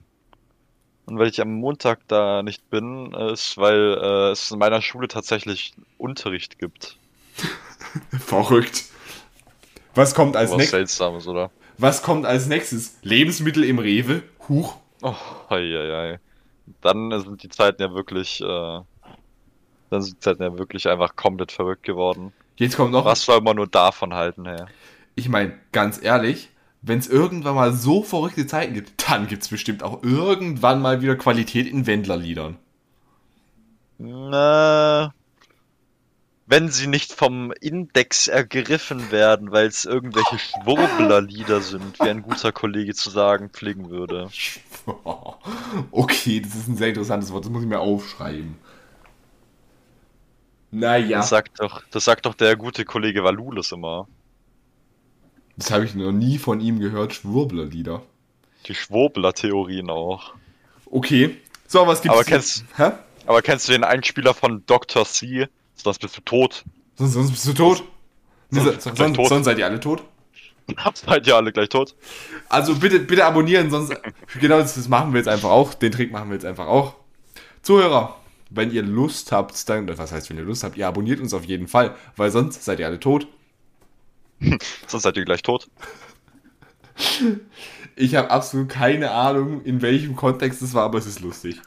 [1.07, 5.09] Und weil ich am Montag da nicht bin, ist, weil äh, es in meiner Schule
[5.09, 6.98] tatsächlich Unterricht gibt.
[8.11, 8.85] Verrückt.
[9.94, 10.78] Was kommt als Was nächstes?
[10.97, 11.51] Seltsames, oder?
[11.78, 12.98] Was kommt als nächstes?
[13.02, 14.23] Lebensmittel im Rewe?
[14.48, 14.77] Huch.
[15.02, 15.15] Oh,
[15.48, 16.20] eieiei.
[16.81, 21.52] Dann sind die Zeiten ja wirklich, äh, dann sind die Zeiten ja wirklich einfach komplett
[21.52, 22.32] verrückt geworden.
[22.60, 24.66] Jetzt kommt noch Was soll man nur davon halten, hey?
[25.14, 26.50] Ich meine, ganz ehrlich,
[26.82, 31.00] wenn es irgendwann mal so verrückte Zeiten gibt, dann gibt es bestimmt auch irgendwann mal
[31.00, 32.58] wieder Qualität in Wendlerliedern.
[33.96, 35.14] Na,
[36.46, 42.52] wenn sie nicht vom Index ergriffen werden, weil es irgendwelche Schwurblerlieder sind, wie ein guter
[42.52, 44.28] Kollege zu sagen pflegen würde.
[45.92, 48.56] Okay, das ist ein sehr interessantes Wort, das muss ich mir aufschreiben.
[50.70, 54.06] Naja, Das sagt doch, das sagt doch der gute Kollege Valulis immer.
[55.56, 58.02] das habe ich noch nie von ihm gehört, Schwurblerlieder.
[58.66, 60.34] Die Schwurbler-Theorien auch.
[60.86, 61.36] Okay,
[61.66, 62.16] so, was gibt's?
[62.16, 62.92] Aber kennst- Hä?
[63.26, 65.05] Aber kennst du den Einspieler von Dr.
[65.05, 65.48] C?
[65.74, 66.64] Sonst bist du tot.
[66.97, 67.84] Sonst, sonst bist du tot.
[68.51, 69.28] Sonst sonst, gleich sonst, tot.
[69.28, 70.02] sonst seid ihr alle tot.
[70.76, 71.94] Habt seid ihr alle gleich tot.
[72.48, 73.92] Also bitte, bitte abonnieren, sonst.
[74.40, 75.74] Genau, das, das machen wir jetzt einfach auch.
[75.74, 76.94] Den Trick machen wir jetzt einfach auch.
[77.62, 78.16] Zuhörer,
[78.51, 79.89] wenn ihr Lust habt, dann.
[79.97, 80.77] Was heißt, wenn ihr Lust habt?
[80.77, 83.27] Ihr abonniert uns auf jeden Fall, weil sonst seid ihr alle tot.
[84.86, 85.68] Sonst seid ihr gleich tot.
[87.94, 91.60] Ich habe absolut keine Ahnung, in welchem Kontext es war, aber es ist lustig.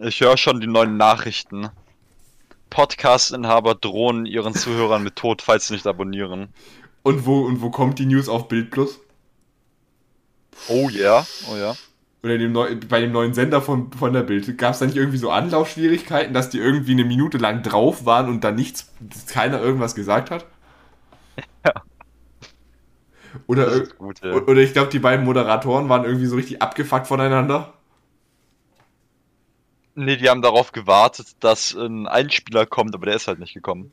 [0.00, 1.70] Ich höre schon die neuen Nachrichten.
[2.68, 6.48] Podcast-Inhaber drohen ihren Zuhörern mit Tod, falls sie nicht abonnieren.
[7.02, 9.00] Und wo, und wo kommt die News auf Bild Plus?
[10.68, 11.76] Oh ja, oh ja.
[12.24, 14.56] Oder dem neu, bei dem neuen Sender von, von der Bild.
[14.56, 18.30] Gab es da nicht irgendwie so Anlaufschwierigkeiten, dass die irgendwie eine Minute lang drauf waren
[18.30, 18.90] und dann nichts,
[19.28, 20.46] keiner irgendwas gesagt hat?
[21.66, 21.72] Ja.
[23.46, 24.32] Oder, gut, ja.
[24.32, 27.74] oder ich glaube, die beiden Moderatoren waren irgendwie so richtig abgefuckt voneinander.
[29.96, 33.92] Nee, die haben darauf gewartet, dass ein Einspieler kommt, aber der ist halt nicht gekommen.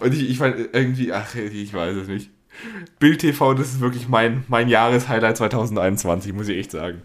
[0.00, 2.30] Und ich, ich meine, irgendwie, ach, ich weiß es nicht.
[2.98, 7.02] Bild TV, das ist wirklich mein, mein Jahreshighlight 2021, muss ich echt sagen.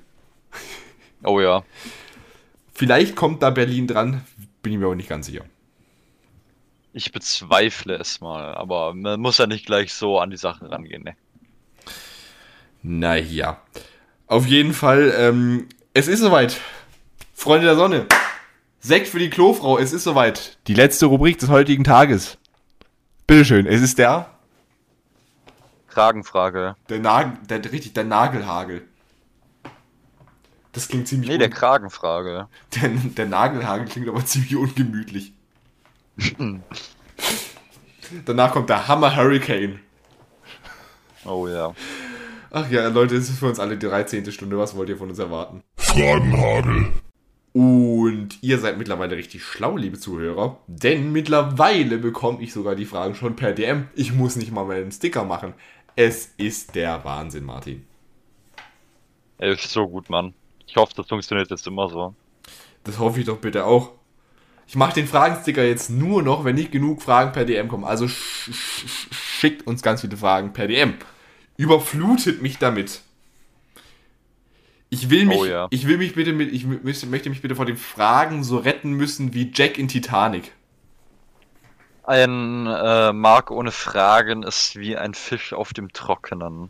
[1.23, 1.63] Oh ja.
[2.73, 4.23] Vielleicht kommt da Berlin dran,
[4.61, 5.45] bin ich mir aber nicht ganz sicher.
[6.91, 11.03] Ich bezweifle es mal, aber man muss ja nicht gleich so an die Sache rangehen,
[11.03, 11.15] ne?
[12.81, 13.61] Naja.
[14.27, 16.59] Auf jeden Fall, ähm, es ist soweit.
[17.34, 18.05] Freunde der Sonne.
[18.80, 20.57] Sekt für die Klofrau, es ist soweit.
[20.67, 22.38] Die letzte Rubrik des heutigen Tages.
[23.27, 24.32] Bitteschön, es ist der,
[25.93, 26.75] Kragenfrage.
[26.89, 28.87] der Nagel, der, richtig, der Nagelhagel.
[30.71, 32.47] Das klingt ziemlich Nee, der Kragenfrage.
[32.75, 35.33] der, der Nagelhagel klingt aber ziemlich ungemütlich.
[38.25, 39.79] Danach kommt der Hammer Hurricane.
[41.25, 41.73] Oh ja.
[42.51, 44.31] Ach ja, Leute, es ist für uns alle die 13.
[44.31, 44.57] Stunde.
[44.57, 45.61] Was wollt ihr von uns erwarten?
[45.77, 46.87] Fragenhagel.
[47.53, 50.57] Und ihr seid mittlerweile richtig schlau, liebe Zuhörer.
[50.67, 53.87] Denn mittlerweile bekomme ich sogar die Fragen schon per DM.
[53.95, 55.53] Ich muss nicht mal meinen Sticker machen.
[55.95, 57.85] Es ist der Wahnsinn, Martin.
[59.37, 60.33] Ey, ist so gut, Mann.
[60.67, 62.15] Ich hoffe, das funktioniert jetzt immer so.
[62.83, 63.91] Das hoffe ich doch bitte auch.
[64.67, 67.83] Ich mache den Fragensticker jetzt nur noch, wenn nicht genug Fragen per DM kommen.
[67.83, 70.95] Also sch sch sch- schickt uns ganz viele Fragen per DM.
[71.57, 73.01] Überflutet mich damit.
[74.89, 75.67] Ich will mich, Oh ja.
[75.71, 79.33] ich will mich bitte mit, ich möchte mich bitte vor den Fragen so retten müssen
[79.33, 80.51] wie Jack in Titanic.
[82.03, 86.69] Ein äh, Mark ohne Fragen ist wie ein Fisch auf dem Trockenen.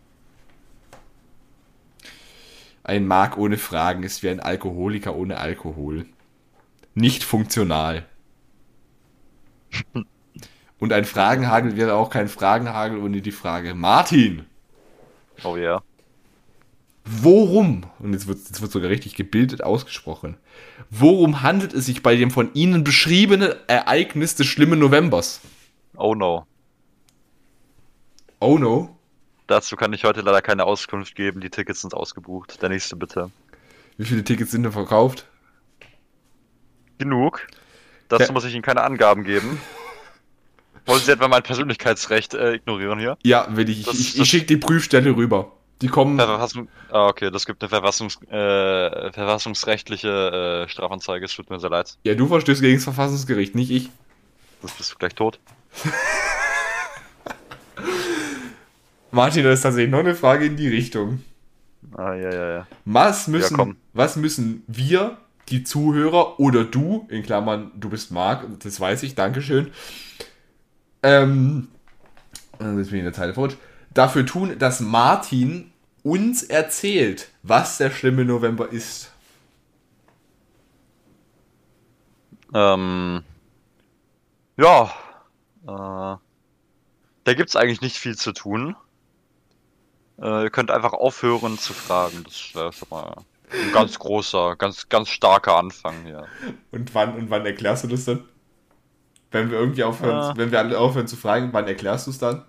[2.84, 6.06] Ein Mark ohne Fragen ist wie ein Alkoholiker ohne Alkohol.
[6.94, 8.06] Nicht funktional.
[10.80, 13.74] Und ein Fragenhagel wäre auch kein Fragenhagel ohne die Frage.
[13.74, 14.46] Martin,
[15.44, 15.84] Oh ja.
[17.06, 20.38] Worum, und jetzt wird, jetzt wird sogar richtig gebildet ausgesprochen,
[20.90, 25.42] worum handelt es sich bei dem von Ihnen beschriebenen Ereignis des schlimmen Novembers?
[25.96, 26.46] Oh no.
[28.40, 28.98] Oh no.
[29.48, 31.42] Dazu kann ich heute leider keine Auskunft geben.
[31.42, 32.62] Die Tickets sind ausgebucht.
[32.62, 33.30] Der nächste bitte.
[33.98, 35.28] Wie viele Tickets sind denn verkauft?
[36.98, 37.46] Genug.
[38.08, 38.32] Dazu Ja.
[38.32, 39.60] muss ich Ihnen keine Angaben geben.
[40.86, 43.18] Wollen Sie etwa mein Persönlichkeitsrecht äh, ignorieren hier?
[43.24, 43.84] Ja, will ich.
[43.84, 45.52] Das- ich ich schicke die Prüfstelle rüber.
[45.82, 46.18] Die kommen.
[46.18, 46.68] Verfassung.
[46.90, 51.26] Ah, okay, das gibt eine Verfassungs äh, verfassungsrechtliche äh, Strafanzeige.
[51.26, 51.98] Es tut mir sehr leid.
[52.04, 53.90] Ja, du verstößt gegen das Verfassungsgericht, nicht ich.
[54.62, 55.40] Das bist du gleich tot.
[59.12, 61.22] Martin, das ist tatsächlich noch eine Frage in die Richtung.
[61.96, 62.68] Ah, ja, ja, ja.
[62.86, 63.78] Was müssen, komm.
[63.94, 65.18] was müssen wir,
[65.50, 69.72] die Zuhörer oder du, in Klammern, du bist Marc, das weiß ich, Dankeschön,
[71.04, 71.68] ähm,
[72.60, 73.56] äh, jetzt bin ich in der Zeile futsch,
[73.94, 75.72] dafür tun, dass Martin
[76.04, 79.12] uns erzählt, was der schlimme November ist.
[82.54, 83.24] Ähm,
[84.58, 84.92] ja,
[85.64, 86.18] äh,
[87.26, 88.76] da gibt's eigentlich nicht viel zu tun.
[90.22, 92.24] Äh, ihr könnt einfach aufhören zu fragen.
[92.26, 93.16] Das wäre schon mal
[93.52, 96.28] ein ganz großer, ganz, ganz starker Anfang hier.
[96.72, 98.24] Und wann, und wann erklärst du das dann?
[99.32, 100.34] Wenn wir irgendwie aufhören, Ah.
[100.38, 102.44] wenn wir alle aufhören zu fragen, wann erklärst du es dann?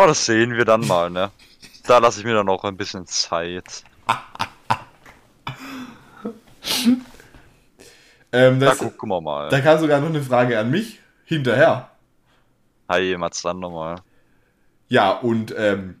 [0.00, 1.32] Oh, das sehen wir dann mal, ne?
[1.88, 3.82] Da lasse ich mir dann noch ein bisschen Zeit.
[8.30, 9.48] Ähm, Da das, gucken wir mal.
[9.48, 11.90] da kam sogar noch eine Frage an mich hinterher.
[12.88, 13.96] Hi, Mats, dann nochmal.
[14.88, 15.96] Ja, und ähm,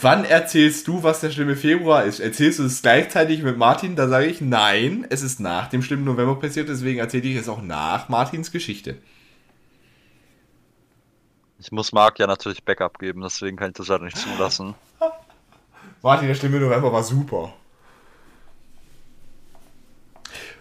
[0.00, 2.18] wann erzählst du, was der schlimme Februar ist?
[2.18, 3.94] Erzählst du es gleichzeitig mit Martin?
[3.94, 7.48] Da sage ich, nein, es ist nach dem schlimmen November passiert, deswegen erzähle ich es
[7.48, 8.96] auch nach Martins Geschichte.
[11.66, 14.76] Ich muss Marc ja natürlich Backup geben, deswegen kann ich das leider nicht zulassen.
[16.02, 17.52] Martin, der schlimme November war super.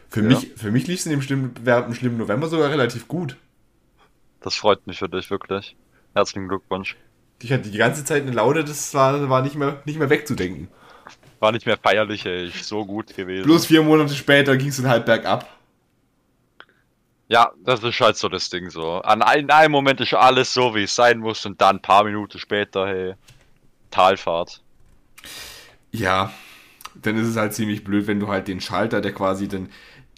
[0.09, 0.29] Für, Ja.
[0.29, 3.37] mich, für mich lief es in dem schlimmen, während dem schlimmen November sogar relativ gut.
[4.41, 5.75] Das freut mich für dich, wirklich.
[6.15, 6.95] Herzlichen Glückwunsch.
[7.39, 10.69] Ich hatte die ganze Zeit eine Laune, das war, war nicht, mehr, nicht mehr wegzudenken.
[11.39, 12.45] War nicht mehr feierlich, ey.
[12.45, 13.45] Ich so gut gewesen.
[13.45, 15.54] Bloß vier Monate später ging es dann halt bergab.
[17.27, 19.01] Ja, das ist halt so das Ding so.
[19.01, 22.03] An ein, einem Moment ist alles so, wie es sein muss und dann ein paar
[22.03, 23.13] Minuten später, hey,
[23.89, 24.61] Talfahrt.
[25.91, 26.31] Ja,
[26.93, 29.69] dann ist es halt ziemlich blöd, wenn du halt den Schalter, der quasi dann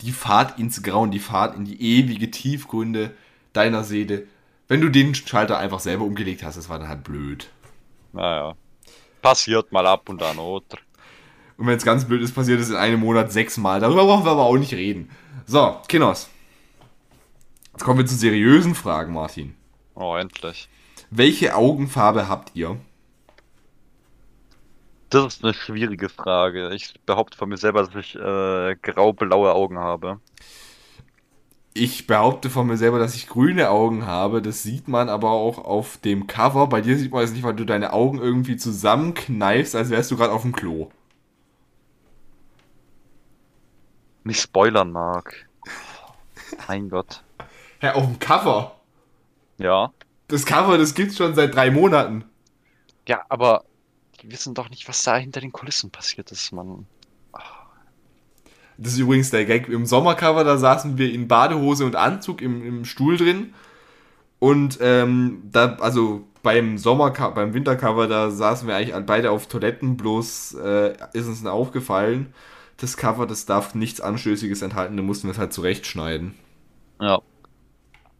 [0.01, 3.15] die Fahrt ins Grauen, die Fahrt in die ewige Tiefgründe
[3.53, 4.27] deiner Seele,
[4.67, 7.49] wenn du den Schalter einfach selber umgelegt hast, das war dann halt blöd.
[8.11, 8.55] Naja.
[9.21, 10.77] Passiert mal ab und an, oder?
[11.57, 13.79] Und wenn es ganz blöd ist, passiert es in einem Monat sechsmal.
[13.79, 15.09] Darüber brauchen wir aber auch nicht reden.
[15.45, 16.29] So, Kinos.
[17.77, 19.55] Jetzt kommen wir zu seriösen Fragen, Martin.
[19.93, 20.67] Oh, endlich.
[21.11, 22.77] Welche Augenfarbe habt ihr?
[25.11, 26.73] Das ist eine schwierige Frage.
[26.73, 30.19] Ich behaupte von mir selber, dass ich äh, grau-blaue Augen habe.
[31.75, 34.41] Ich behaupte von mir selber, dass ich grüne Augen habe.
[34.41, 36.65] Das sieht man aber auch auf dem Cover.
[36.65, 40.17] Bei dir sieht man es nicht, weil du deine Augen irgendwie zusammenkneifst, als wärst du
[40.17, 40.89] gerade auf dem Klo.
[44.23, 45.47] Nicht spoilern mag.
[46.67, 47.21] Mein Gott.
[47.79, 48.75] Hä, auf dem Cover?
[49.57, 49.91] Ja.
[50.27, 52.25] Das Cover, das gibt's schon seit drei Monaten.
[53.07, 53.63] Ja, aber
[54.21, 56.85] die wissen doch nicht, was da hinter den Kulissen passiert ist, Mann.
[58.77, 59.69] Das ist übrigens der Gag.
[59.69, 63.53] Im Sommercover, da saßen wir in Badehose und Anzug im, im Stuhl drin.
[64.39, 69.97] Und ähm, da, also beim Sommercover, beim Wintercover, da saßen wir eigentlich beide auf Toiletten,
[69.97, 72.33] bloß äh, ist uns aufgefallen,
[72.77, 76.35] das Cover, das darf nichts Anstößiges enthalten, da mussten wir es halt zurechtschneiden.
[77.01, 77.19] Ja.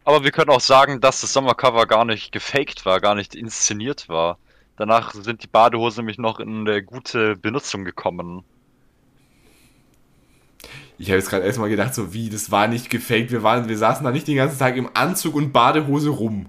[0.08, 4.08] Aber wir können auch sagen, dass das Sommercover gar nicht gefaked war, gar nicht inszeniert
[4.08, 4.38] war.
[4.78, 8.42] Danach sind die Badehosen nämlich noch in eine gute Benutzung gekommen.
[10.96, 13.32] Ich habe jetzt gerade erstmal gedacht, so wie, das war nicht gefaked.
[13.32, 16.46] Wir, waren, wir saßen da nicht den ganzen Tag im Anzug und Badehose rum.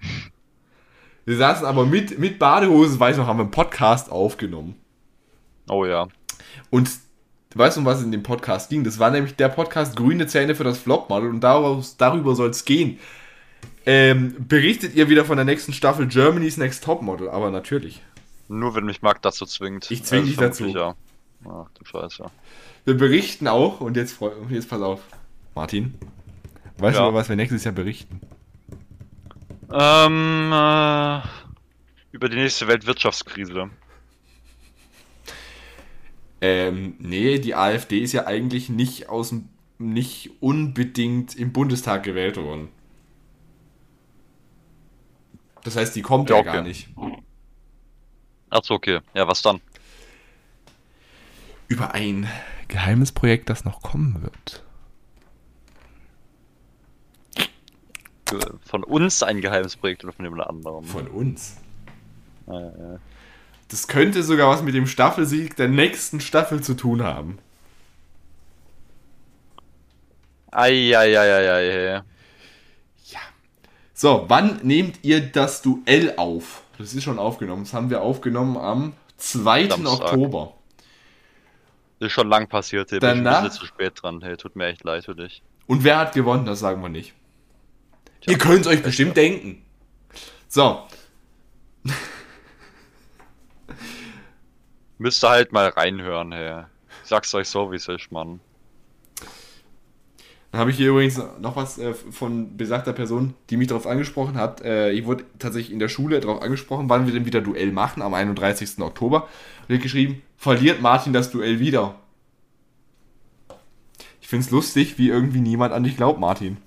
[1.26, 4.74] Wir saßen aber mit, mit Badehose, weiß noch, haben wir einen Podcast aufgenommen.
[5.70, 6.08] Oh ja.
[6.68, 6.90] Und
[7.54, 8.84] weißt du, um was es in dem Podcast ging?
[8.84, 12.64] Das war nämlich der Podcast Grüne Zähne für das Flopmodel und daraus, darüber soll es
[12.64, 12.98] gehen.
[13.86, 18.02] Ähm, berichtet ihr wieder von der nächsten Staffel Germany's Next Topmodel, aber natürlich.
[18.48, 19.90] Nur wenn mich Marc dazu zwingt.
[19.90, 20.66] Ich zwinge dich dazu.
[20.66, 20.94] Ja.
[21.44, 22.30] Ach du Scheiße.
[22.84, 24.18] Wir berichten auch, und jetzt,
[24.50, 25.00] jetzt pass auf,
[25.54, 25.94] Martin.
[26.78, 27.08] Weißt ja.
[27.08, 28.20] du, was wir nächstes Jahr berichten?
[29.72, 31.20] Ähm, äh,
[32.12, 33.70] über die nächste Weltwirtschaftskrise.
[36.46, 39.34] Ähm, nee, die AfD ist ja eigentlich nicht aus
[39.78, 42.68] nicht unbedingt im Bundestag gewählt worden.
[45.62, 46.90] Das heißt, die kommt ja, ja gar nicht.
[48.50, 49.00] Achso, okay.
[49.14, 49.62] Ja, was dann?
[51.66, 52.28] Über ein
[52.68, 54.62] geheimes Projekt, das noch kommen wird.
[58.66, 60.84] Von uns ein geheimes Projekt oder von jemand anderem?
[60.84, 61.56] Von uns.
[62.46, 62.98] Ah, ja.
[63.74, 67.40] Das könnte sogar was mit dem Staffelsieg der nächsten Staffel zu tun haben.
[70.52, 72.04] Eieieiei.
[73.06, 73.18] Ja.
[73.92, 76.62] So, wann nehmt ihr das Duell auf?
[76.78, 77.64] Das ist schon aufgenommen.
[77.64, 79.70] Das haben wir aufgenommen am 2.
[79.70, 80.02] Samstag.
[80.02, 80.54] Oktober.
[81.98, 82.92] Das ist schon lang passiert.
[82.92, 84.22] Danach, bin ich ein zu spät dran.
[84.22, 85.42] Hey, tut mir echt leid für dich.
[85.66, 86.46] Und wer hat gewonnen?
[86.46, 87.12] Das sagen wir nicht.
[88.20, 89.24] Tja, ihr könnt es euch bestimmt ja.
[89.24, 89.64] denken.
[90.46, 90.86] So.
[94.98, 96.64] Müsst ihr halt mal reinhören, hey.
[97.02, 98.40] Ich sag's euch so, wie es ist, Mann.
[100.54, 104.36] Dann habe ich hier übrigens noch was äh, von besagter Person, die mich darauf angesprochen
[104.36, 104.62] hat.
[104.62, 108.02] Äh, ich wurde tatsächlich in der Schule darauf angesprochen, wann wir denn wieder Duell machen,
[108.02, 108.78] am 31.
[108.78, 109.28] Oktober.
[109.66, 111.96] Und hat geschrieben, verliert Martin das Duell wieder.
[114.20, 116.58] Ich finde es lustig, wie irgendwie niemand an dich glaubt, Martin.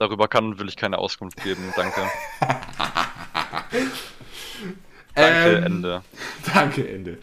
[0.00, 2.00] Darüber kann und will ich keine Auskunft geben, danke.
[5.18, 6.02] Danke, ähm, Ende.
[6.54, 7.18] Danke, Ende.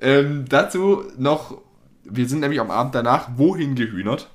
[0.00, 1.58] Ähm, dazu noch,
[2.04, 4.28] wir sind nämlich am Abend danach wohin gehühnert?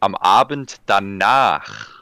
[0.00, 1.96] Am Abend danach.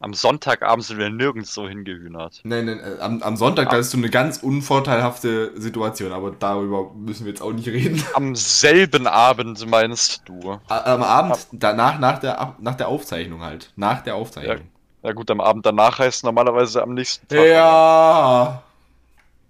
[0.00, 2.40] Am Sonntagabend sind wir nirgends so hingehühnert.
[2.42, 6.92] Nein, nein, äh, am, am Sonntag, da ist so eine ganz unvorteilhafte Situation, aber darüber
[6.92, 8.02] müssen wir jetzt auch nicht reden.
[8.14, 10.58] Am selben Abend meinst du?
[10.66, 13.72] Am Abend danach, nach der, nach der Aufzeichnung halt.
[13.76, 14.56] Nach der Aufzeichnung.
[14.56, 14.71] Ja.
[15.02, 17.46] Ja gut, am Abend danach heißt normalerweise am nächsten Tag.
[17.46, 18.62] Ja,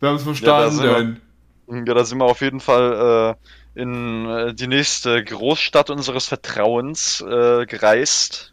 [0.01, 0.79] wir haben es verstanden.
[0.79, 1.17] Ja da,
[1.67, 3.37] wir, ja, da sind wir auf jeden Fall
[3.77, 8.53] äh, in äh, die nächste Großstadt unseres Vertrauens äh, gereist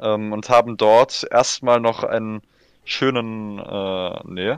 [0.00, 2.42] ähm, und haben dort erstmal noch einen
[2.84, 4.56] schönen, äh, nee.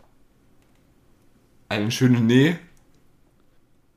[1.69, 2.59] Einen schönen Nee?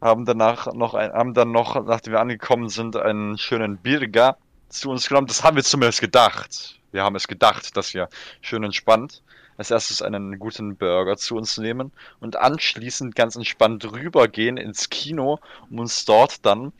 [0.01, 4.37] Haben danach noch ein, haben dann noch, nachdem wir angekommen sind, einen schönen Birger
[4.69, 5.27] zu uns genommen.
[5.27, 6.79] Das haben wir zumindest gedacht.
[6.95, 8.09] Wir haben es gedacht, dass wir
[8.41, 9.21] schön entspannt
[9.57, 11.91] als erstes einen guten Burger zu uns nehmen
[12.21, 15.39] und anschließend ganz entspannt rübergehen ins Kino,
[15.69, 16.71] um uns dort dann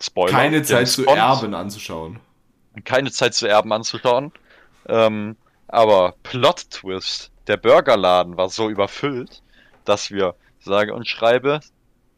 [0.00, 2.20] Spoiler, keine Zeit zu erben anzuschauen.
[2.84, 4.32] Keine Zeit zu erben anzuschauen.
[4.88, 5.36] Ähm,
[5.68, 9.42] aber Plot Twist, der Burgerladen war so überfüllt,
[9.84, 11.60] dass wir sage und schreibe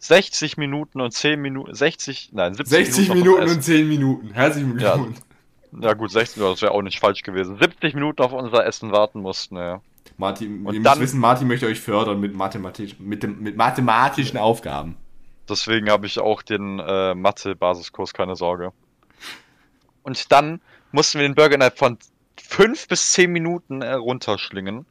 [0.00, 4.30] 60 Minuten und 10 Minuten, 60, nein, 70 60 Minuten, Minuten und 10 Minuten.
[4.32, 5.16] Herzlichen Glückwunsch.
[5.16, 5.27] Ja,
[5.72, 7.58] ja gut, 16 Uhr, das wäre auch nicht falsch gewesen.
[7.58, 9.80] 70 Minuten auf unser Essen warten mussten, ja.
[10.16, 13.56] Martin, und ihr dann, müsst wissen, Martin möchte euch fördern mit, mathematisch, mit, dem, mit
[13.56, 14.96] mathematischen Aufgaben.
[15.48, 18.72] Deswegen habe ich auch den äh, Mathe-Basiskurs, keine Sorge.
[20.02, 20.60] Und dann
[20.92, 21.98] mussten wir den Burger innerhalb von
[22.40, 24.86] 5 bis 10 Minuten äh, runterschlingen,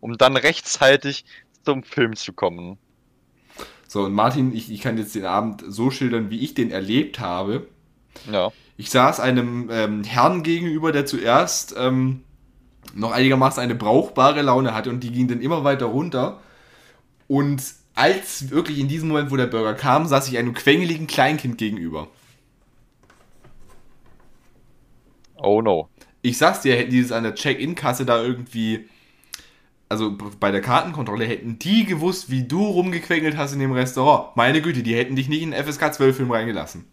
[0.00, 1.24] um dann rechtzeitig
[1.64, 2.78] zum Film zu kommen.
[3.88, 7.20] So, und Martin, ich, ich kann jetzt den Abend so schildern, wie ich den erlebt
[7.20, 7.68] habe.
[8.30, 8.50] Ja.
[8.76, 12.22] Ich saß einem ähm, Herrn gegenüber, der zuerst ähm,
[12.94, 16.40] noch einigermaßen eine brauchbare Laune hatte und die ging dann immer weiter runter.
[17.28, 17.62] Und
[17.94, 22.08] als wirklich in diesem Moment, wo der Burger kam, saß ich einem quengeligen Kleinkind gegenüber.
[25.36, 25.88] Oh no.
[26.22, 28.86] Ich sag's dir, hätten die das an der Check-In-Kasse da irgendwie
[29.88, 34.36] also bei der Kartenkontrolle hätten die gewusst, wie du rumgequengelt hast in dem Restaurant.
[34.36, 36.86] Meine Güte, die hätten dich nicht in den FSK 12 Film reingelassen.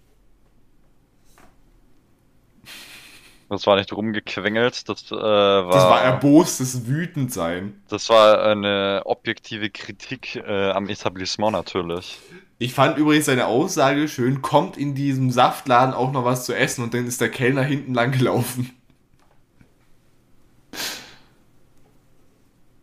[3.49, 7.81] Das war nicht rumgequengelt, das äh, war, Das war erbostes Wütendsein.
[7.89, 12.19] das war eine objektive Kritik äh, am Etablissement natürlich.
[12.57, 16.83] Ich fand übrigens seine Aussage schön, kommt in diesem Saftladen auch noch was zu essen
[16.83, 18.71] und dann ist der Kellner hinten lang gelaufen.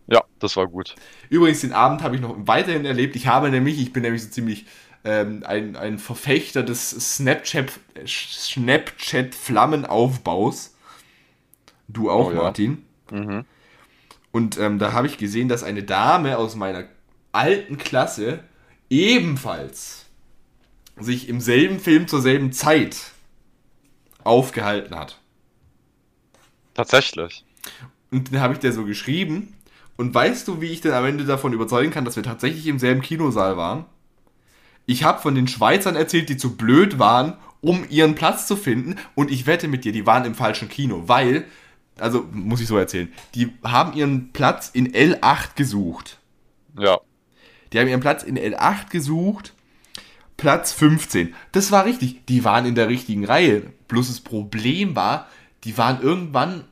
[0.06, 0.96] Ja, das war gut.
[1.28, 3.14] Übrigens, den Abend habe ich noch weiterhin erlebt.
[3.16, 4.66] Ich habe nämlich, ich bin nämlich so ziemlich
[5.04, 7.72] ähm, ein, ein Verfechter des Snapchat,
[8.06, 9.34] Snapchat.
[11.88, 12.42] Du auch, Oh ja.
[12.42, 12.84] Martin.
[13.10, 13.44] Mhm.
[14.32, 16.84] Und ähm, da habe ich gesehen, dass eine Dame aus meiner
[17.32, 18.44] alten Klasse
[18.88, 20.06] ebenfalls
[20.98, 23.12] sich im selben Film zur selben Zeit
[24.22, 25.18] aufgehalten hat.
[26.74, 27.44] Tatsächlich.
[28.10, 29.54] Und dann habe ich der so geschrieben.
[29.96, 32.78] Und weißt du, wie ich denn am Ende davon überzeugen kann, dass wir tatsächlich im
[32.78, 33.84] selben Kinosaal waren?
[34.90, 38.96] Ich habe von den Schweizern erzählt, die zu blöd waren, um ihren Platz zu finden.
[39.14, 41.44] Und ich wette mit dir, die waren im falschen Kino, weil,
[42.00, 43.06] also muss ich so erzählen,
[43.36, 46.18] die haben ihren Platz in L8 gesucht.
[46.76, 46.98] Ja.
[47.72, 49.54] Die haben ihren Platz in L8 gesucht.
[50.36, 51.36] Platz 15.
[51.52, 52.26] Das war richtig.
[52.26, 53.62] Die waren in der richtigen Reihe.
[53.86, 55.28] Bloß das Problem war,
[55.62, 56.64] die waren irgendwann,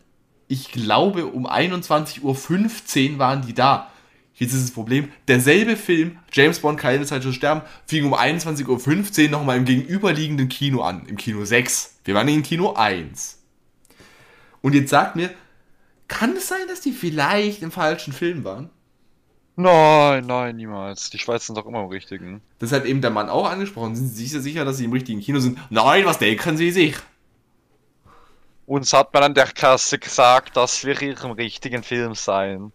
[0.48, 3.92] ich glaube, um 21.15 Uhr waren die da.
[4.38, 9.24] Jetzt ist das Problem, derselbe Film, James Bond, keine Zeit zu sterben, fing um 21.15
[9.24, 11.06] Uhr nochmal im gegenüberliegenden Kino an.
[11.06, 11.98] Im Kino 6.
[12.04, 13.42] Wir waren in Kino 1.
[14.62, 15.30] Und jetzt sagt mir,
[16.06, 18.70] kann es sein, dass die vielleicht im falschen Film waren?
[19.56, 21.10] Nein, nein, niemals.
[21.10, 22.40] Die Schweizer sind doch immer im Richtigen.
[22.60, 23.96] Das hat eben der Mann auch angesprochen.
[23.96, 25.58] Sind Sie sicher, sicher, dass Sie im richtigen Kino sind?
[25.68, 26.94] Nein, was denken Sie sich?
[28.66, 32.70] Uns hat man an der Kasse gesagt, dass wir hier im richtigen Film seien.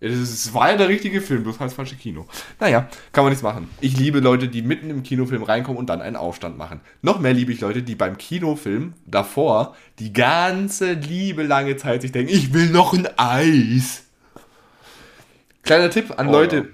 [0.00, 2.26] Ja, ist- war ja der richtige Film, bloß halt das falsche Kino.
[2.60, 3.68] Naja, kann man nichts machen.
[3.80, 6.80] Ich liebe Leute, die mitten im Kinofilm reinkommen und dann einen Aufstand machen.
[7.02, 12.12] Noch mehr liebe ich Leute, die beim Kinofilm davor die ganze liebe lange Zeit sich
[12.12, 14.04] denken, ich will noch ein Eis.
[15.62, 16.68] Kleiner Tipp an Oh, Leute.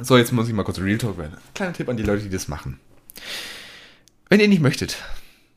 [0.00, 1.36] So, jetzt muss ich mal kurz Real Talk werden.
[1.54, 2.78] Kleiner Tipp an die Leute, die das machen.
[4.28, 4.98] Wenn ihr nicht möchtet,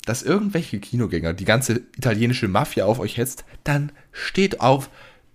[0.06, 4.90] dass irgendwelche Kinogänger die ganze italienische Mafia auf euch hetzt, dann steht auf,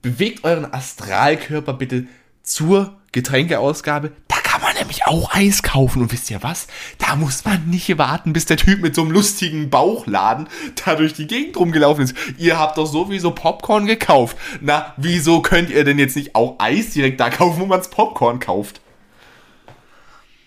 [0.04, 2.06] bewegt euren Astralkörper bitte
[2.42, 4.12] zur Getränkeausgabe.
[4.28, 6.02] Da kann man nämlich auch Eis kaufen.
[6.02, 6.68] Und wisst ihr was?
[6.98, 10.48] Da muss man nicht warten, bis der Typ mit so einem lustigen Bauchladen
[10.84, 12.14] da durch die Gegend rumgelaufen ist.
[12.38, 14.36] Ihr habt doch sowieso Popcorn gekauft.
[14.60, 18.40] Na, wieso könnt ihr denn jetzt nicht auch Eis direkt da kaufen, wo man's Popcorn
[18.40, 18.82] kauft?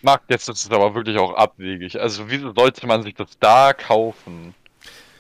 [0.04, 2.00] Marc, jetzt ist es aber wirklich auch abwegig.
[2.00, 4.54] Also wieso sollte man sich das da kaufen?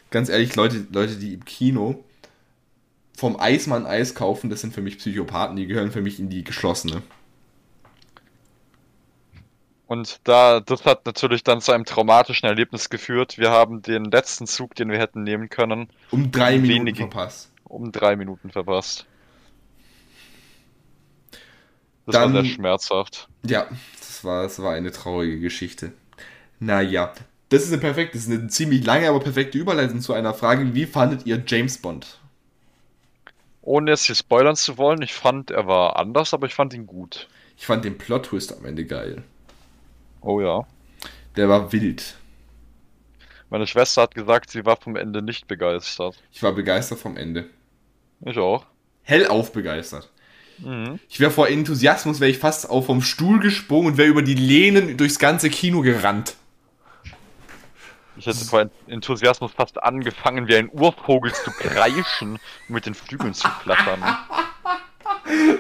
[0.09, 2.03] ganz ehrlich, Leute, Leute, die im Kino
[3.17, 6.43] vom Eismann Eis kaufen, das sind für mich Psychopathen, die gehören für mich in die
[6.43, 7.01] geschlossene.
[9.87, 13.37] Und da, das hat natürlich dann zu einem traumatischen Erlebnis geführt.
[13.39, 16.97] Wir haben den letzten Zug, den wir hätten nehmen können, Um drei Minuten Wenige.
[16.99, 17.51] verpasst.
[17.63, 19.05] um drei Minuten verpasst.
[22.05, 23.27] Das Dann- war sehr schmerzhaft.
[23.45, 23.65] Ja,
[23.99, 25.91] das war, das war eine traurige Geschichte.
[26.59, 27.13] Naja,
[27.49, 30.73] das ist eine perfekte, das ist eine ziemlich lange, aber perfekte Überleitung zu einer Frage.
[30.75, 32.19] Wie fandet ihr James Bond?
[33.67, 36.87] Ohne jetzt hier spoilern zu wollen, ich fand, er war anders, aber ich fand ihn
[36.87, 37.27] gut.
[37.57, 39.23] Ich fand den Plot-Twist am Ende geil.
[40.21, 40.65] Oh ja.
[41.35, 42.15] Der war wild.
[43.49, 46.15] Meine Schwester hat gesagt, sie war vom Ende nicht begeistert.
[46.31, 47.49] Ich war begeistert vom Ende.
[48.25, 48.65] Ich auch.
[49.03, 50.09] Hellauf begeistert.
[50.59, 50.97] Mhm.
[51.09, 54.35] Ich wäre vor Enthusiasmus, wäre ich fast auch vom Stuhl gesprungen und wäre über die
[54.35, 56.37] Lehnen durchs ganze Kino gerannt.
[58.17, 62.33] Ich hätte vor Enthusiasmus fast angefangen, wie ein Urvogel zu kreischen
[62.67, 64.03] und mit den Flügeln zu flattern.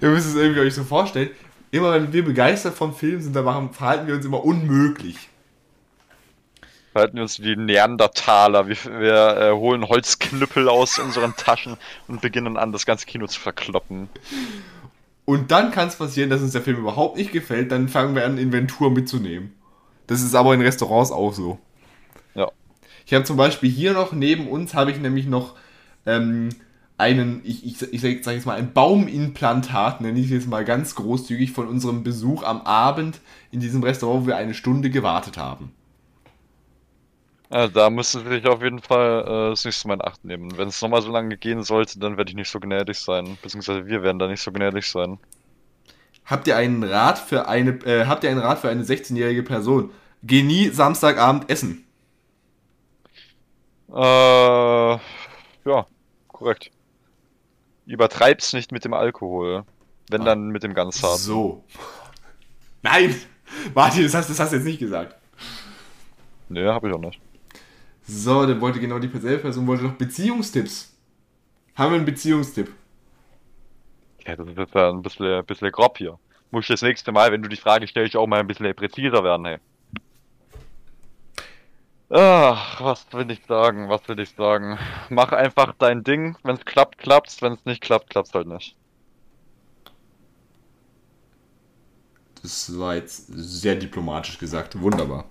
[0.00, 1.30] Ihr müsst es irgendwie euch so vorstellen.
[1.70, 5.28] Immer wenn wir begeistert vom Film sind, dann machen, verhalten wir uns immer unmöglich.
[6.92, 8.68] Verhalten wir uns wie Neandertaler.
[8.68, 11.76] Wir, wir äh, holen Holzknüppel aus unseren Taschen
[12.06, 14.08] und beginnen an, das ganze Kino zu verkloppen.
[15.24, 18.24] Und dann kann es passieren, dass uns der Film überhaupt nicht gefällt, dann fangen wir
[18.24, 19.57] an, Inventur mitzunehmen.
[20.08, 21.58] Das ist aber in Restaurants auch so.
[22.34, 22.50] Ja.
[23.06, 25.54] Ich habe zum Beispiel hier noch, neben uns habe ich nämlich noch
[26.06, 26.48] ähm,
[26.96, 30.64] einen, ich, ich, ich sage sag jetzt mal, ein Baumimplantat, nenne ich es jetzt mal
[30.64, 33.20] ganz großzügig, von unserem Besuch am Abend
[33.52, 35.72] in diesem Restaurant, wo wir eine Stunde gewartet haben.
[37.50, 40.56] Also da müssen Sie sich auf jeden Fall äh, das nächste Mal in Acht nehmen.
[40.56, 43.38] Wenn es nochmal so lange gehen sollte, dann werde ich nicht so gnädig sein.
[43.42, 45.18] Beziehungsweise wir werden da nicht so gnädig sein.
[46.28, 49.90] Habt ihr einen Rat für eine, äh, habt ihr einen Rat für eine 16-jährige Person?
[50.22, 51.86] Geh nie Samstagabend essen.
[53.90, 55.86] Äh, ja,
[56.28, 56.70] korrekt.
[57.86, 59.64] übertreib's nicht mit dem Alkohol.
[60.10, 61.22] Wenn dann mit dem ganz harten.
[61.22, 61.64] So.
[62.82, 63.14] Nein!
[63.74, 65.16] Martin, das hast, das hast du jetzt nicht gesagt.
[66.50, 67.18] Nee, hab ich auch nicht.
[68.06, 70.92] So, dann wollte genau die selbe Person wollte noch Beziehungstipps.
[71.74, 72.70] Haben wir einen Beziehungstipp?
[74.28, 76.18] Ja, das ist jetzt ja ein bisschen, ein bisschen grob hier.
[76.50, 79.24] Muss ich das nächste Mal, wenn du die Frage stellst, auch mal ein bisschen präziser
[79.24, 79.58] werden, hey.
[82.10, 84.78] Ach, was will ich sagen, was will ich sagen?
[85.08, 88.76] Mach einfach dein Ding, wenn's klappt, klappt's, wenn's nicht klappt, klappt's halt nicht.
[92.42, 94.78] Das war jetzt sehr diplomatisch gesagt.
[94.78, 95.24] Wunderbar.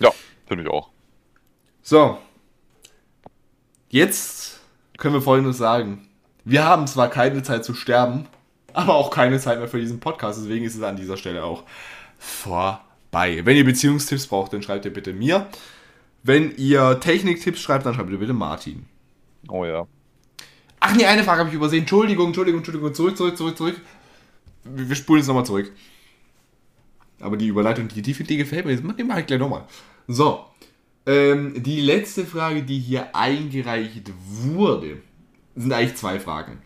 [0.00, 0.10] Ja,
[0.46, 0.90] finde ich auch.
[1.82, 2.18] So.
[3.88, 4.60] Jetzt
[4.98, 6.05] können wir folgendes sagen.
[6.46, 8.26] Wir haben zwar keine Zeit zu sterben,
[8.72, 10.40] aber auch keine Zeit mehr für diesen Podcast.
[10.40, 11.64] Deswegen ist es an dieser Stelle auch
[12.18, 13.40] vorbei.
[13.44, 15.48] Wenn ihr Beziehungstipps braucht, dann schreibt ihr bitte mir.
[16.22, 18.86] Wenn ihr Techniktipps schreibt, dann schreibt ihr bitte Martin.
[19.48, 19.88] Oh ja.
[20.78, 21.80] Ach nee, eine Frage habe ich übersehen.
[21.80, 22.94] Entschuldigung, Entschuldigung, Entschuldigung.
[22.94, 23.80] Zurück, zurück, zurück, zurück.
[24.62, 25.72] Wir wir spulen jetzt nochmal zurück.
[27.18, 28.76] Aber die Überleitung, die, die, die gefällt mir.
[28.76, 29.64] Die mache ich gleich nochmal.
[30.06, 30.44] So.
[31.06, 34.98] Ähm, die letzte Frage, die hier eingereicht wurde,
[35.56, 36.58] sind eigentlich zwei Fragen.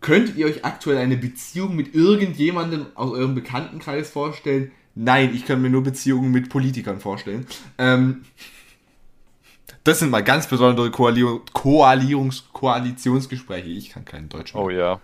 [0.00, 4.72] Könnt ihr euch aktuell eine Beziehung mit irgendjemandem aus eurem Bekanntenkreis vorstellen?
[4.94, 7.46] Nein, ich kann mir nur Beziehungen mit Politikern vorstellen.
[7.78, 8.24] Ähm,
[9.84, 13.68] das sind mal ganz besondere Koalier Koalierungs Koalitionsgespräche.
[13.68, 14.62] Ich kann kein Deutsch mehr.
[14.62, 15.00] Oh ja.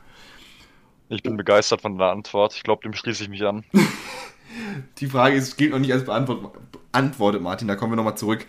[1.09, 2.55] Ich bin begeistert von der Antwort.
[2.57, 3.65] Ich glaube, dem schließe ich mich an.
[4.99, 7.69] Die Frage ist, gilt noch nicht als beantwortet Martin.
[7.69, 8.47] Da kommen wir nochmal zurück.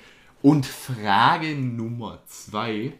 [0.48, 2.94] Und Frage Nummer zwei.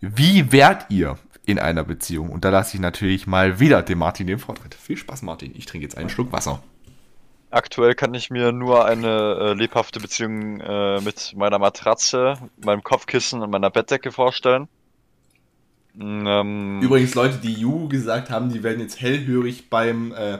[0.00, 2.30] Wie wärt ihr in einer Beziehung?
[2.30, 4.72] Und da lasse ich natürlich mal wieder dem Martin den Vortritt.
[4.72, 5.52] Viel Spaß, Martin.
[5.56, 6.62] Ich trinke jetzt einen Schluck Wasser.
[7.50, 13.42] Aktuell kann ich mir nur eine äh, lebhafte Beziehung äh, mit meiner Matratze, meinem Kopfkissen
[13.42, 14.68] und meiner Bettdecke vorstellen.
[16.00, 20.12] Ähm, Übrigens, Leute, die You gesagt haben, die werden jetzt hellhörig beim.
[20.12, 20.38] Äh,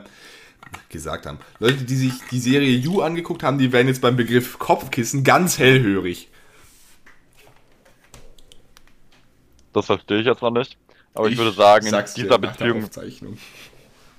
[0.89, 1.39] gesagt haben.
[1.59, 5.59] Leute, die sich die Serie You angeguckt haben, die werden jetzt beim Begriff Kopfkissen ganz
[5.59, 6.29] hellhörig.
[9.75, 10.79] das verstehe ich jetzt noch nicht.
[11.13, 12.89] Aber ich, würde sagen, in dieser Beziehung,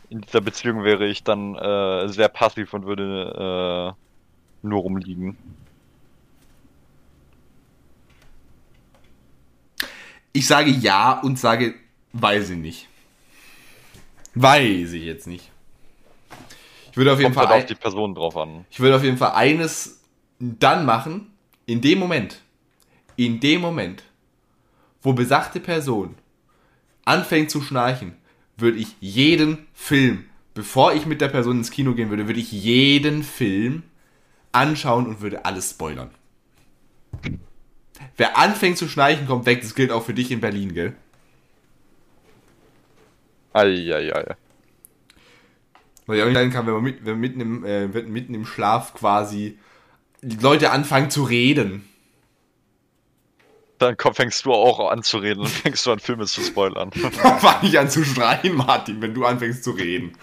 [0.10, 3.96] in dieser Beziehung wäre ich dann äh, sehr passiv und würde
[4.64, 5.38] äh, nur rumliegen.
[10.32, 11.76] Ich sage ja und sage,
[12.14, 12.88] weiß ich nicht.
[14.36, 15.52] Weiß ich jetzt nicht.
[16.96, 18.66] Ich würde auf jeden Kommt Fall, halt auf die Person drauf an.
[18.70, 20.00] ich würde auf jeden Fall eines
[20.40, 21.30] dann machen,
[21.66, 22.40] in dem Moment,
[23.18, 24.04] in dem Moment,
[25.02, 26.16] wo besagte Person
[27.04, 28.14] anfängt zu schnarchen,
[28.56, 30.24] würde ich jeden Film,
[30.54, 33.84] bevor ich mit der Person ins Kino gehen würde, würde ich jeden Film
[34.54, 36.12] anschauen und würde alles spoilern.
[38.16, 39.60] Wer anfängt zu schnarchen, kommt weg.
[39.60, 40.96] Das gilt auch für dich in Berlin, gell?
[43.52, 44.38] Eieiei.
[46.06, 48.34] Weil ich auch nicht sein kann, wenn man, mit, wenn man mitten, im, äh, mitten
[48.34, 49.58] im Schlaf quasi
[50.22, 51.88] die Leute anfangen zu reden.
[53.78, 56.92] Dann komm, fängst du auch an zu reden und fängst du an, Filme zu spoilern.
[57.24, 60.18] Dann fange ich an zu schreien, Martin, wenn du anfängst zu reden.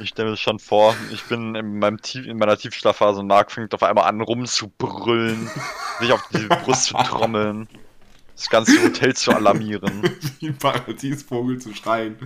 [0.00, 3.26] Ich stelle mir das schon vor, ich bin in, meinem Tief, in meiner Tiefschlafphase und
[3.26, 5.50] Marc fängt auf einmal an rumzubrüllen,
[6.00, 7.68] sich auf die Brust zu trommeln,
[8.36, 10.02] das ganze Hotel zu alarmieren.
[10.40, 12.16] Wie ein Paradiesvogel zu schreien.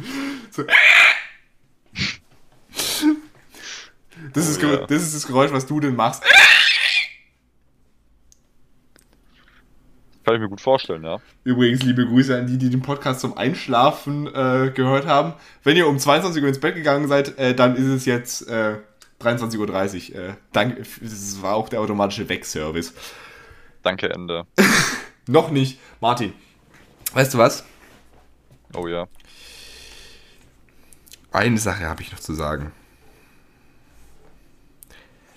[0.51, 0.65] So.
[4.33, 4.87] Das, ist, Oh ja.
[4.87, 6.23] das ist das Geräusch, was du denn machst.
[10.25, 11.19] Kann ich mir gut vorstellen, ja.
[11.45, 15.35] Übrigens, liebe Grüße an die, die den Podcast zum Einschlafen äh, gehört haben.
[15.63, 18.79] Wenn ihr um 22 Uhr ins Bett gegangen seid, äh, dann ist es jetzt äh,
[19.23, 20.21] 23.30 Uhr.
[20.21, 22.93] Äh, danke, das war auch der automatische Wegservice.
[23.85, 24.47] Danke, Ende.
[25.29, 25.79] Noch nicht.
[26.01, 26.33] Martin,
[27.13, 27.65] weißt du was?
[28.75, 29.07] Oh ja.
[31.31, 32.73] Eine Sache habe ich noch zu sagen.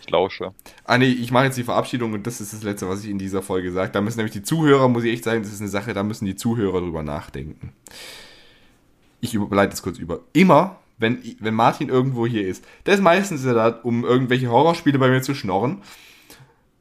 [0.10, 0.53] Lausche.
[0.84, 3.19] Ah nee, ich mache jetzt die Verabschiedung und das ist das Letzte, was ich in
[3.19, 3.91] dieser Folge sage.
[3.91, 6.26] Da müssen nämlich die Zuhörer, muss ich echt sagen, das ist eine Sache, da müssen
[6.26, 7.73] die Zuhörer drüber nachdenken.
[9.22, 10.22] Ich überleite es kurz über.
[10.34, 15.10] Immer, wenn, wenn Martin irgendwo hier ist, der ist meistens da, um irgendwelche Horrorspiele bei
[15.10, 15.81] mir zu schnorren.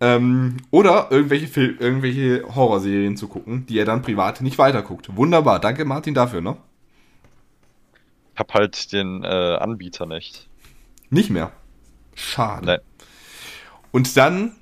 [0.01, 5.17] Ähm, oder irgendwelche, Fil irgendwelche Horrorserien zu gucken, die er dann privat nicht weiterguckt.
[5.17, 6.57] Wunderbar, danke Martin dafür, ne?
[8.35, 10.49] Ich hab halt den äh, Anbieter nicht.
[11.11, 11.51] Nicht mehr.
[12.15, 12.83] Schade.
[13.91, 14.53] Und dann,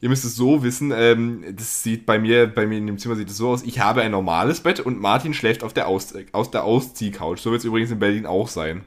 [0.00, 3.16] ihr müsst es so wissen, ähm, das sieht bei mir, bei mir in dem Zimmer
[3.16, 6.14] sieht es so aus, ich habe ein normales Bett und Martin schläft auf der, aus,
[6.32, 7.38] aus der Ausziehcouch.
[7.38, 8.84] So wird es übrigens in Berlin auch sein.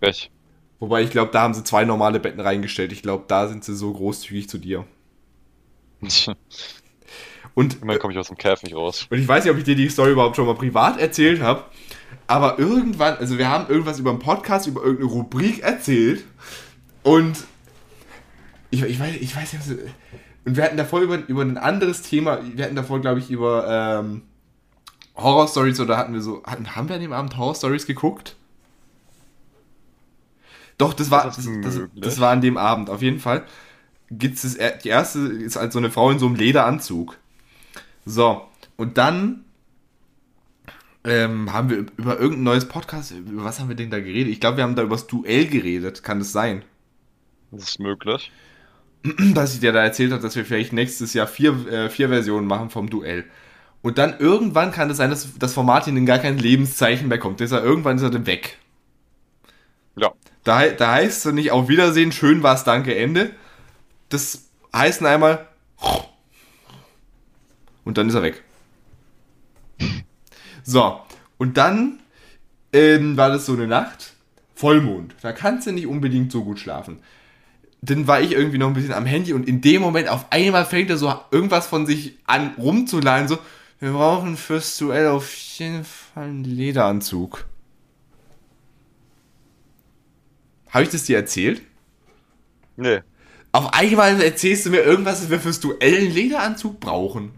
[0.00, 0.30] Welch?
[0.80, 2.92] Wobei ich glaube, da haben sie zwei normale Betten reingestellt.
[2.92, 4.84] Ich glaube, da sind sie so großzügig zu dir.
[7.54, 9.08] Und, Immerhin komme ich aus dem Cave nicht raus.
[9.10, 11.64] und ich weiß nicht, ob ich dir die Story überhaupt schon mal privat erzählt habe,
[12.28, 16.24] aber irgendwann, also wir haben irgendwas über einen Podcast, über irgendeine Rubrik erzählt
[17.02, 17.36] und
[18.70, 19.80] ich, ich, weiß, ich weiß nicht,
[20.44, 24.00] und wir hatten davor über, über ein anderes Thema, wir hatten davor, glaube ich, über
[24.00, 24.22] ähm,
[25.16, 28.36] Horror-Stories oder hatten wir so, hatten, haben wir an dem Abend Horror-Stories geguckt?
[30.78, 33.44] Doch, das war, Das das, das, war an dem Abend, auf jeden Fall.
[34.10, 37.18] Gibt's das, die erste ist halt so eine Frau in so einem Lederanzug.
[38.06, 38.42] So,
[38.76, 39.44] und dann
[41.04, 44.32] ähm, haben wir über irgendein neues Podcast, über was haben wir denn da geredet?
[44.32, 46.62] Ich glaube, wir haben da über das Duell geredet, kann das sein?
[47.50, 48.30] Das ist möglich.
[49.34, 52.46] dass ich dir da erzählt habe, dass wir vielleicht nächstes Jahr vier, äh, vier Versionen
[52.46, 53.24] machen vom Duell.
[53.80, 57.40] Und dann irgendwann kann es sein, dass das Martin dann gar kein Lebenszeichen mehr kommt.
[57.40, 58.58] Ist er, irgendwann ist er dann weg.
[59.96, 60.12] Ja.
[60.44, 63.30] Da, da heißt es nicht auf Wiedersehen, schön war's, danke, Ende.
[64.08, 65.46] Das heißt nur einmal
[67.84, 68.42] und dann ist er weg.
[70.62, 71.00] So,
[71.38, 72.00] und dann
[72.74, 74.12] ähm, war das so eine Nacht,
[74.54, 75.14] Vollmond.
[75.22, 77.00] Da kannst du nicht unbedingt so gut schlafen.
[77.80, 80.64] Dann war ich irgendwie noch ein bisschen am Handy und in dem Moment auf einmal
[80.64, 83.38] fängt er so irgendwas von sich an rumzuleihen, so,
[83.80, 87.46] wir brauchen fürs Duell auf jeden Fall einen Lederanzug.
[90.70, 91.62] Habe ich das dir erzählt?
[92.76, 93.00] Nee.
[93.52, 97.30] Auf einmal erzählst du mir irgendwas, dass wir fürs Duell einen Lederanzug brauchen.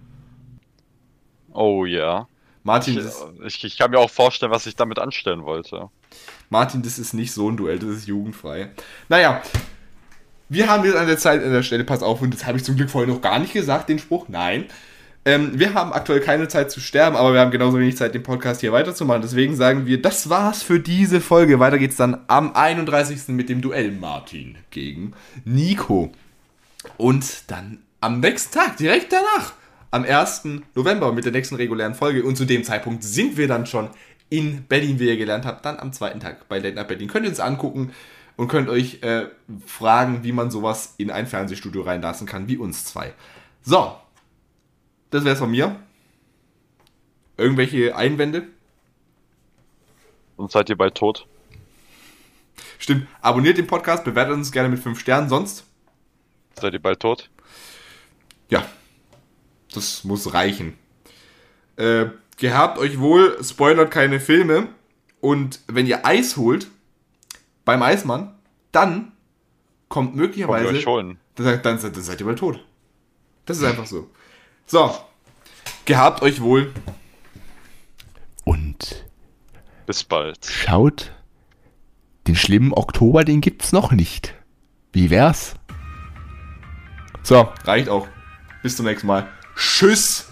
[1.53, 2.27] Oh ja.
[2.63, 5.89] Martin, Ich, das, ich, ich kann mir auch vorstellen, was ich damit anstellen wollte.
[6.49, 8.71] Martin, das ist nicht so ein Duell, das ist jugendfrei.
[9.09, 9.43] Naja,
[10.51, 12.65] wir haben jetzt an der Zeit, an der Stelle, pass auf, und das habe ich
[12.65, 14.67] zum Glück vorhin noch gar nicht gesagt, den Spruch, nein.
[15.25, 18.25] Ähm, wir haben aktuell keine Zeit zu sterben, aber wir haben genauso wenig Zeit, den
[18.25, 19.23] Podcast hier weiterzumachen.
[19.23, 21.61] Deswegen sagen wir, das war's für diese Folge.
[21.61, 23.29] Weiter geht's dann am 31.
[23.29, 25.13] mit dem Duell Martin gegen
[25.45, 26.11] Nico.
[26.97, 29.53] Und dann am nächsten Tag, direkt danach,
[29.93, 30.49] am 1.
[30.75, 32.25] November mit der nächsten regulären Folge.
[32.25, 33.91] Und zu dem Zeitpunkt sind wir dann schon
[34.31, 37.09] in Berlin, wie ihr gelernt habt, dann am zweiten Tag bei Late Night Berlin.
[37.09, 37.93] Könnt ihr uns angucken
[38.37, 39.27] und könnt euch äh,
[39.67, 43.15] fragen, wie man sowas in ein Fernsehstudio reinlassen kann, wie uns zwei.
[43.63, 43.97] So,
[45.11, 45.77] das wär's von mir.
[47.37, 48.47] Irgendwelche Einwände?
[50.37, 51.27] Und seid ihr bald tot?
[52.79, 55.65] Stimmt, abonniert den Podcast, bewertet uns gerne mit 5 Sternen, sonst
[56.61, 57.31] Seid ihr bald tot?
[58.49, 58.67] Ja,
[59.73, 60.77] das muss reichen.
[61.77, 64.69] Äh, gehabt euch wohl, spoilert keine Filme.
[65.21, 66.67] Und wenn ihr Eis holt,
[67.71, 68.35] beim Eismann,
[68.73, 69.13] dann
[69.89, 70.85] kommt Kommt möglicherweise.
[70.87, 71.19] holen.
[71.37, 72.65] Dann, dann, dann seid ihr bald tot.
[73.47, 74.11] Das ist einfach so.
[74.67, 74.93] So,
[75.85, 76.73] gehabt euch wohl.
[78.45, 79.05] Und
[79.87, 80.45] Bis bald.
[80.45, 81.13] schaut,
[82.27, 84.35] den schlimmen Oktober, den gibt's noch nicht.
[84.93, 85.55] Wie wär's?
[87.23, 88.09] So, reicht auch.
[88.65, 89.29] Bis zum nächsten Mal.
[89.55, 90.29] Tschüss.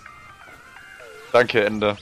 [1.30, 1.96] Danke, Ende.